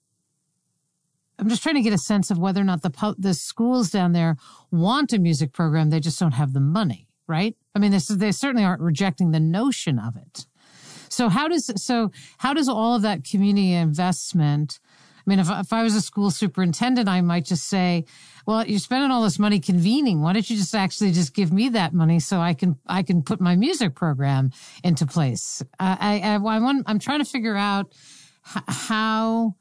I'm 1.39 1.49
just 1.49 1.63
trying 1.63 1.75
to 1.75 1.83
get 1.83 1.93
a 1.93 1.99
sense 1.99 2.31
of 2.31 2.39
whether 2.39 2.61
or 2.61 2.65
not 2.65 2.83
the 2.83 3.15
the 3.19 3.35
schools 3.35 3.91
down 3.91 4.13
there 4.13 4.37
want 4.71 5.13
a 5.13 5.19
music 5.19 5.53
program. 5.53 5.91
They 5.91 6.01
just 6.01 6.19
don't 6.19 6.33
have 6.33 6.53
the 6.53 6.61
money, 6.61 7.09
right? 7.27 7.55
I 7.75 7.79
mean, 7.79 7.93
this, 7.93 8.09
they 8.09 8.33
certainly 8.33 8.65
aren't 8.65 8.81
rejecting 8.81 9.33
the 9.33 9.41
notion 9.41 9.99
of 9.99 10.17
it. 10.17 10.47
So 11.09 11.29
how 11.29 11.49
does 11.49 11.71
so 11.83 12.11
how 12.39 12.53
does 12.55 12.69
all 12.69 12.97
of 12.97 13.03
that 13.03 13.25
community 13.25 13.73
investment? 13.73 14.79
I 15.27 15.31
mean, 15.31 15.39
if 15.41 15.49
if 15.51 15.73
I 15.73 15.83
was 15.83 15.97
a 15.97 16.01
school 16.01 16.31
superintendent, 16.31 17.09
I 17.09 17.21
might 17.21 17.45
just 17.45 17.69
say, 17.69 18.05
"Well, 18.47 18.65
you're 18.65 18.79
spending 18.79 19.11
all 19.11 19.25
this 19.25 19.41
money 19.41 19.59
convening. 19.59 20.21
Why 20.21 20.33
don't 20.33 20.49
you 20.49 20.57
just 20.57 20.75
actually 20.75 21.11
just 21.11 21.35
give 21.35 21.53
me 21.53 21.69
that 21.71 21.93
money 21.93 22.21
so 22.21 22.41
I 22.41 22.55
can 22.55 22.79
I 22.87 23.03
can 23.03 23.23
put 23.23 23.41
my 23.41 23.57
music 23.57 23.95
program 23.97 24.53
into 24.85 25.05
place?" 25.05 25.65
I 25.81 26.21
I, 26.23 26.35
I 26.35 26.57
I'm, 26.57 26.83
I'm 26.87 26.99
trying 27.01 27.19
to 27.19 27.25
figure 27.25 27.57
out 27.57 27.93
how 28.45 29.57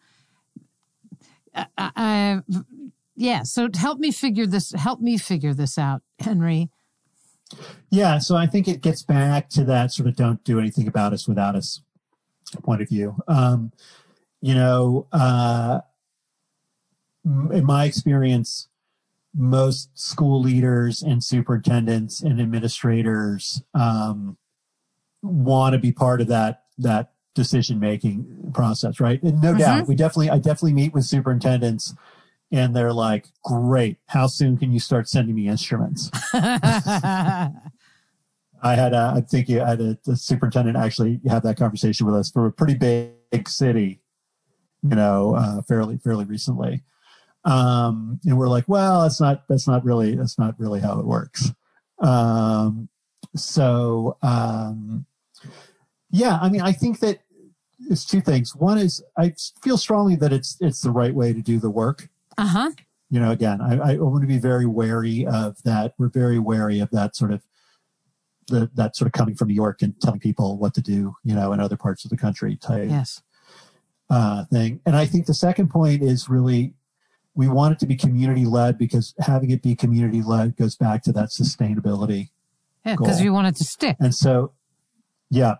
uh, 1.55 1.65
uh, 1.77 1.89
uh, 1.95 2.39
yeah 3.15 3.43
so 3.43 3.69
help 3.73 3.97
me 3.99 4.11
figure 4.11 4.45
this 4.45 4.71
help 4.73 4.99
me 4.99 5.17
figure 5.17 5.53
this 5.53 5.77
out 5.77 6.01
henry 6.19 6.69
yeah 7.89 8.17
so 8.19 8.35
i 8.35 8.45
think 8.45 8.67
it 8.67 8.81
gets 8.81 9.01
back 9.03 9.49
to 9.49 9.63
that 9.63 9.91
sort 9.91 10.07
of 10.07 10.15
don't 10.15 10.43
do 10.43 10.59
anything 10.59 10.87
about 10.87 11.13
us 11.13 11.27
without 11.27 11.55
us 11.55 11.81
point 12.63 12.81
of 12.81 12.89
view 12.89 13.15
um, 13.27 13.71
you 14.45 14.53
know 14.53 15.07
uh, 15.11 15.79
in 17.23 17.65
my 17.65 17.85
experience 17.85 18.67
most 19.33 19.89
school 19.97 20.39
leaders 20.39 21.01
and 21.01 21.23
superintendents 21.23 22.21
and 22.21 22.39
administrators 22.39 23.63
um, 23.73 24.37
want 25.21 25.73
to 25.73 25.79
be 25.79 25.91
part 25.91 26.21
of 26.21 26.27
that 26.27 26.63
that 26.77 27.11
decision 27.35 27.79
making 27.79 28.51
process, 28.53 28.99
right? 28.99 29.21
And 29.21 29.41
no 29.41 29.49
mm-hmm. 29.49 29.59
doubt, 29.59 29.87
we 29.87 29.95
definitely, 29.95 30.31
I 30.31 30.37
definitely 30.37 30.73
meet 30.73 30.93
with 30.93 31.05
superintendents 31.05 31.93
and 32.51 32.75
they're 32.75 32.93
like, 32.93 33.27
great. 33.43 33.97
How 34.07 34.27
soon 34.27 34.57
can 34.57 34.71
you 34.71 34.79
start 34.79 35.07
sending 35.07 35.35
me 35.35 35.47
instruments? 35.47 36.09
I 36.33 37.51
had, 38.63 38.93
a, 38.93 39.13
I 39.17 39.21
think 39.21 39.49
you 39.49 39.59
had 39.59 39.81
a, 39.81 39.97
the 40.05 40.15
superintendent 40.15 40.77
actually 40.77 41.19
have 41.27 41.43
that 41.43 41.57
conversation 41.57 42.07
with 42.07 42.15
us 42.15 42.31
for 42.31 42.47
a 42.47 42.51
pretty 42.51 42.75
big 42.75 43.47
city, 43.47 43.99
you 44.89 44.95
know, 44.95 45.35
uh, 45.35 45.61
fairly, 45.63 45.97
fairly 45.97 46.25
recently. 46.25 46.83
Um, 47.43 48.19
and 48.25 48.37
we're 48.37 48.47
like, 48.47 48.67
well, 48.67 49.03
that's 49.03 49.21
not, 49.21 49.43
that's 49.47 49.67
not 49.67 49.85
really, 49.85 50.15
that's 50.15 50.39
not 50.39 50.59
really 50.59 50.79
how 50.79 50.99
it 50.99 51.05
works. 51.05 51.51
Um, 51.99 52.89
so, 53.35 54.17
um, 54.21 55.05
yeah, 56.09 56.39
I 56.41 56.49
mean, 56.49 56.61
I 56.61 56.71
think 56.71 56.99
that 57.01 57.19
it's 57.89 58.05
two 58.05 58.21
things. 58.21 58.55
One 58.55 58.77
is 58.77 59.03
I 59.17 59.33
feel 59.61 59.77
strongly 59.77 60.15
that 60.17 60.31
it's 60.31 60.57
it's 60.61 60.81
the 60.81 60.91
right 60.91 61.13
way 61.13 61.33
to 61.33 61.41
do 61.41 61.59
the 61.59 61.69
work. 61.69 62.09
Uh 62.37 62.47
huh. 62.47 62.71
You 63.09 63.19
know, 63.19 63.31
again, 63.31 63.61
I, 63.61 63.93
I 63.93 63.97
want 63.97 64.21
to 64.21 64.27
be 64.27 64.39
very 64.39 64.65
wary 64.65 65.25
of 65.25 65.61
that. 65.63 65.93
We're 65.97 66.09
very 66.09 66.39
wary 66.39 66.79
of 66.79 66.89
that 66.91 67.15
sort 67.15 67.31
of 67.31 67.43
the 68.47 68.69
that 68.75 68.95
sort 68.95 69.07
of 69.07 69.13
coming 69.13 69.35
from 69.35 69.49
New 69.49 69.55
York 69.55 69.81
and 69.81 69.99
telling 70.01 70.19
people 70.19 70.57
what 70.57 70.73
to 70.75 70.81
do. 70.81 71.15
You 71.23 71.35
know, 71.35 71.53
in 71.53 71.59
other 71.59 71.77
parts 71.77 72.05
of 72.05 72.11
the 72.11 72.17
country 72.17 72.55
type 72.55 72.89
yes. 72.89 73.21
Uh, 74.09 74.45
thing. 74.45 74.81
And 74.85 74.95
I 74.95 75.05
think 75.05 75.25
the 75.25 75.33
second 75.33 75.69
point 75.69 76.03
is 76.03 76.29
really 76.29 76.73
we 77.33 77.47
want 77.47 77.73
it 77.73 77.79
to 77.79 77.85
be 77.85 77.95
community 77.95 78.45
led 78.45 78.77
because 78.77 79.13
having 79.19 79.51
it 79.51 79.61
be 79.61 79.75
community 79.75 80.21
led 80.21 80.55
goes 80.55 80.75
back 80.75 81.03
to 81.03 81.11
that 81.13 81.29
sustainability. 81.29 82.29
Yeah, 82.85 82.95
because 82.95 83.21
we 83.21 83.29
want 83.29 83.47
it 83.47 83.55
to 83.57 83.63
stick. 83.63 83.97
And 83.99 84.13
so, 84.13 84.53
yeah, 85.29 85.55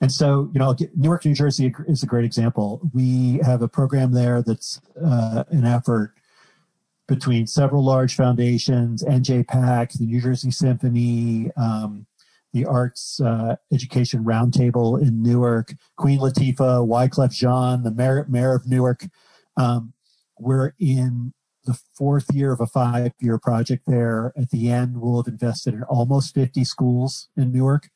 and 0.00 0.10
so, 0.10 0.50
you 0.52 0.58
know, 0.58 0.74
Newark, 0.96 1.26
New 1.26 1.34
Jersey 1.34 1.72
is 1.86 2.02
a 2.02 2.06
great 2.06 2.24
example. 2.24 2.80
We 2.94 3.38
have 3.44 3.60
a 3.60 3.68
program 3.68 4.12
there 4.12 4.42
that's 4.42 4.80
uh, 5.02 5.44
an 5.50 5.66
effort 5.66 6.14
between 7.06 7.46
several 7.46 7.84
large 7.84 8.14
foundations, 8.14 9.04
NJPAC, 9.04 9.98
the 9.98 10.06
New 10.06 10.20
Jersey 10.20 10.50
Symphony, 10.50 11.50
um, 11.56 12.06
the 12.52 12.64
Arts 12.64 13.20
uh, 13.20 13.56
Education 13.72 14.24
Roundtable 14.24 15.00
in 15.00 15.22
Newark, 15.22 15.74
Queen 15.96 16.18
Latifah, 16.18 16.86
Wyclef 16.86 17.32
Jean, 17.32 17.82
the 17.82 17.92
mayor, 17.92 18.26
mayor 18.28 18.54
of 18.54 18.66
Newark. 18.66 19.06
Um, 19.56 19.92
we're 20.38 20.72
in 20.78 21.32
the 21.64 21.78
fourth 21.94 22.34
year 22.34 22.52
of 22.52 22.60
a 22.60 22.66
five 22.66 23.12
year 23.20 23.38
project 23.38 23.84
there. 23.86 24.32
At 24.36 24.50
the 24.50 24.70
end, 24.70 25.00
we'll 25.00 25.22
have 25.22 25.32
invested 25.32 25.74
in 25.74 25.82
almost 25.84 26.34
50 26.34 26.64
schools 26.64 27.28
in 27.36 27.52
Newark 27.52 27.90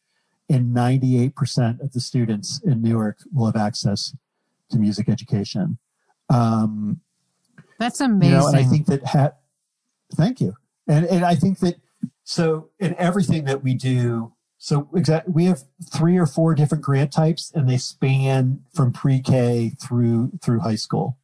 and 0.48 0.76
98% 0.76 1.80
of 1.80 1.92
the 1.92 2.00
students 2.00 2.60
in 2.62 2.82
Newark 2.82 3.18
will 3.32 3.46
have 3.46 3.56
access 3.56 4.14
to 4.70 4.78
music 4.78 5.08
education. 5.08 5.78
Um, 6.28 7.00
That's 7.78 8.00
amazing. 8.00 8.34
You 8.34 8.38
know, 8.38 8.46
and 8.48 8.56
I 8.56 8.64
think 8.64 8.86
that, 8.86 9.04
ha- 9.06 9.32
thank 10.14 10.40
you. 10.40 10.54
And, 10.86 11.06
and 11.06 11.24
I 11.24 11.34
think 11.34 11.60
that, 11.60 11.76
so 12.24 12.70
in 12.78 12.94
everything 12.96 13.44
that 13.44 13.62
we 13.62 13.74
do, 13.74 14.33
so 14.64 14.88
exactly, 14.94 15.32
we 15.32 15.44
have 15.46 15.62
three 15.92 16.16
or 16.16 16.26
four 16.26 16.54
different 16.54 16.82
grant 16.82 17.12
types 17.12 17.52
and 17.54 17.68
they 17.68 17.76
span 17.76 18.60
from 18.72 18.92
pre-K 18.92 19.72
through, 19.80 20.32
through 20.42 20.60
high 20.60 20.74
school. 20.74 21.18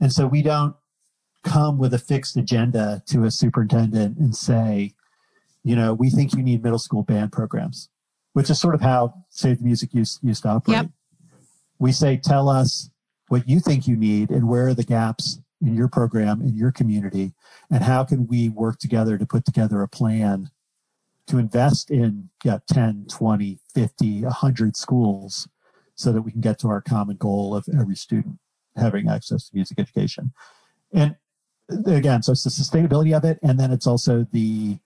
And 0.00 0.12
so 0.12 0.26
we 0.26 0.42
don't 0.42 0.74
come 1.42 1.78
with 1.78 1.92
a 1.92 1.98
fixed 1.98 2.36
agenda 2.36 3.02
to 3.08 3.24
a 3.24 3.30
superintendent 3.30 4.16
and 4.16 4.34
say, 4.34 4.94
you 5.62 5.76
know, 5.76 5.92
we 5.92 6.08
think 6.08 6.34
you 6.34 6.42
need 6.42 6.62
middle 6.62 6.78
school 6.78 7.02
band 7.02 7.32
programs 7.32 7.88
which 8.34 8.50
is 8.50 8.60
sort 8.60 8.74
of 8.74 8.82
how 8.82 9.14
Save 9.30 9.58
the 9.58 9.64
Music 9.64 9.94
used, 9.94 10.18
used 10.22 10.42
to 10.42 10.50
operate. 10.50 10.76
Yep. 10.76 10.90
We 11.78 11.92
say, 11.92 12.16
tell 12.16 12.48
us 12.48 12.90
what 13.28 13.48
you 13.48 13.60
think 13.60 13.88
you 13.88 13.96
need 13.96 14.30
and 14.30 14.48
where 14.48 14.68
are 14.68 14.74
the 14.74 14.84
gaps 14.84 15.40
in 15.62 15.74
your 15.74 15.88
program, 15.88 16.42
in 16.42 16.54
your 16.54 16.72
community, 16.72 17.32
and 17.70 17.82
how 17.82 18.04
can 18.04 18.26
we 18.26 18.48
work 18.48 18.78
together 18.78 19.16
to 19.16 19.24
put 19.24 19.44
together 19.44 19.82
a 19.82 19.88
plan 19.88 20.50
to 21.26 21.38
invest 21.38 21.90
in 21.90 22.28
yeah, 22.44 22.58
10, 22.68 23.06
20, 23.08 23.58
50, 23.74 24.22
100 24.22 24.76
schools 24.76 25.48
so 25.94 26.12
that 26.12 26.22
we 26.22 26.32
can 26.32 26.40
get 26.40 26.58
to 26.58 26.68
our 26.68 26.80
common 26.80 27.16
goal 27.16 27.54
of 27.54 27.66
every 27.78 27.96
student 27.96 28.38
having 28.76 29.08
access 29.08 29.48
to 29.48 29.54
music 29.54 29.78
education. 29.78 30.32
And 30.92 31.16
again, 31.86 32.22
so 32.22 32.32
it's 32.32 32.44
the 32.44 32.50
sustainability 32.50 33.16
of 33.16 33.24
it, 33.24 33.38
and 33.42 33.58
then 33.58 33.70
it's 33.70 33.86
also 33.86 34.26
the 34.32 34.78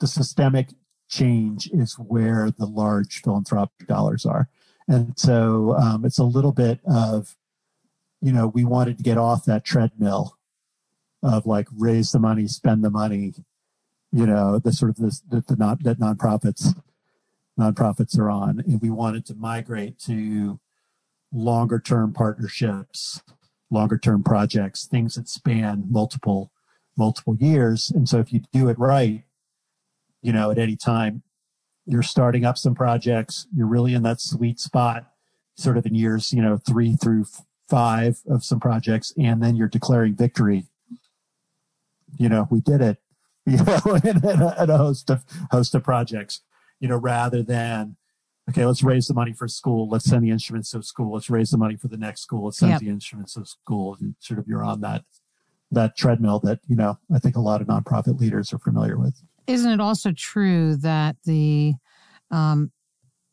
the 0.00 0.06
systemic 0.08 0.70
change 1.08 1.68
is 1.72 1.94
where 1.94 2.50
the 2.50 2.66
large 2.66 3.22
philanthropic 3.22 3.86
dollars 3.86 4.26
are. 4.26 4.48
And 4.88 5.16
so 5.16 5.76
um, 5.78 6.04
it's 6.04 6.18
a 6.18 6.24
little 6.24 6.50
bit 6.50 6.80
of, 6.84 7.36
you 8.20 8.32
know, 8.32 8.48
we 8.48 8.64
wanted 8.64 8.98
to 8.98 9.04
get 9.04 9.18
off 9.18 9.44
that 9.44 9.64
treadmill 9.64 10.36
of 11.22 11.46
like 11.46 11.68
raise 11.76 12.10
the 12.10 12.18
money, 12.18 12.48
spend 12.48 12.82
the 12.82 12.90
money, 12.90 13.34
you 14.14 14.26
know, 14.26 14.60
the 14.60 14.72
sort 14.72 14.90
of 14.90 14.96
this, 14.96 15.20
the, 15.28 15.40
the 15.40 15.56
not, 15.56 15.82
that 15.82 15.98
nonprofits, 15.98 16.80
nonprofits 17.58 18.16
are 18.16 18.30
on. 18.30 18.60
And 18.60 18.80
we 18.80 18.88
wanted 18.88 19.26
to 19.26 19.34
migrate 19.34 19.98
to 20.06 20.60
longer 21.32 21.80
term 21.80 22.12
partnerships, 22.12 23.22
longer 23.72 23.98
term 23.98 24.22
projects, 24.22 24.86
things 24.86 25.16
that 25.16 25.28
span 25.28 25.86
multiple, 25.90 26.52
multiple 26.96 27.34
years. 27.34 27.90
And 27.92 28.08
so 28.08 28.20
if 28.20 28.32
you 28.32 28.42
do 28.52 28.68
it 28.68 28.78
right, 28.78 29.24
you 30.22 30.32
know, 30.32 30.52
at 30.52 30.58
any 30.58 30.76
time, 30.76 31.24
you're 31.84 32.04
starting 32.04 32.44
up 32.44 32.56
some 32.56 32.74
projects, 32.76 33.48
you're 33.52 33.66
really 33.66 33.94
in 33.94 34.04
that 34.04 34.20
sweet 34.20 34.60
spot, 34.60 35.10
sort 35.56 35.76
of 35.76 35.86
in 35.86 35.96
years, 35.96 36.32
you 36.32 36.40
know, 36.40 36.56
three 36.56 36.94
through 36.94 37.24
five 37.68 38.20
of 38.30 38.44
some 38.44 38.60
projects, 38.60 39.12
and 39.18 39.42
then 39.42 39.56
you're 39.56 39.66
declaring 39.66 40.14
victory. 40.14 40.66
You 42.16 42.28
know, 42.28 42.46
we 42.48 42.60
did 42.60 42.80
it, 42.80 42.98
you 43.46 43.58
know, 43.58 43.78
and, 44.02 44.24
a, 44.24 44.72
a 44.72 44.78
host 44.78 45.10
of 45.10 45.24
host 45.50 45.74
of 45.74 45.82
projects, 45.82 46.40
you 46.80 46.88
know, 46.88 46.96
rather 46.96 47.42
than 47.42 47.96
okay, 48.48 48.64
let's 48.64 48.82
raise 48.82 49.06
the 49.06 49.14
money 49.14 49.32
for 49.32 49.48
school. 49.48 49.88
Let's 49.88 50.04
send 50.04 50.24
the 50.24 50.30
instruments 50.30 50.70
to 50.70 50.82
school. 50.82 51.12
Let's 51.14 51.30
raise 51.30 51.50
the 51.50 51.58
money 51.58 51.76
for 51.76 51.88
the 51.88 51.96
next 51.96 52.22
school. 52.22 52.46
Let's 52.46 52.58
send 52.58 52.72
yep. 52.72 52.80
the 52.80 52.88
instruments 52.88 53.34
to 53.34 53.44
school. 53.44 53.96
And 54.00 54.14
sort 54.20 54.38
of 54.38 54.46
you're 54.46 54.64
on 54.64 54.80
that 54.80 55.04
that 55.70 55.96
treadmill 55.96 56.38
that 56.40 56.60
you 56.68 56.76
know 56.76 56.98
I 57.14 57.18
think 57.18 57.36
a 57.36 57.40
lot 57.40 57.60
of 57.60 57.66
nonprofit 57.66 58.18
leaders 58.18 58.52
are 58.52 58.58
familiar 58.58 58.98
with. 58.98 59.20
Isn't 59.46 59.72
it 59.72 59.80
also 59.80 60.12
true 60.12 60.76
that 60.76 61.16
the 61.24 61.74
um, 62.30 62.72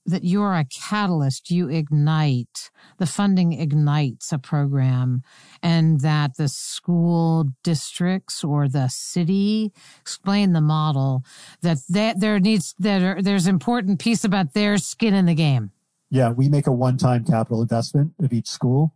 that 0.05 0.23
you're 0.23 0.55
a 0.55 0.65
catalyst, 0.65 1.51
you 1.51 1.69
ignite, 1.69 2.71
the 2.97 3.05
funding 3.05 3.53
ignites 3.53 4.31
a 4.31 4.39
program, 4.39 5.21
and 5.61 6.01
that 6.01 6.37
the 6.37 6.47
school 6.47 7.45
districts 7.63 8.43
or 8.43 8.67
the 8.67 8.87
city 8.87 9.71
explain 9.99 10.53
the 10.53 10.61
model 10.61 11.23
that 11.61 11.77
that 11.89 12.19
there 12.19 12.39
needs 12.39 12.73
that 12.79 13.23
there's 13.23 13.47
important 13.47 13.99
piece 13.99 14.23
about 14.23 14.53
their 14.53 14.77
skin 14.77 15.13
in 15.13 15.25
the 15.25 15.35
game. 15.35 15.71
Yeah, 16.09 16.31
we 16.31 16.49
make 16.49 16.67
a 16.67 16.71
one-time 16.71 17.23
capital 17.23 17.61
investment 17.61 18.13
of 18.19 18.33
each 18.33 18.47
school, 18.47 18.93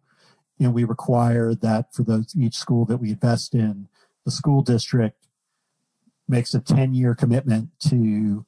and 0.59 0.73
we 0.73 0.83
require 0.83 1.53
that 1.55 1.93
for 1.93 2.03
those 2.03 2.35
each 2.35 2.55
school 2.55 2.83
that 2.85 2.97
we 2.97 3.11
invest 3.11 3.53
in, 3.53 3.87
the 4.25 4.31
school 4.31 4.61
district 4.61 5.27
makes 6.27 6.55
a 6.55 6.59
10-year 6.59 7.13
commitment 7.13 7.69
to 7.79 8.45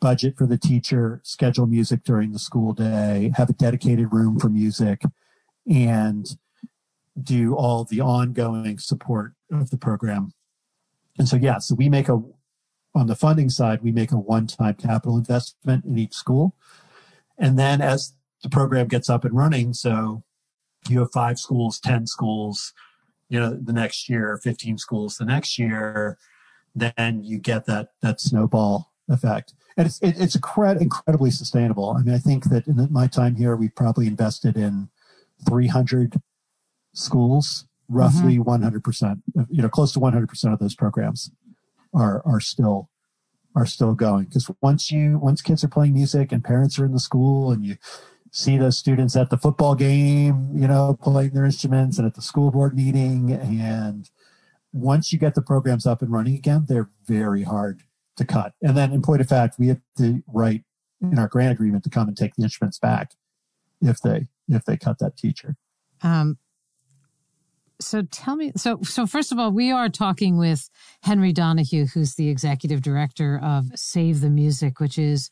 budget 0.00 0.36
for 0.36 0.46
the 0.46 0.58
teacher, 0.58 1.20
schedule 1.24 1.66
music 1.66 2.04
during 2.04 2.32
the 2.32 2.38
school 2.38 2.72
day, 2.72 3.32
have 3.36 3.50
a 3.50 3.54
dedicated 3.54 4.12
room 4.12 4.38
for 4.38 4.48
music, 4.48 5.02
and 5.70 6.36
do 7.20 7.54
all 7.54 7.84
the 7.84 8.00
ongoing 8.00 8.78
support 8.78 9.32
of 9.50 9.70
the 9.70 9.78
program. 9.78 10.32
And 11.18 11.28
so, 11.28 11.36
yeah, 11.36 11.58
so 11.58 11.74
we 11.74 11.88
make 11.88 12.08
a, 12.08 12.20
on 12.94 13.06
the 13.06 13.14
funding 13.14 13.48
side, 13.48 13.82
we 13.82 13.92
make 13.92 14.12
a 14.12 14.18
one 14.18 14.46
time 14.46 14.74
capital 14.74 15.16
investment 15.16 15.84
in 15.84 15.96
each 15.96 16.14
school. 16.14 16.56
And 17.38 17.58
then 17.58 17.80
as 17.80 18.14
the 18.42 18.48
program 18.48 18.88
gets 18.88 19.08
up 19.08 19.24
and 19.24 19.34
running, 19.34 19.74
so 19.74 20.22
you 20.88 21.00
have 21.00 21.12
five 21.12 21.38
schools, 21.38 21.80
10 21.80 22.06
schools, 22.06 22.72
you 23.28 23.40
know, 23.40 23.58
the 23.60 23.72
next 23.72 24.08
year, 24.08 24.38
15 24.42 24.78
schools 24.78 25.16
the 25.16 25.24
next 25.24 25.58
year, 25.58 26.18
then 26.74 27.22
you 27.22 27.38
get 27.38 27.66
that, 27.66 27.90
that 28.02 28.20
snowball 28.20 28.92
effect 29.08 29.54
and 29.76 29.86
it's 29.86 29.98
it, 30.00 30.14
it's 30.18 30.36
incred- 30.36 30.80
incredibly 30.80 31.30
sustainable. 31.30 31.96
I 31.98 32.02
mean, 32.02 32.14
I 32.14 32.18
think 32.18 32.44
that 32.44 32.66
in 32.66 32.88
my 32.90 33.06
time 33.06 33.36
here, 33.36 33.56
we've 33.56 33.74
probably 33.74 34.06
invested 34.06 34.56
in 34.56 34.88
300 35.46 36.20
schools, 36.92 37.66
roughly 37.88 38.38
mm-hmm. 38.38 38.64
100%. 38.64 39.22
You 39.50 39.62
know, 39.62 39.68
close 39.68 39.92
to 39.92 40.00
100% 40.00 40.52
of 40.52 40.58
those 40.58 40.74
programs 40.74 41.30
are 41.92 42.22
are 42.24 42.40
still 42.40 42.88
are 43.56 43.66
still 43.66 43.94
going 43.94 44.24
because 44.24 44.50
once 44.60 44.90
you 44.90 45.18
once 45.18 45.40
kids 45.40 45.62
are 45.62 45.68
playing 45.68 45.94
music 45.94 46.32
and 46.32 46.42
parents 46.42 46.78
are 46.78 46.84
in 46.84 46.92
the 46.92 46.98
school 46.98 47.52
and 47.52 47.64
you 47.64 47.76
see 48.32 48.58
those 48.58 48.76
students 48.76 49.14
at 49.14 49.30
the 49.30 49.38
football 49.38 49.76
game, 49.76 50.50
you 50.52 50.66
know, 50.66 50.98
playing 51.00 51.30
their 51.30 51.44
instruments 51.44 51.98
and 51.98 52.06
at 52.06 52.14
the 52.14 52.22
school 52.22 52.50
board 52.50 52.74
meeting 52.74 53.30
and 53.32 54.10
once 54.72 55.12
you 55.12 55.20
get 55.20 55.36
the 55.36 55.42
programs 55.42 55.86
up 55.86 56.02
and 56.02 56.12
running 56.12 56.34
again, 56.34 56.64
they're 56.68 56.90
very 57.06 57.44
hard 57.44 57.84
to 58.16 58.24
cut. 58.24 58.52
And 58.62 58.76
then 58.76 58.92
in 58.92 59.02
point 59.02 59.20
of 59.20 59.28
fact, 59.28 59.56
we 59.58 59.68
have 59.68 59.80
to 59.98 60.22
write 60.32 60.62
in 61.00 61.18
our 61.18 61.28
grant 61.28 61.52
agreement 61.52 61.84
to 61.84 61.90
come 61.90 62.08
and 62.08 62.16
take 62.16 62.34
the 62.36 62.42
instruments 62.42 62.78
back 62.78 63.12
if 63.80 64.00
they 64.00 64.26
if 64.48 64.64
they 64.64 64.76
cut 64.76 64.98
that 64.98 65.16
teacher. 65.16 65.56
Um, 66.02 66.38
so 67.80 68.02
tell 68.02 68.36
me 68.36 68.52
so 68.56 68.80
so 68.82 69.06
first 69.06 69.32
of 69.32 69.38
all 69.38 69.50
we 69.50 69.72
are 69.72 69.88
talking 69.88 70.36
with 70.38 70.70
henry 71.02 71.32
donahue 71.32 71.86
who's 71.86 72.14
the 72.14 72.28
executive 72.28 72.82
director 72.82 73.40
of 73.42 73.66
save 73.74 74.20
the 74.20 74.30
music 74.30 74.78
which 74.78 74.96
is 74.96 75.28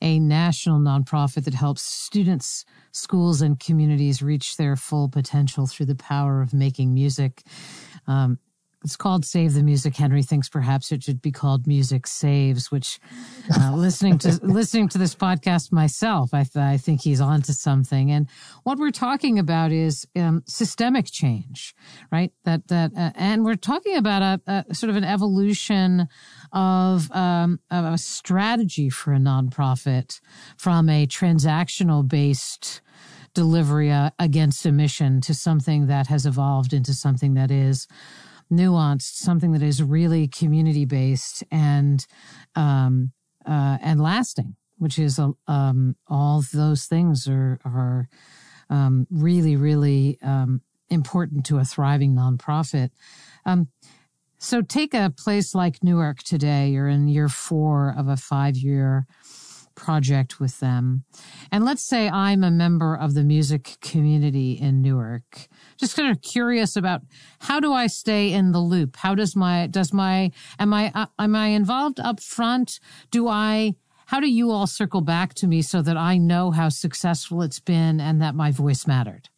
a 0.00 0.20
national 0.20 0.78
nonprofit 0.78 1.44
that 1.44 1.54
helps 1.54 1.82
students 1.82 2.64
schools 2.92 3.42
and 3.42 3.58
communities 3.58 4.22
reach 4.22 4.56
their 4.56 4.76
full 4.76 5.08
potential 5.08 5.66
through 5.66 5.86
the 5.86 5.96
power 5.96 6.40
of 6.40 6.54
making 6.54 6.94
music 6.94 7.42
um, 8.06 8.38
it's 8.82 8.96
called 8.96 9.24
Save 9.24 9.54
the 9.54 9.62
Music. 9.62 9.94
Henry 9.94 10.22
thinks 10.22 10.48
perhaps 10.48 10.90
it 10.90 11.02
should 11.02 11.20
be 11.20 11.30
called 11.30 11.66
Music 11.66 12.06
Saves, 12.06 12.70
which 12.70 12.98
uh, 13.54 13.72
listening 13.74 14.16
to 14.18 14.38
listening 14.42 14.88
to 14.88 14.98
this 14.98 15.14
podcast 15.14 15.70
myself, 15.70 16.32
I, 16.32 16.44
th- 16.44 16.56
I 16.56 16.78
think 16.78 17.02
he's 17.02 17.20
onto 17.20 17.52
something. 17.52 18.10
And 18.10 18.28
what 18.62 18.78
we're 18.78 18.90
talking 18.90 19.38
about 19.38 19.70
is 19.70 20.06
um, 20.16 20.42
systemic 20.46 21.06
change, 21.10 21.74
right? 22.10 22.32
That 22.44 22.68
that 22.68 22.92
uh, 22.96 23.10
and 23.16 23.44
we're 23.44 23.56
talking 23.56 23.96
about 23.96 24.22
a, 24.22 24.64
a, 24.70 24.74
sort 24.74 24.88
of 24.90 24.96
an 24.96 25.04
evolution 25.04 26.08
of, 26.52 27.10
um, 27.12 27.60
of 27.70 27.84
a 27.84 27.98
strategy 27.98 28.88
for 28.88 29.12
a 29.12 29.18
nonprofit 29.18 30.20
from 30.56 30.88
a 30.88 31.06
transactional 31.06 32.06
based 32.06 32.80
delivery 33.34 33.90
uh, 33.90 34.10
against 34.18 34.66
a 34.66 34.72
mission 34.72 35.20
to 35.20 35.34
something 35.34 35.86
that 35.86 36.06
has 36.08 36.26
evolved 36.26 36.72
into 36.72 36.92
something 36.92 37.34
that 37.34 37.50
is 37.50 37.86
nuanced, 38.50 39.14
something 39.14 39.52
that 39.52 39.62
is 39.62 39.82
really 39.82 40.28
community 40.28 40.84
based 40.84 41.44
and 41.50 42.06
um, 42.54 43.12
uh, 43.46 43.78
and 43.82 44.00
lasting, 44.00 44.56
which 44.78 44.98
is 44.98 45.18
uh, 45.18 45.30
um, 45.46 45.96
all 46.08 46.42
those 46.52 46.86
things 46.86 47.28
are 47.28 47.58
are 47.64 48.08
um, 48.68 49.06
really 49.10 49.56
really 49.56 50.18
um, 50.22 50.62
important 50.88 51.46
to 51.46 51.58
a 51.58 51.64
thriving 51.64 52.14
nonprofit. 52.14 52.90
Um, 53.46 53.68
so 54.38 54.62
take 54.62 54.94
a 54.94 55.12
place 55.16 55.54
like 55.54 55.84
Newark 55.84 56.22
today. 56.22 56.70
You're 56.70 56.88
in 56.88 57.08
year 57.08 57.28
four 57.28 57.94
of 57.96 58.08
a 58.08 58.16
five 58.16 58.56
year 58.56 59.06
project 59.80 60.38
with 60.38 60.60
them. 60.60 61.04
And 61.50 61.64
let's 61.64 61.82
say 61.82 62.08
I'm 62.10 62.44
a 62.44 62.50
member 62.50 62.94
of 62.94 63.14
the 63.14 63.24
music 63.24 63.78
community 63.80 64.52
in 64.52 64.82
Newark. 64.82 65.48
Just 65.78 65.96
kind 65.96 66.10
of 66.10 66.20
curious 66.20 66.76
about 66.76 67.00
how 67.38 67.60
do 67.60 67.72
I 67.72 67.86
stay 67.86 68.30
in 68.30 68.52
the 68.52 68.60
loop? 68.60 68.96
How 68.96 69.14
does 69.14 69.34
my, 69.34 69.66
does 69.68 69.92
my, 69.94 70.32
am 70.58 70.74
I, 70.74 70.92
uh, 70.94 71.06
am 71.18 71.34
I 71.34 71.46
involved 71.48 71.98
up 71.98 72.20
front? 72.20 72.78
Do 73.10 73.26
I, 73.26 73.72
how 74.06 74.20
do 74.20 74.30
you 74.30 74.50
all 74.50 74.66
circle 74.66 75.00
back 75.00 75.32
to 75.34 75.46
me 75.46 75.62
so 75.62 75.80
that 75.80 75.96
I 75.96 76.18
know 76.18 76.50
how 76.50 76.68
successful 76.68 77.40
it's 77.40 77.60
been 77.60 78.00
and 78.00 78.20
that 78.20 78.34
my 78.34 78.50
voice 78.50 78.86
mattered? 78.86 79.30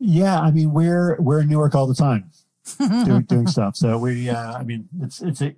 Yeah, 0.00 0.40
I 0.40 0.50
mean, 0.50 0.72
we're, 0.72 1.16
we're 1.20 1.42
in 1.42 1.48
Newark 1.48 1.76
all 1.76 1.86
the 1.86 1.94
time. 1.94 2.32
doing, 2.78 3.22
doing 3.22 3.46
stuff. 3.46 3.76
So 3.76 3.98
we, 3.98 4.28
uh, 4.30 4.58
I 4.58 4.64
mean, 4.64 4.88
it's, 5.00 5.22
it's 5.22 5.42
a, 5.42 5.54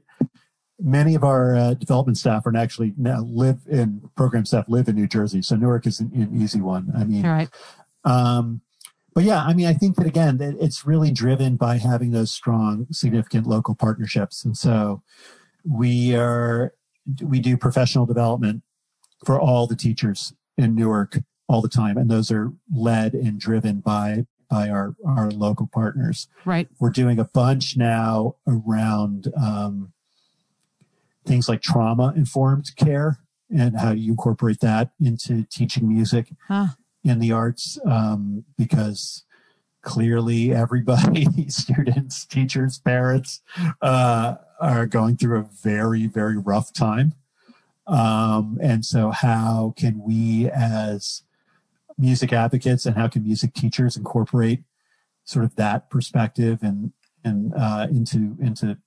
many 0.78 1.14
of 1.14 1.24
our 1.24 1.56
uh, 1.56 1.74
development 1.74 2.18
staff 2.18 2.46
are 2.46 2.56
actually 2.56 2.92
now 2.96 3.20
live 3.22 3.60
in 3.68 4.10
program 4.16 4.44
staff 4.44 4.66
live 4.68 4.88
in 4.88 4.94
New 4.94 5.06
Jersey. 5.06 5.42
So 5.42 5.56
Newark 5.56 5.86
is 5.86 6.00
an, 6.00 6.10
an 6.14 6.40
easy 6.40 6.60
one. 6.60 6.92
I 6.96 7.04
mean, 7.04 7.26
right. 7.26 7.48
Um, 8.04 8.60
but 9.14 9.24
yeah, 9.24 9.42
I 9.42 9.54
mean, 9.54 9.66
I 9.66 9.72
think 9.72 9.96
that 9.96 10.06
again, 10.06 10.38
it's 10.60 10.84
really 10.84 11.10
driven 11.10 11.56
by 11.56 11.78
having 11.78 12.10
those 12.10 12.30
strong, 12.30 12.86
significant 12.90 13.46
local 13.46 13.74
partnerships. 13.74 14.44
And 14.44 14.56
so 14.56 15.02
we 15.64 16.14
are, 16.14 16.74
we 17.22 17.40
do 17.40 17.56
professional 17.56 18.04
development 18.04 18.62
for 19.24 19.40
all 19.40 19.66
the 19.66 19.76
teachers 19.76 20.34
in 20.58 20.74
Newark 20.74 21.20
all 21.48 21.62
the 21.62 21.68
time. 21.68 21.96
And 21.96 22.10
those 22.10 22.30
are 22.30 22.52
led 22.70 23.14
and 23.14 23.40
driven 23.40 23.80
by, 23.80 24.26
by 24.50 24.68
our, 24.68 24.94
our 25.06 25.30
local 25.30 25.66
partners. 25.72 26.28
Right. 26.44 26.68
We're 26.78 26.90
doing 26.90 27.18
a 27.18 27.24
bunch 27.24 27.74
now 27.74 28.36
around, 28.46 29.32
um, 29.40 29.94
things 31.26 31.48
like 31.48 31.60
trauma 31.60 32.12
informed 32.16 32.74
care 32.76 33.18
and 33.54 33.78
how 33.78 33.92
you 33.92 34.10
incorporate 34.10 34.60
that 34.60 34.90
into 35.00 35.44
teaching 35.44 35.88
music 35.88 36.32
huh. 36.48 36.68
in 37.04 37.18
the 37.18 37.32
arts 37.32 37.78
um, 37.84 38.44
because 38.56 39.24
clearly 39.82 40.52
everybody 40.52 41.26
students 41.48 42.24
teachers 42.24 42.78
parents 42.78 43.40
uh, 43.82 44.34
are 44.60 44.86
going 44.86 45.16
through 45.16 45.38
a 45.38 45.48
very 45.62 46.06
very 46.06 46.36
rough 46.36 46.72
time 46.72 47.14
um, 47.86 48.58
and 48.60 48.84
so 48.84 49.10
how 49.10 49.72
can 49.76 50.02
we 50.02 50.50
as 50.50 51.22
music 51.98 52.32
advocates 52.32 52.84
and 52.84 52.96
how 52.96 53.06
can 53.06 53.22
music 53.22 53.54
teachers 53.54 53.96
incorporate 53.96 54.64
sort 55.24 55.44
of 55.44 55.54
that 55.56 55.88
perspective 55.90 56.60
and 56.62 56.92
and 57.24 57.52
uh, 57.54 57.86
into 57.90 58.36
into 58.40 58.78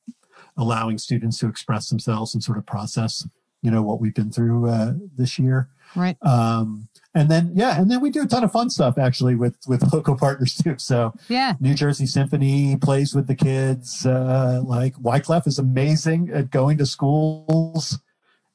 allowing 0.60 0.98
students 0.98 1.40
to 1.40 1.48
express 1.48 1.90
themselves 1.90 2.34
and 2.34 2.44
sort 2.44 2.58
of 2.58 2.66
process, 2.66 3.28
you 3.62 3.72
know, 3.72 3.82
what 3.82 4.00
we've 4.00 4.14
been 4.14 4.32
through 4.32 4.70
uh, 4.70 4.94
this 5.16 5.40
year. 5.40 5.70
Right. 5.96 6.18
Um, 6.22 6.90
and 7.16 7.30
then 7.30 7.52
yeah, 7.56 7.82
and 7.82 7.90
then 7.90 8.02
we 8.02 8.12
do 8.12 8.22
a 8.22 8.28
ton 8.28 8.44
of 8.44 8.52
fun 8.52 8.70
stuff 8.70 8.98
actually 9.00 9.36
with 9.36 9.56
with 9.68 9.82
local 9.94 10.16
partners 10.16 10.56
too. 10.56 10.76
So 10.78 11.14
yeah, 11.28 11.56
New 11.60 11.74
Jersey 11.74 12.06
Symphony 12.06 12.78
plays 12.78 13.16
with 13.16 13.28
the 13.28 13.36
kids. 13.36 14.06
Uh, 14.06 14.62
like 14.64 14.96
Wyclef 14.96 15.48
is 15.48 15.58
amazing 15.58 16.30
at 16.32 16.52
going 16.52 16.78
to 16.78 16.86
schools, 16.86 18.00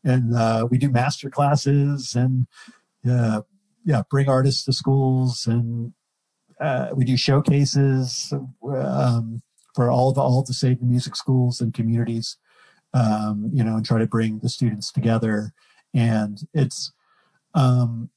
and 0.04 0.36
uh, 0.36 0.68
we 0.70 0.78
do 0.78 0.88
master 0.88 1.30
classes 1.30 2.14
and 2.14 2.46
uh, 3.10 3.42
yeah, 3.84 4.02
bring 4.08 4.28
artists 4.28 4.64
to 4.64 4.72
schools, 4.72 5.46
and 5.46 5.92
uh, 6.60 6.90
we 6.94 7.04
do 7.04 7.16
showcases 7.16 8.32
um, 8.72 9.42
for 9.74 9.90
all 9.90 10.10
of 10.10 10.18
all 10.18 10.42
the 10.42 10.76
the 10.80 10.86
Music 10.86 11.16
schools 11.16 11.60
and 11.60 11.74
communities. 11.74 12.36
Um, 12.94 13.50
you 13.52 13.64
know, 13.64 13.74
and 13.74 13.84
try 13.84 13.98
to 13.98 14.06
bring 14.06 14.38
the 14.38 14.48
students 14.48 14.92
together. 14.92 15.52
And 15.92 16.38
it's 16.54 16.92
um, 17.52 18.10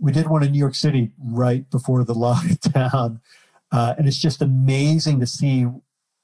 we 0.00 0.12
did 0.12 0.28
one 0.28 0.42
in 0.42 0.52
New 0.52 0.58
York 0.58 0.74
City 0.74 1.12
right 1.18 1.68
before 1.70 2.04
the 2.04 2.14
lockdown, 2.26 3.20
uh, 3.72 3.94
and 3.96 4.06
it's 4.06 4.20
just 4.20 4.42
amazing 4.42 5.20
to 5.20 5.26
see 5.26 5.66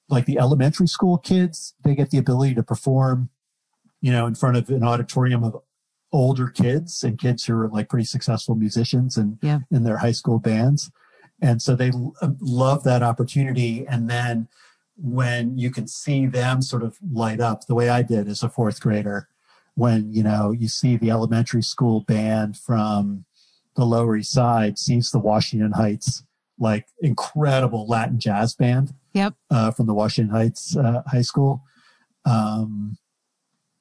like 0.08 0.26
the 0.26 0.38
elementary 0.38 0.86
school 0.86 1.18
kids. 1.18 1.74
They 1.84 1.94
get 1.94 2.10
the 2.10 2.18
ability 2.18 2.54
to 2.56 2.62
perform, 2.62 3.30
you 4.00 4.12
know, 4.12 4.26
in 4.26 4.34
front 4.34 4.56
of 4.56 4.68
an 4.68 4.84
auditorium 4.84 5.42
of 5.44 5.56
older 6.12 6.48
kids 6.48 7.02
and 7.02 7.18
kids 7.18 7.44
who 7.44 7.54
are 7.54 7.68
like 7.68 7.88
pretty 7.88 8.04
successful 8.04 8.54
musicians 8.54 9.16
and 9.16 9.38
yeah. 9.42 9.60
in 9.70 9.84
their 9.84 9.98
high 9.98 10.12
school 10.12 10.38
bands, 10.38 10.90
and 11.40 11.62
so 11.62 11.74
they 11.74 11.90
love 12.40 12.84
that 12.84 13.02
opportunity. 13.02 13.86
And 13.86 14.08
then 14.08 14.48
when 14.96 15.58
you 15.58 15.70
can 15.70 15.86
see 15.86 16.26
them 16.26 16.62
sort 16.62 16.82
of 16.82 16.98
light 17.12 17.40
up 17.40 17.66
the 17.66 17.74
way 17.74 17.88
I 17.88 18.02
did 18.02 18.28
as 18.28 18.42
a 18.42 18.48
fourth 18.48 18.80
grader 18.80 19.28
when 19.74 20.12
you 20.12 20.22
know 20.22 20.50
you 20.50 20.68
see 20.68 20.96
the 20.96 21.10
elementary 21.10 21.62
school 21.62 22.00
band 22.02 22.56
from 22.56 23.24
the 23.74 23.84
Lower 23.84 24.16
East 24.16 24.32
Side 24.32 24.78
sees 24.78 25.10
the 25.10 25.18
Washington 25.18 25.72
Heights 25.72 26.24
like 26.58 26.86
incredible 27.00 27.86
Latin 27.86 28.20
jazz 28.20 28.54
band. 28.54 28.94
Yep. 29.14 29.34
Uh, 29.50 29.70
from 29.70 29.86
the 29.86 29.94
Washington 29.94 30.34
Heights 30.34 30.76
uh, 30.76 31.02
High 31.06 31.22
School. 31.22 31.64
Um, 32.24 32.96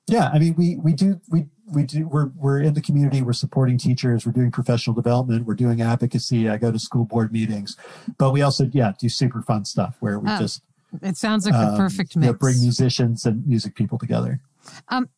yeah, 0.08 0.30
I 0.34 0.40
mean, 0.40 0.56
we 0.58 0.76
we 0.78 0.94
do 0.94 1.22
we 1.30 1.46
we 1.72 1.84
do 1.84 2.08
we're 2.08 2.32
we're 2.36 2.60
in 2.60 2.74
the 2.74 2.82
community. 2.82 3.22
We're 3.22 3.34
supporting 3.34 3.78
teachers. 3.78 4.26
We're 4.26 4.34
doing 4.34 4.52
professional 4.52 4.94
development. 4.94 5.46
We're 5.46 5.56
doing 5.56 5.82
advocacy. 5.82 6.50
I 6.50 6.58
go 6.58 6.72
to 6.72 6.80
school 6.80 7.06
board 7.06 7.32
meetings, 7.32 7.78
but 8.18 8.32
we 8.32 8.42
also 8.42 8.70
yeah 8.74 8.92
do 9.00 9.08
super 9.08 9.42
fun 9.42 9.64
stuff 9.64 9.96
where 10.00 10.20
we 10.20 10.30
oh, 10.30 10.40
just. 10.40 10.64
It 11.02 11.18
sounds 11.18 11.46
like 11.46 11.56
um, 11.56 11.72
the 11.72 11.78
perfect 11.78 12.16
mix. 12.16 12.26
You 12.26 12.32
know, 12.32 12.38
bring 12.38 12.60
musicians 12.60 13.26
and 13.26 13.46
music 13.48 13.76
people 13.76 13.98
together. 13.98 14.42
Um, 14.90 15.10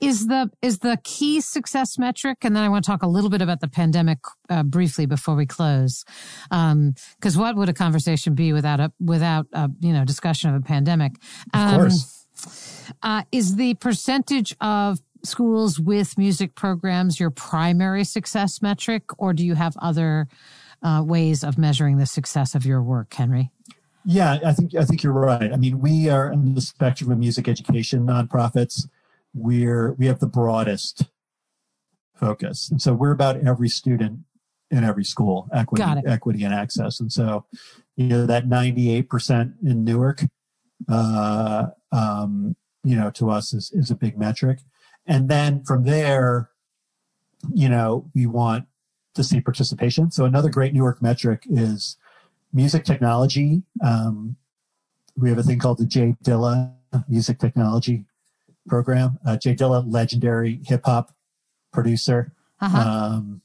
is 0.00 0.26
the 0.26 0.50
is 0.62 0.80
the 0.80 0.98
key 1.04 1.40
success 1.40 1.98
metric 1.98 2.38
and 2.42 2.56
then 2.56 2.62
i 2.62 2.68
want 2.68 2.84
to 2.84 2.90
talk 2.90 3.02
a 3.02 3.06
little 3.06 3.30
bit 3.30 3.40
about 3.40 3.60
the 3.60 3.68
pandemic 3.68 4.18
uh, 4.48 4.62
briefly 4.62 5.06
before 5.06 5.34
we 5.34 5.46
close 5.46 6.04
because 6.44 6.50
um, 6.50 6.94
what 7.36 7.56
would 7.56 7.68
a 7.68 7.72
conversation 7.72 8.34
be 8.34 8.52
without 8.52 8.80
a 8.80 8.92
without 9.00 9.46
a 9.52 9.70
you 9.80 9.92
know 9.92 10.04
discussion 10.04 10.50
of 10.50 10.56
a 10.56 10.64
pandemic 10.64 11.12
um, 11.54 11.74
of 11.74 11.80
course. 11.80 12.26
Uh, 13.02 13.22
is 13.30 13.56
the 13.56 13.74
percentage 13.74 14.56
of 14.60 15.00
schools 15.22 15.78
with 15.78 16.16
music 16.16 16.54
programs 16.54 17.20
your 17.20 17.30
primary 17.30 18.04
success 18.04 18.62
metric 18.62 19.04
or 19.18 19.32
do 19.32 19.44
you 19.44 19.54
have 19.54 19.76
other 19.80 20.26
uh, 20.82 21.02
ways 21.04 21.44
of 21.44 21.58
measuring 21.58 21.98
the 21.98 22.06
success 22.06 22.54
of 22.54 22.64
your 22.64 22.82
work 22.82 23.12
henry 23.12 23.50
yeah 24.04 24.38
i 24.44 24.52
think 24.52 24.74
i 24.74 24.84
think 24.84 25.02
you're 25.02 25.12
right. 25.12 25.52
I 25.52 25.56
mean 25.56 25.80
we 25.80 26.08
are 26.08 26.32
in 26.32 26.54
the 26.54 26.60
spectrum 26.60 27.10
of 27.10 27.18
music 27.18 27.48
education 27.48 28.06
nonprofits. 28.06 28.88
We're 29.34 29.92
we 29.92 30.06
have 30.06 30.20
the 30.20 30.26
broadest 30.26 31.04
focus. 32.14 32.70
And 32.70 32.80
so 32.80 32.92
we're 32.92 33.12
about 33.12 33.44
every 33.44 33.68
student 33.68 34.20
in 34.70 34.84
every 34.84 35.04
school 35.04 35.48
equity 35.52 35.82
equity 36.06 36.44
and 36.44 36.54
access. 36.54 37.00
And 37.00 37.12
so 37.12 37.46
you 37.96 38.06
know 38.06 38.26
that 38.26 38.46
98% 38.46 39.54
in 39.64 39.84
newark 39.84 40.22
uh, 40.88 41.66
um, 41.92 42.56
you 42.84 42.96
know 42.96 43.10
to 43.10 43.30
us 43.30 43.52
is, 43.52 43.70
is 43.72 43.90
a 43.90 43.96
big 43.96 44.18
metric. 44.18 44.60
And 45.06 45.28
then 45.28 45.64
from 45.64 45.84
there 45.84 46.50
you 47.52 47.68
know 47.68 48.10
we 48.14 48.26
want 48.26 48.66
to 49.14 49.24
see 49.24 49.40
participation. 49.40 50.10
So 50.10 50.24
another 50.24 50.48
great 50.48 50.72
newark 50.72 51.02
metric 51.02 51.44
is 51.48 51.96
music 52.52 52.84
technology 52.84 53.62
um, 53.84 54.36
we 55.16 55.28
have 55.28 55.38
a 55.38 55.42
thing 55.42 55.58
called 55.58 55.78
the 55.78 55.86
J 55.86 56.16
Dilla 56.24 56.74
music 57.08 57.38
technology 57.38 58.04
program. 58.68 59.18
Uh, 59.24 59.36
J 59.36 59.54
Dilla, 59.54 59.84
legendary 59.86 60.60
hip 60.64 60.82
hop 60.84 61.14
producer 61.72 62.32
uh-huh. 62.60 62.78
um, 62.78 63.42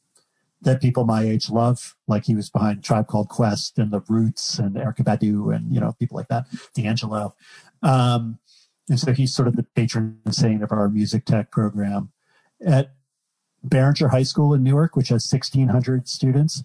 that 0.62 0.82
people 0.82 1.06
my 1.06 1.24
age 1.24 1.50
love. 1.50 1.96
Like 2.08 2.26
he 2.26 2.36
was 2.36 2.50
behind 2.50 2.84
Tribe 2.84 3.08
Called 3.08 3.30
Quest 3.30 3.78
and 3.78 3.92
The 3.92 4.02
Roots 4.08 4.60
and 4.60 4.76
Erykah 4.76 5.04
Badu 5.04 5.56
and 5.56 5.74
you 5.74 5.80
know 5.80 5.94
people 6.00 6.18
like 6.18 6.28
that, 6.30 6.46
D'Angelo. 6.74 7.36
Um, 7.84 8.40
and 8.90 9.00
so 9.00 9.14
he's 9.14 9.34
sort 9.34 9.48
of 9.48 9.56
the 9.56 9.64
patron 9.76 10.20
saint 10.32 10.64
of 10.64 10.72
our 10.72 10.90
music 10.90 11.26
tech 11.26 11.52
program 11.52 12.12
at 12.66 12.94
Barringer 13.64 14.10
High 14.10 14.24
School 14.24 14.54
in 14.54 14.64
Newark, 14.64 14.96
which 14.96 15.10
has 15.10 15.28
1,600 15.32 16.08
students. 16.08 16.64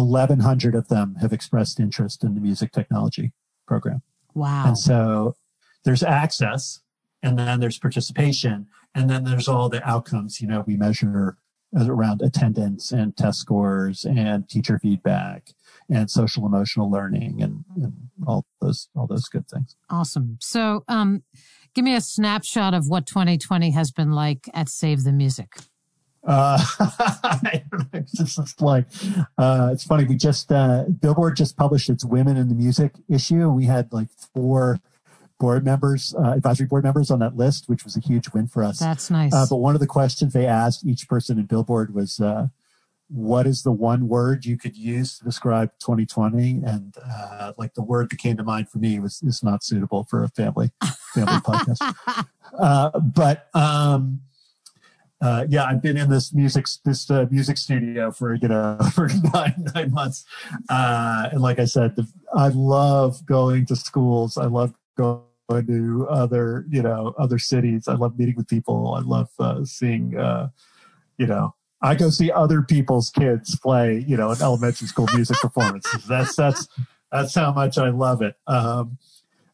1,100 0.00 0.74
of 0.74 0.88
them 0.88 1.16
have 1.20 1.32
expressed 1.32 1.80
interest 1.80 2.24
in 2.24 2.34
the 2.34 2.40
music 2.40 2.72
technology 2.72 3.32
program. 3.66 4.02
Wow. 4.34 4.64
And 4.66 4.78
so 4.78 5.34
there's 5.84 6.02
access 6.02 6.80
and 7.22 7.38
then 7.38 7.60
there's 7.60 7.78
participation 7.78 8.66
and 8.94 9.10
then 9.10 9.24
there's 9.24 9.48
all 9.48 9.68
the 9.68 9.86
outcomes 9.88 10.40
you 10.40 10.46
know 10.46 10.64
we 10.66 10.76
measure 10.76 11.36
around 11.74 12.22
attendance 12.22 12.92
and 12.92 13.16
test 13.16 13.38
scores 13.38 14.04
and 14.04 14.48
teacher 14.48 14.78
feedback 14.78 15.50
and 15.90 16.10
social 16.10 16.46
emotional 16.46 16.90
learning 16.90 17.42
and, 17.42 17.64
and 17.76 17.92
all 18.26 18.44
those 18.60 18.88
all 18.96 19.06
those 19.06 19.28
good 19.28 19.46
things 19.48 19.76
awesome 19.90 20.38
so 20.40 20.84
um, 20.88 21.22
give 21.74 21.84
me 21.84 21.94
a 21.94 22.00
snapshot 22.00 22.74
of 22.74 22.88
what 22.88 23.06
2020 23.06 23.70
has 23.70 23.90
been 23.90 24.12
like 24.12 24.48
at 24.54 24.68
save 24.68 25.04
the 25.04 25.12
music 25.12 25.56
uh, 26.26 26.58
it's 27.92 28.34
just 28.34 28.60
like 28.60 28.86
uh, 29.38 29.70
it's 29.72 29.84
funny. 29.84 30.04
We 30.04 30.16
just 30.16 30.50
uh, 30.50 30.84
Billboard 30.84 31.36
just 31.36 31.56
published 31.56 31.88
its 31.88 32.04
Women 32.04 32.36
in 32.36 32.48
the 32.48 32.54
Music 32.54 32.92
issue. 33.08 33.48
We 33.48 33.66
had 33.66 33.92
like 33.92 34.08
four 34.34 34.80
board 35.38 35.64
members, 35.64 36.14
uh, 36.18 36.32
advisory 36.32 36.66
board 36.66 36.84
members 36.84 37.10
on 37.10 37.18
that 37.20 37.36
list, 37.36 37.68
which 37.68 37.84
was 37.84 37.96
a 37.96 38.00
huge 38.00 38.30
win 38.32 38.46
for 38.46 38.64
us. 38.64 38.78
That's 38.78 39.10
nice. 39.10 39.32
Uh, 39.34 39.46
but 39.48 39.56
one 39.56 39.74
of 39.74 39.80
the 39.80 39.86
questions 39.86 40.32
they 40.32 40.46
asked 40.46 40.84
each 40.86 41.08
person 41.08 41.38
in 41.38 41.46
Billboard 41.46 41.94
was, 41.94 42.20
uh, 42.20 42.48
what 43.08 43.46
is 43.46 43.62
the 43.62 43.72
one 43.72 44.08
word 44.08 44.44
you 44.44 44.56
could 44.56 44.76
use 44.76 45.18
to 45.18 45.24
describe 45.24 45.70
2020? 45.78 46.62
And 46.66 46.94
uh, 47.04 47.52
like 47.56 47.74
the 47.74 47.82
word 47.82 48.10
that 48.10 48.18
came 48.18 48.36
to 48.36 48.42
mind 48.42 48.68
for 48.68 48.78
me 48.78 48.98
was 48.98 49.22
is 49.22 49.42
not 49.42 49.62
suitable 49.62 50.04
for 50.04 50.24
a 50.24 50.28
family 50.28 50.72
family 51.14 51.34
podcast. 51.40 52.26
Uh, 52.58 52.98
but 52.98 53.48
um, 53.54 54.22
uh, 55.26 55.44
yeah, 55.48 55.64
I've 55.64 55.82
been 55.82 55.96
in 55.96 56.08
this 56.08 56.32
music 56.32 56.66
this 56.84 57.10
uh, 57.10 57.26
music 57.30 57.58
studio 57.58 58.12
for 58.12 58.34
you 58.34 58.46
know 58.46 58.78
for 58.94 59.08
nine 59.34 59.66
nine 59.74 59.90
months, 59.90 60.24
uh, 60.68 61.30
and 61.32 61.42
like 61.42 61.58
I 61.58 61.64
said, 61.64 61.96
the, 61.96 62.06
I 62.32 62.48
love 62.48 63.26
going 63.26 63.66
to 63.66 63.76
schools. 63.76 64.38
I 64.38 64.44
love 64.46 64.72
going 64.96 65.22
to 65.50 66.06
other, 66.08 66.64
you 66.68 66.82
know, 66.82 67.12
other 67.18 67.38
cities. 67.38 67.88
I 67.88 67.94
love 67.94 68.18
meeting 68.18 68.36
with 68.36 68.46
people. 68.46 68.94
I 68.94 69.00
love 69.00 69.28
uh, 69.38 69.64
seeing, 69.64 70.16
uh, 70.16 70.50
you 71.18 71.26
know, 71.26 71.54
I 71.82 71.94
go 71.96 72.10
see 72.10 72.30
other 72.30 72.62
people's 72.62 73.10
kids 73.10 73.58
play, 73.58 74.04
you 74.06 74.16
know, 74.16 74.30
an 74.30 74.40
elementary 74.40 74.86
school 74.86 75.08
music 75.12 75.38
performances. 75.38 76.04
That's 76.04 76.36
that's 76.36 76.68
that's 77.10 77.34
how 77.34 77.52
much 77.52 77.78
I 77.78 77.90
love 77.90 78.22
it. 78.22 78.36
Um, 78.46 78.98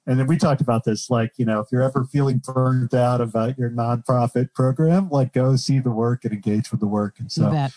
and 0.06 0.18
then 0.18 0.26
we 0.26 0.36
talked 0.36 0.60
about 0.60 0.84
this, 0.84 1.10
like, 1.10 1.32
you 1.36 1.44
know, 1.44 1.60
if 1.60 1.68
you're 1.70 1.82
ever 1.82 2.04
feeling 2.04 2.38
burned 2.44 2.94
out 2.94 3.20
about 3.20 3.56
your 3.56 3.70
nonprofit 3.70 4.52
program, 4.52 5.08
like 5.10 5.32
go 5.32 5.54
see 5.56 5.78
the 5.78 5.90
work 5.90 6.24
and 6.24 6.32
engage 6.32 6.70
with 6.70 6.80
the 6.80 6.88
work. 6.88 7.20
And 7.20 7.30
so 7.30 7.68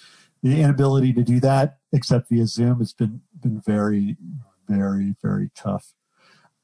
the 0.41 0.61
inability 0.61 1.13
to 1.13 1.23
do 1.23 1.39
that 1.41 1.78
except 1.93 2.30
via 2.30 2.47
Zoom 2.47 2.80
has 2.80 2.93
been 2.93 3.21
been 3.41 3.61
very, 3.61 4.17
very, 4.67 5.15
very 5.21 5.51
tough. 5.55 5.93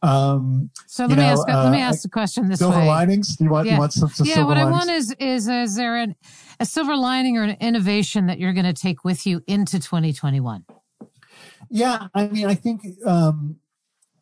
Um, 0.04 0.72
so 0.88 1.06
let 1.06 1.12
me 1.12 1.16
know, 1.18 1.30
ask. 1.30 1.48
Uh, 1.48 1.64
let 1.66 1.72
me 1.72 1.82
ask 1.82 2.02
the 2.02 2.10
question 2.10 2.48
this 2.48 2.60
silver 2.60 2.80
way. 2.80 2.88
linings. 2.88 3.36
Do 3.36 3.44
you 3.44 3.52
want? 3.52 3.68
Yeah, 3.68 3.74
you 3.74 3.80
want 3.80 3.94
some, 3.94 4.10
some 4.10 4.26
yeah 4.26 4.44
what 4.44 4.58
linings? 4.58 4.68
I 4.68 4.72
want 4.72 4.90
is 4.90 5.16
is 5.20 5.48
is 5.48 5.76
there 5.76 5.98
an, 5.98 6.16
a 6.60 6.66
silver 6.66 6.96
lining 6.96 7.38
or 7.38 7.44
an 7.44 7.58
innovation 7.60 8.26
that 8.28 8.40
you're 8.40 8.54
going 8.54 8.66
to 8.66 8.74
take 8.74 9.04
with 9.04 9.28
you 9.28 9.44
into 9.46 9.80
2021? 9.80 10.66
Yeah, 11.70 12.08
I 12.16 12.28
mean, 12.28 12.48
I 12.48 12.56
think 12.56 12.82
um, 13.06 13.58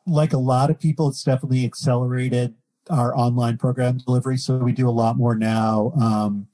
like 0.09 0.33
a 0.33 0.37
lot 0.37 0.69
of 0.69 0.79
people, 0.79 1.07
it's 1.09 1.23
definitely 1.23 1.65
accelerated 1.65 2.55
our 2.89 3.15
online 3.15 3.57
program 3.57 3.97
delivery. 3.97 4.37
So 4.37 4.57
we 4.57 4.71
do 4.71 4.89
a 4.89 4.91
lot 4.91 5.17
more 5.17 5.35
now 5.35 5.91
um, 6.01 6.47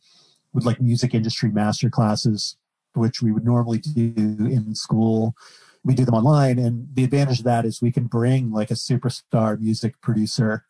with 0.53 0.65
like 0.65 0.81
music 0.81 1.13
industry 1.13 1.49
master 1.49 1.89
classes, 1.89 2.57
which 2.93 3.21
we 3.21 3.31
would 3.31 3.45
normally 3.45 3.79
do 3.79 4.13
in 4.17 4.75
school 4.75 5.35
we 5.83 5.93
do 5.93 6.03
them 6.03 6.15
online. 6.15 6.57
And 6.57 6.87
the 6.95 7.03
advantage 7.03 7.37
of 7.37 7.45
that 7.45 7.63
is 7.63 7.79
we 7.79 7.91
can 7.91 8.07
bring 8.07 8.51
like 8.51 8.71
a 8.71 8.73
superstar 8.73 9.59
music 9.59 10.01
producer 10.01 10.65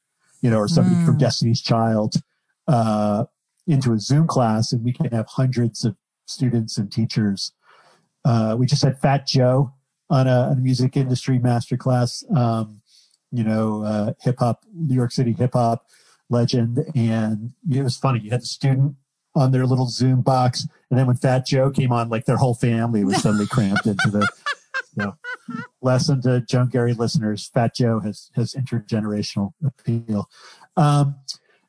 you 0.46 0.52
know, 0.52 0.60
or 0.60 0.68
somebody 0.68 0.96
mm. 0.96 1.06
from 1.08 1.18
Destiny's 1.18 1.60
Child 1.60 2.18
uh, 2.68 3.26
into 3.66 3.94
a 3.94 4.00
Zoom 4.00 4.28
class, 4.28 4.72
and 4.72 4.84
we 4.84 4.94
can 4.94 5.08
have 5.08 5.26
hundreds 5.28 5.84
of 5.84 5.96
students 6.28 6.78
and 6.78 6.92
teachers. 6.92 7.52
Uh, 8.24 8.56
we 8.58 8.68
just 8.68 8.84
had 8.84 9.00
Fat 9.00 9.26
Joe 9.26 9.74
on 10.10 10.28
a, 10.28 10.50
a 10.52 10.56
music 10.56 10.98
industry 10.98 11.40
masterclass. 11.40 12.24
Um, 12.36 12.82
you 13.32 13.44
know, 13.44 13.84
uh, 13.84 14.14
hip 14.22 14.38
hop, 14.40 14.64
New 14.74 14.96
York 14.96 15.12
City 15.12 15.34
hip 15.34 15.54
hop 15.54 15.86
legend, 16.30 16.80
and 16.96 17.54
it 17.70 17.84
was 17.84 17.98
funny. 17.98 18.20
You 18.20 18.32
had 18.32 18.42
the 18.42 18.46
student 18.46 18.96
on 19.36 19.52
their 19.52 19.66
little 19.66 19.88
Zoom 19.88 20.22
box, 20.22 20.68
and 20.90 20.98
then 20.98 21.08
when 21.08 21.18
Fat 21.18 21.46
Joe 21.46 21.70
came 21.70 21.92
on, 21.92 22.10
like 22.10 22.26
their 22.26 22.38
whole 22.38 22.56
family 22.56 23.04
was 23.04 23.22
suddenly 23.22 23.48
cramped 23.48 23.86
into 23.86 24.10
the. 24.10 24.28
You 24.98 25.08
know, 25.08 25.16
lesson 25.82 26.22
to 26.22 26.40
Joan 26.40 26.70
Garry 26.70 26.94
listeners: 26.94 27.50
Fat 27.54 27.76
Joe 27.76 28.00
has 28.00 28.32
has 28.36 28.54
intergenerational 28.54 29.52
appeal. 29.66 30.30
Um, 30.78 31.16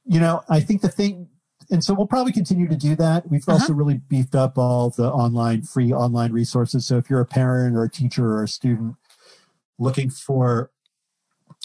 you 0.05 0.21
know, 0.21 0.43
I 0.49 0.61
think 0.61 0.81
the 0.81 0.89
thing, 0.89 1.29
and 1.71 1.83
so 1.83 1.95
we'll 1.95 2.07
probably 2.07 2.33
continue 2.33 2.69
to 2.69 2.77
do 2.77 2.95
that. 2.97 3.29
We've 3.31 3.43
uh-huh. 3.43 3.59
also 3.59 3.73
really 3.73 4.01
beefed 4.09 4.35
up 4.35 4.59
all 4.59 4.91
the 4.91 5.11
online, 5.11 5.63
free 5.63 5.93
online 5.93 6.33
resources. 6.33 6.87
So 6.87 6.99
if 6.99 7.11
you're 7.11 7.21
a 7.21 7.27
parent 7.27 7.77
or 7.77 7.85
a 7.85 7.91
teacher 7.91 8.27
or 8.27 8.43
a 8.43 8.49
student 8.49 8.97
looking 9.79 10.11
for 10.11 10.71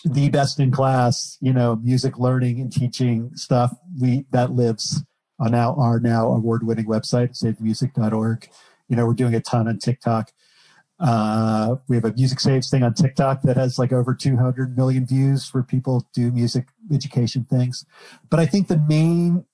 the 0.03 0.29
best 0.29 0.59
in 0.59 0.71
class, 0.71 1.37
you 1.41 1.53
know, 1.53 1.75
music 1.75 2.17
learning 2.17 2.59
and 2.59 2.71
teaching 2.71 3.31
stuff, 3.35 3.75
we 3.99 4.25
that 4.31 4.51
lives 4.51 5.03
on 5.39 5.53
our, 5.53 5.77
our 5.79 5.99
now 5.99 6.27
award 6.27 6.65
winning 6.65 6.85
website, 6.85 7.31
savemusic.org. 7.31 8.49
You 8.87 8.95
know, 8.95 9.05
we're 9.05 9.13
doing 9.13 9.35
a 9.35 9.41
ton 9.41 9.67
on 9.67 9.77
TikTok. 9.79 10.31
Uh, 10.99 11.77
we 11.87 11.95
have 11.95 12.05
a 12.05 12.13
music 12.13 12.39
saves 12.39 12.69
thing 12.69 12.83
on 12.83 12.93
TikTok 12.93 13.41
that 13.41 13.57
has 13.57 13.79
like 13.79 13.91
over 13.91 14.13
200 14.13 14.77
million 14.77 15.03
views 15.05 15.47
for 15.47 15.63
people 15.63 16.07
do 16.13 16.31
music 16.31 16.67
education 16.93 17.43
things. 17.49 17.85
But 18.29 18.39
I 18.39 18.45
think 18.45 18.67
the 18.67 18.77
main 18.87 19.45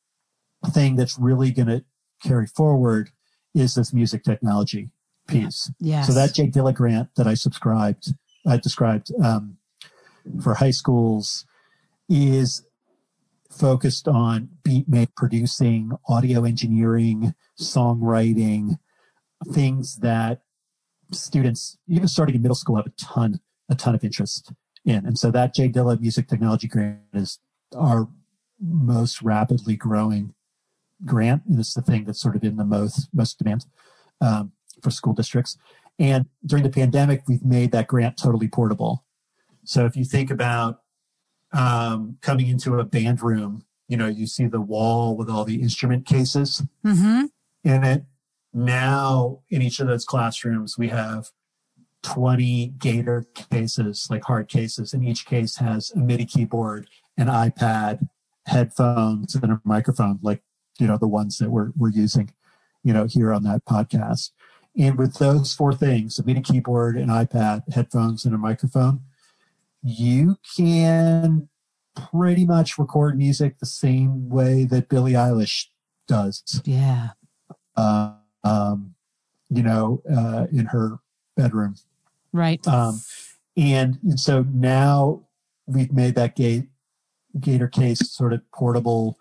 thing 0.65 0.95
that's 0.95 1.17
really 1.19 1.51
going 1.51 1.67
to 1.67 1.83
carry 2.23 2.47
forward 2.47 3.11
is 3.53 3.75
this 3.75 3.93
music 3.93 4.23
technology 4.23 4.89
piece. 5.27 5.71
Yeah. 5.79 5.97
Yes. 5.97 6.07
So 6.07 6.13
that 6.13 6.33
J 6.33 6.47
Dilla 6.47 6.73
grant 6.73 7.09
that 7.15 7.27
I 7.27 7.33
subscribed, 7.33 8.13
I 8.45 8.57
described 8.57 9.11
um, 9.23 9.57
for 10.41 10.55
high 10.55 10.71
schools 10.71 11.45
is 12.09 12.63
focused 13.49 14.07
on 14.07 14.49
beat 14.63 14.87
make 14.87 15.15
producing, 15.15 15.91
audio 16.07 16.43
engineering, 16.43 17.33
songwriting, 17.59 18.77
things 19.51 19.97
that 19.97 20.41
students, 21.11 21.77
even 21.87 22.07
starting 22.07 22.35
in 22.35 22.41
middle 22.41 22.55
school, 22.55 22.75
have 22.75 22.87
a 22.87 22.91
ton, 22.91 23.39
a 23.69 23.75
ton 23.75 23.95
of 23.95 24.03
interest 24.03 24.53
in. 24.85 25.05
And 25.05 25.17
so 25.17 25.31
that 25.31 25.53
J 25.53 25.69
Dilla 25.69 25.99
Music 25.99 26.27
Technology 26.27 26.67
Grant 26.67 26.99
is 27.13 27.39
our 27.75 28.07
most 28.59 29.21
rapidly 29.21 29.75
growing 29.75 30.33
grant. 31.05 31.43
And 31.47 31.59
it's 31.59 31.73
the 31.73 31.81
thing 31.81 32.05
that's 32.05 32.21
sort 32.21 32.35
of 32.35 32.43
in 32.43 32.57
the 32.57 32.65
most, 32.65 33.09
most 33.13 33.37
demand 33.37 33.65
um, 34.21 34.51
for 34.81 34.91
school 34.91 35.13
districts. 35.13 35.57
And 35.99 36.27
during 36.45 36.63
the 36.63 36.69
pandemic, 36.69 37.23
we've 37.27 37.43
made 37.43 37.71
that 37.71 37.87
grant 37.87 38.17
totally 38.17 38.47
portable. 38.47 39.03
So 39.63 39.85
if 39.85 39.95
you 39.95 40.05
think 40.05 40.29
about 40.29 40.81
um, 41.53 42.17
coming 42.21 42.47
into 42.47 42.79
a 42.79 42.83
band 42.83 43.21
room, 43.21 43.65
you 43.87 43.97
know, 43.97 44.07
you 44.07 44.27
see 44.27 44.45
the 44.45 44.61
wall 44.61 45.15
with 45.15 45.29
all 45.29 45.45
the 45.45 45.61
instrument 45.61 46.05
cases 46.05 46.63
mm-hmm. 46.85 47.25
in 47.63 47.83
it 47.83 48.03
now 48.57 49.39
in 49.49 49.61
each 49.61 49.79
of 49.79 49.87
those 49.87 50.03
classrooms 50.03 50.77
we 50.77 50.87
have 50.87 51.29
20 52.03 52.73
gator 52.79 53.25
cases 53.51 54.07
like 54.09 54.23
hard 54.23 54.47
cases 54.47 54.93
and 54.93 55.07
each 55.07 55.25
case 55.25 55.57
has 55.57 55.91
a 55.91 55.99
midi 55.99 56.25
keyboard 56.25 56.87
an 57.17 57.27
ipad 57.27 58.07
headphones 58.47 59.35
and 59.35 59.51
a 59.51 59.61
microphone 59.63 60.17
like 60.21 60.41
you 60.79 60.87
know 60.87 60.97
the 60.97 61.07
ones 61.07 61.37
that 61.37 61.49
we're, 61.49 61.71
we're 61.75 61.89
using 61.89 62.31
you 62.83 62.93
know 62.93 63.05
here 63.05 63.33
on 63.33 63.43
that 63.43 63.65
podcast 63.65 64.31
and 64.77 64.97
with 64.97 65.15
those 65.15 65.53
four 65.53 65.73
things 65.73 66.19
a 66.19 66.25
midi 66.25 66.41
keyboard 66.41 66.97
an 66.97 67.09
ipad 67.09 67.61
headphones 67.73 68.25
and 68.25 68.33
a 68.33 68.37
microphone 68.37 69.01
you 69.83 70.37
can 70.55 71.49
pretty 72.11 72.45
much 72.45 72.77
record 72.77 73.17
music 73.17 73.57
the 73.59 73.65
same 73.65 74.29
way 74.29 74.65
that 74.65 74.89
billie 74.89 75.13
eilish 75.13 75.65
does 76.07 76.61
yeah 76.65 77.09
uh, 77.75 78.13
um, 78.43 78.95
you 79.49 79.63
know, 79.63 80.01
uh, 80.11 80.47
in 80.51 80.65
her 80.65 80.99
bedroom. 81.35 81.75
Right. 82.33 82.65
Um, 82.67 83.01
and, 83.55 83.99
and 84.03 84.19
so 84.19 84.45
now 84.51 85.23
we've 85.65 85.93
made 85.93 86.15
that 86.15 86.35
gate, 86.35 86.67
Gator 87.39 87.67
case 87.67 88.11
sort 88.11 88.33
of 88.33 88.41
portable 88.51 89.17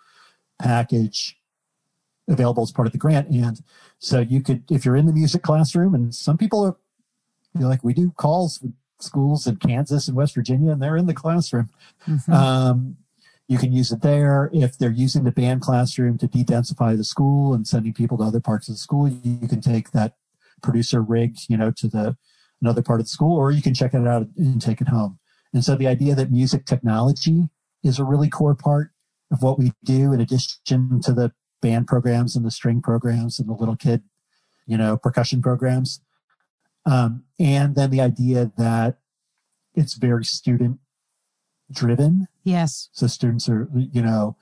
package 0.61 1.37
available 2.29 2.63
as 2.63 2.73
part 2.73 2.87
of 2.87 2.93
the 2.93 2.99
grant. 2.99 3.29
And 3.29 3.63
so 3.99 4.21
you 4.21 4.43
could, 4.43 4.65
if 4.71 4.85
you're 4.85 4.97
in 4.97 5.07
the 5.07 5.13
music 5.13 5.43
classroom, 5.43 5.95
and 5.95 6.15
some 6.15 6.37
people 6.37 6.65
are, 6.65 6.77
you 7.55 7.63
know, 7.63 7.69
like 7.69 7.85
we 7.85 7.95
do 7.95 8.11
calls 8.11 8.61
with 8.61 8.73
schools 9.01 9.47
in 9.47 9.57
Kansas 9.57 10.09
and 10.09 10.17
West 10.17 10.35
Virginia, 10.35 10.73
and 10.73 10.83
they're 10.83 10.97
in 10.97 11.07
the 11.07 11.15
classroom. 11.15 11.71
Mm-hmm. 12.07 12.33
Um, 12.33 12.97
you 13.49 13.59
can 13.59 13.73
use 13.73 13.93
it 13.93 14.03
there. 14.03 14.51
If 14.53 14.77
they're 14.77 14.91
using 14.91 15.25
the 15.25 15.31
band 15.31 15.61
classroom 15.61 16.19
to 16.19 16.27
de-densify 16.27 16.97
the 16.97 17.05
school 17.05 17.55
and 17.55 17.67
sending 17.67 17.93
people 17.93 18.19
to 18.19 18.25
other 18.25 18.41
parts 18.41 18.69
of 18.69 18.75
the 18.75 18.79
school, 18.79 19.09
you 19.09 19.47
can 19.47 19.61
take 19.61 19.93
that 19.93 20.17
producer 20.63 21.01
rig, 21.01 21.37
you 21.49 21.57
know, 21.57 21.71
to 21.71 21.89
the 21.89 22.17
another 22.61 22.83
part 22.83 23.01
of 23.01 23.07
the 23.07 23.11
school, 23.11 23.37
or 23.37 23.51
you 23.51 23.63
can 23.63 23.75
check 23.75 23.95
it 23.95 24.07
out 24.07 24.27
and 24.37 24.61
take 24.61 24.81
it 24.81 24.89
home. 24.89 25.19
And 25.53 25.65
so 25.65 25.77
the 25.77 25.87
idea 25.87 26.15
that 26.15 26.33
music 26.33 26.65
technology 26.65 27.49
is 27.85 27.99
a 27.99 28.05
really 28.05 28.29
core 28.29 28.55
part 28.55 28.91
of 29.31 29.43
what 29.43 29.59
we 29.59 29.73
do 29.85 30.13
in 30.13 30.21
addition 30.21 31.01
to 31.03 31.13
the 31.13 31.33
band 31.63 31.87
programs 31.87 32.37
and 32.37 32.45
the 32.45 32.51
string 32.51 32.81
programs 32.83 33.39
and 33.39 33.49
the 33.49 33.55
little 33.55 33.77
kid, 33.77 34.03
you 34.67 34.77
know, 34.77 34.97
percussion 34.97 35.43
programs. 35.43 36.01
Um, 36.85 37.25
and 37.39 37.75
then 37.75 37.91
the 37.91 38.01
idea 38.01 38.53
that 38.57 38.99
it's 39.75 39.95
very 39.95 40.25
student 40.25 40.79
driven. 41.71 42.29
Yes. 42.45 42.89
So 42.93 43.07
students 43.07 43.49
are, 43.49 43.69
you 43.75 44.03
know, 44.03 44.37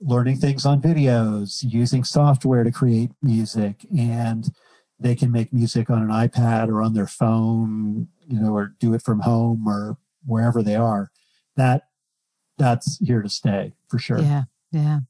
learning 0.00 0.36
things 0.36 0.64
on 0.64 0.80
videos, 0.80 1.64
using 1.66 2.04
software 2.04 2.64
to 2.64 2.72
create 2.72 3.10
music, 3.22 3.86
and 3.96 4.52
they 4.98 5.14
can 5.14 5.30
make 5.32 5.52
music 5.52 5.90
on 5.90 6.02
an 6.02 6.08
iPad 6.08 6.68
or 6.68 6.82
on 6.82 6.94
their 6.94 7.06
phone, 7.06 8.08
you 8.26 8.40
know, 8.40 8.54
or 8.54 8.74
do 8.78 8.94
it 8.94 9.02
from 9.02 9.20
home 9.20 9.66
or 9.66 9.98
wherever 10.24 10.62
they 10.62 10.76
are. 10.76 11.10
That 11.56 11.88
that's 12.58 12.98
here 12.98 13.22
to 13.22 13.28
stay 13.28 13.74
for 13.88 13.98
sure. 13.98 14.20
Yeah. 14.20 14.44
Yeah. 14.70 15.00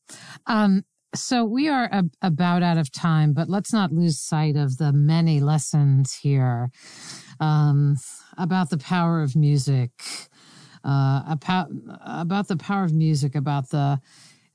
Um, 0.47 0.85
so 1.15 1.45
we 1.45 1.69
are 1.69 1.89
a, 1.93 2.05
about 2.23 2.63
out 2.63 2.79
of 2.79 2.91
time, 2.91 3.33
but 3.33 3.49
let's 3.49 3.73
not 3.73 3.93
lose 3.93 4.19
sight 4.19 4.57
of 4.57 4.79
the 4.79 4.93
many 4.93 5.41
lessons 5.41 6.15
here 6.15 6.71
um, 7.41 7.97
about 8.39 8.71
the 8.71 8.79
power 8.79 9.23
of 9.23 9.37
music, 9.37 9.91
uh, 10.85 11.23
about 11.29 11.69
about 12.01 12.49
the 12.49 12.57
power 12.57 12.85
of 12.85 12.93
music, 12.93 13.35
about 13.35 13.71
the 13.71 14.01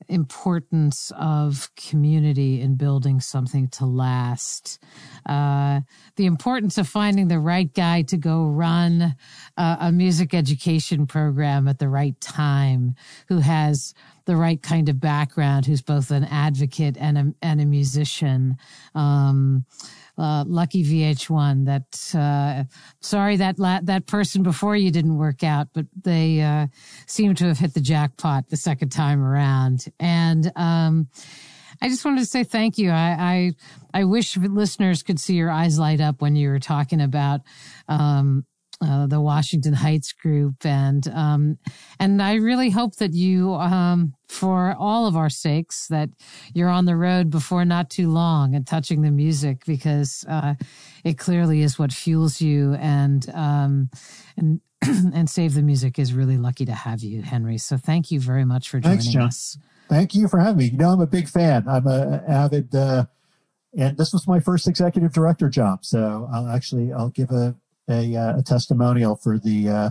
importance 0.08 1.12
of 1.16 1.70
community 1.76 2.60
in 2.60 2.76
building 2.76 3.20
something 3.20 3.68
to 3.68 3.84
last, 3.84 4.82
uh, 5.26 5.80
the 6.16 6.26
importance 6.26 6.78
of 6.78 6.88
finding 6.88 7.28
the 7.28 7.38
right 7.38 7.74
guy 7.74 8.02
to 8.02 8.16
go 8.16 8.46
run 8.46 9.14
uh, 9.56 9.76
a 9.80 9.92
music 9.92 10.32
education 10.34 11.06
program 11.06 11.68
at 11.68 11.78
the 11.78 11.88
right 11.88 12.18
time, 12.20 12.94
who 13.28 13.38
has 13.38 13.92
the 14.28 14.36
right 14.36 14.62
kind 14.62 14.90
of 14.90 15.00
background, 15.00 15.64
who's 15.64 15.80
both 15.80 16.10
an 16.10 16.24
advocate 16.24 16.98
and 17.00 17.16
a, 17.16 17.32
and 17.40 17.62
a 17.62 17.64
musician. 17.64 18.58
Um, 18.94 19.64
uh, 20.18 20.44
lucky 20.46 20.84
VH1 20.84 21.64
that 21.64 22.18
uh, 22.18 22.64
sorry 23.00 23.36
that 23.36 23.58
la- 23.58 23.80
that 23.84 24.06
person 24.06 24.42
before 24.42 24.76
you 24.76 24.90
didn't 24.90 25.16
work 25.16 25.42
out, 25.42 25.68
but 25.72 25.86
they 26.02 26.42
uh, 26.42 26.66
seem 27.06 27.34
to 27.36 27.46
have 27.46 27.58
hit 27.58 27.72
the 27.72 27.80
jackpot 27.80 28.50
the 28.50 28.56
second 28.56 28.90
time 28.90 29.22
around. 29.22 29.86
And 29.98 30.52
um, 30.56 31.08
I 31.80 31.88
just 31.88 32.04
wanted 32.04 32.20
to 32.20 32.26
say 32.26 32.44
thank 32.44 32.76
you. 32.76 32.90
I, 32.90 33.52
I, 33.94 34.00
I 34.00 34.04
wish 34.04 34.36
listeners 34.36 35.02
could 35.02 35.20
see 35.20 35.36
your 35.36 35.50
eyes 35.50 35.78
light 35.78 36.00
up 36.00 36.20
when 36.20 36.36
you 36.36 36.50
were 36.50 36.58
talking 36.58 37.00
about 37.00 37.40
um, 37.88 38.44
uh, 38.80 39.06
the 39.06 39.20
Washington 39.20 39.72
Heights 39.72 40.12
group, 40.12 40.64
and 40.64 41.06
um, 41.08 41.58
and 41.98 42.22
I 42.22 42.34
really 42.34 42.70
hope 42.70 42.96
that 42.96 43.12
you, 43.12 43.54
um, 43.54 44.14
for 44.28 44.74
all 44.78 45.06
of 45.06 45.16
our 45.16 45.30
sakes, 45.30 45.88
that 45.88 46.10
you're 46.54 46.68
on 46.68 46.84
the 46.84 46.96
road 46.96 47.30
before 47.30 47.64
not 47.64 47.90
too 47.90 48.08
long 48.08 48.54
and 48.54 48.66
touching 48.66 49.02
the 49.02 49.10
music 49.10 49.64
because 49.66 50.24
uh, 50.28 50.54
it 51.04 51.18
clearly 51.18 51.62
is 51.62 51.78
what 51.78 51.92
fuels 51.92 52.40
you, 52.40 52.74
and 52.74 53.28
um, 53.34 53.90
and 54.36 54.60
and 54.82 55.28
Save 55.28 55.54
the 55.54 55.62
Music 55.62 55.98
is 55.98 56.12
really 56.12 56.36
lucky 56.36 56.64
to 56.64 56.74
have 56.74 57.00
you, 57.00 57.22
Henry. 57.22 57.58
So 57.58 57.76
thank 57.76 58.10
you 58.10 58.20
very 58.20 58.44
much 58.44 58.68
for 58.68 58.78
joining 58.78 59.00
Thanks, 59.00 59.16
us. 59.16 59.58
Thank 59.88 60.14
you 60.14 60.28
for 60.28 60.38
having 60.38 60.58
me. 60.58 60.64
You 60.66 60.78
know, 60.78 60.90
I'm 60.90 61.00
a 61.00 61.06
big 61.06 61.28
fan. 61.28 61.66
I'm 61.68 61.86
a 61.86 62.22
avid. 62.28 62.74
Uh, 62.74 63.06
and 63.76 63.96
this 63.98 64.12
was 64.12 64.26
my 64.28 64.40
first 64.40 64.68
executive 64.68 65.12
director 65.12 65.48
job, 65.48 65.84
so 65.84 66.28
I'll 66.32 66.48
actually 66.48 66.92
I'll 66.92 67.10
give 67.10 67.30
a 67.30 67.56
a, 67.88 68.16
uh, 68.16 68.38
a 68.38 68.42
testimonial 68.42 69.16
for 69.16 69.38
the 69.38 69.68
uh, 69.68 69.90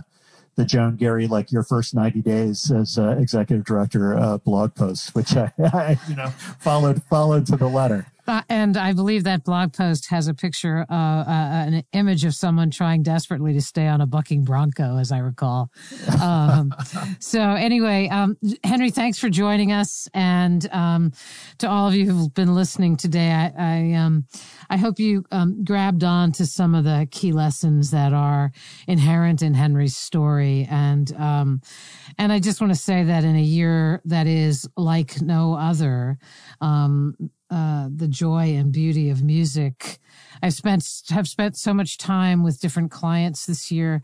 the 0.58 0.64
Joan 0.64 0.96
Garry 0.96 1.28
like 1.28 1.52
your 1.52 1.62
first 1.62 1.94
90 1.94 2.20
days 2.20 2.72
as 2.72 2.98
uh, 2.98 3.10
executive 3.10 3.64
director 3.64 4.18
uh, 4.18 4.38
blog 4.38 4.74
post, 4.74 5.14
which 5.14 5.36
I, 5.36 5.52
I, 5.58 5.98
you 6.08 6.16
know, 6.16 6.30
followed, 6.58 7.00
followed 7.04 7.46
to 7.46 7.56
the 7.56 7.68
letter. 7.68 8.06
Uh, 8.28 8.42
and 8.50 8.76
I 8.76 8.92
believe 8.92 9.24
that 9.24 9.42
blog 9.42 9.72
post 9.72 10.10
has 10.10 10.28
a 10.28 10.34
picture, 10.34 10.84
uh, 10.90 10.94
uh, 10.94 11.24
an 11.66 11.84
image 11.94 12.26
of 12.26 12.34
someone 12.34 12.70
trying 12.70 13.02
desperately 13.02 13.54
to 13.54 13.62
stay 13.62 13.86
on 13.86 14.02
a 14.02 14.06
bucking 14.06 14.44
bronco, 14.44 14.98
as 14.98 15.10
I 15.10 15.18
recall. 15.18 15.70
Um, 16.20 16.74
so 17.20 17.40
anyway, 17.40 18.08
um, 18.08 18.36
Henry, 18.62 18.90
thanks 18.90 19.18
for 19.18 19.30
joining 19.30 19.72
us, 19.72 20.10
and 20.12 20.68
um, 20.72 21.12
to 21.56 21.70
all 21.70 21.88
of 21.88 21.94
you 21.94 22.04
who've 22.04 22.34
been 22.34 22.54
listening 22.54 22.98
today, 22.98 23.32
I, 23.32 23.52
I, 23.56 23.92
um, 23.94 24.26
I 24.68 24.76
hope 24.76 24.98
you 24.98 25.24
um, 25.32 25.64
grabbed 25.64 26.04
on 26.04 26.30
to 26.32 26.44
some 26.44 26.74
of 26.74 26.84
the 26.84 27.08
key 27.10 27.32
lessons 27.32 27.92
that 27.92 28.12
are 28.12 28.52
inherent 28.86 29.40
in 29.40 29.54
Henry's 29.54 29.96
story, 29.96 30.68
and 30.70 31.10
um, 31.16 31.62
and 32.18 32.30
I 32.30 32.40
just 32.40 32.60
want 32.60 32.74
to 32.74 32.78
say 32.78 33.04
that 33.04 33.24
in 33.24 33.36
a 33.36 33.42
year 33.42 34.02
that 34.04 34.26
is 34.26 34.68
like 34.76 35.22
no 35.22 35.54
other. 35.54 36.18
Um, 36.60 37.30
uh, 37.50 37.88
the 37.94 38.08
joy 38.08 38.54
and 38.54 38.72
beauty 38.72 39.10
of 39.10 39.22
music. 39.22 39.98
I've 40.42 40.54
spent 40.54 40.86
have 41.10 41.26
spent 41.26 41.56
so 41.56 41.72
much 41.72 41.96
time 41.96 42.42
with 42.42 42.60
different 42.60 42.90
clients 42.90 43.46
this 43.46 43.70
year 43.70 44.02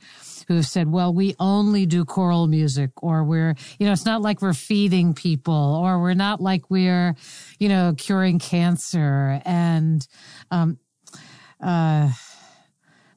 who 0.49 0.55
have 0.55 0.67
said, 0.67 0.91
"Well, 0.91 1.13
we 1.13 1.35
only 1.39 1.87
do 1.87 2.05
choral 2.05 2.47
music, 2.47 2.91
or 3.03 3.23
we're 3.23 3.55
you 3.79 3.87
know 3.87 3.93
it's 3.93 4.07
not 4.07 4.23
like 4.23 4.41
we're 4.41 4.55
feeding 4.55 5.15
people, 5.15 5.55
or 5.55 6.01
we're 6.01 6.15
not 6.15 6.41
like 6.41 6.71
we're 6.71 7.15
you 7.59 7.69
know 7.69 7.95
curing 7.97 8.39
cancer." 8.39 9.41
And 9.45 10.07
um, 10.51 10.79
uh, 11.61 12.11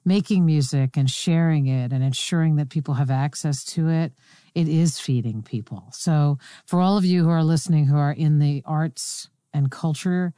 making 0.07 0.45
music 0.45 0.95
and 0.95 1.09
sharing 1.09 1.67
it 1.67 1.91
and 1.91 2.03
ensuring 2.03 2.55
that 2.55 2.69
people 2.69 2.93
have 2.93 3.11
access 3.11 3.63
to 3.63 3.89
it, 3.89 4.13
it 4.55 4.67
is 4.67 4.99
feeding 4.99 5.43
people. 5.43 5.89
So 5.91 6.37
for 6.65 6.79
all 6.79 6.97
of 6.97 7.03
you 7.03 7.23
who 7.23 7.29
are 7.29 7.43
listening 7.43 7.87
who 7.87 7.97
are 7.97 8.13
in 8.13 8.39
the 8.39 8.63
arts 8.65 9.29
and 9.53 9.71
culture 9.71 10.33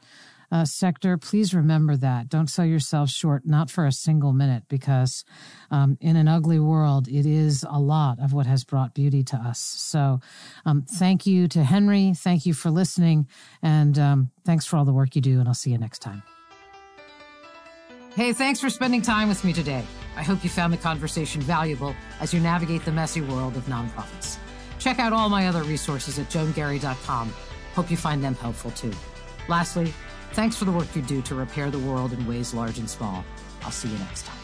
uh, 0.52 0.64
sector, 0.64 1.16
please 1.16 1.54
remember 1.54 1.96
that. 1.96 2.28
Don't 2.28 2.48
sell 2.48 2.64
yourself 2.64 3.08
short, 3.08 3.46
not 3.46 3.70
for 3.70 3.86
a 3.86 3.92
single 3.92 4.32
minute, 4.32 4.64
because 4.68 5.24
um, 5.70 5.96
in 6.00 6.16
an 6.16 6.28
ugly 6.28 6.58
world, 6.58 7.06
it 7.08 7.26
is 7.26 7.64
a 7.68 7.78
lot 7.78 8.18
of 8.20 8.32
what 8.32 8.46
has 8.46 8.64
brought 8.64 8.94
beauty 8.94 9.22
to 9.22 9.36
us. 9.36 9.60
So, 9.60 10.20
um, 10.66 10.82
thank 10.82 11.26
you 11.26 11.46
to 11.48 11.62
Henry. 11.62 12.12
Thank 12.16 12.46
you 12.46 12.54
for 12.54 12.70
listening. 12.70 13.28
And 13.62 13.98
um, 13.98 14.30
thanks 14.44 14.66
for 14.66 14.76
all 14.76 14.84
the 14.84 14.92
work 14.92 15.14
you 15.14 15.22
do. 15.22 15.38
And 15.38 15.46
I'll 15.46 15.54
see 15.54 15.70
you 15.70 15.78
next 15.78 16.00
time. 16.00 16.22
Hey, 18.16 18.32
thanks 18.32 18.60
for 18.60 18.70
spending 18.70 19.02
time 19.02 19.28
with 19.28 19.44
me 19.44 19.52
today. 19.52 19.84
I 20.16 20.24
hope 20.24 20.42
you 20.42 20.50
found 20.50 20.72
the 20.72 20.78
conversation 20.78 21.40
valuable 21.40 21.94
as 22.20 22.34
you 22.34 22.40
navigate 22.40 22.84
the 22.84 22.90
messy 22.90 23.20
world 23.20 23.56
of 23.56 23.64
nonprofits. 23.66 24.36
Check 24.80 24.98
out 24.98 25.12
all 25.12 25.28
my 25.28 25.46
other 25.46 25.62
resources 25.62 26.18
at 26.18 26.28
joangarry.com. 26.28 27.32
Hope 27.74 27.90
you 27.90 27.96
find 27.96 28.22
them 28.22 28.34
helpful 28.34 28.70
too. 28.72 28.92
Lastly, 29.48 29.92
thanks 30.32 30.56
for 30.56 30.64
the 30.64 30.72
work 30.72 30.94
you 30.94 31.02
do 31.02 31.22
to 31.22 31.34
repair 31.34 31.70
the 31.70 31.78
world 31.78 32.12
in 32.12 32.26
ways 32.26 32.54
large 32.54 32.78
and 32.78 32.88
small. 32.88 33.24
I'll 33.62 33.70
see 33.70 33.88
you 33.88 33.98
next 33.98 34.26
time. 34.26 34.39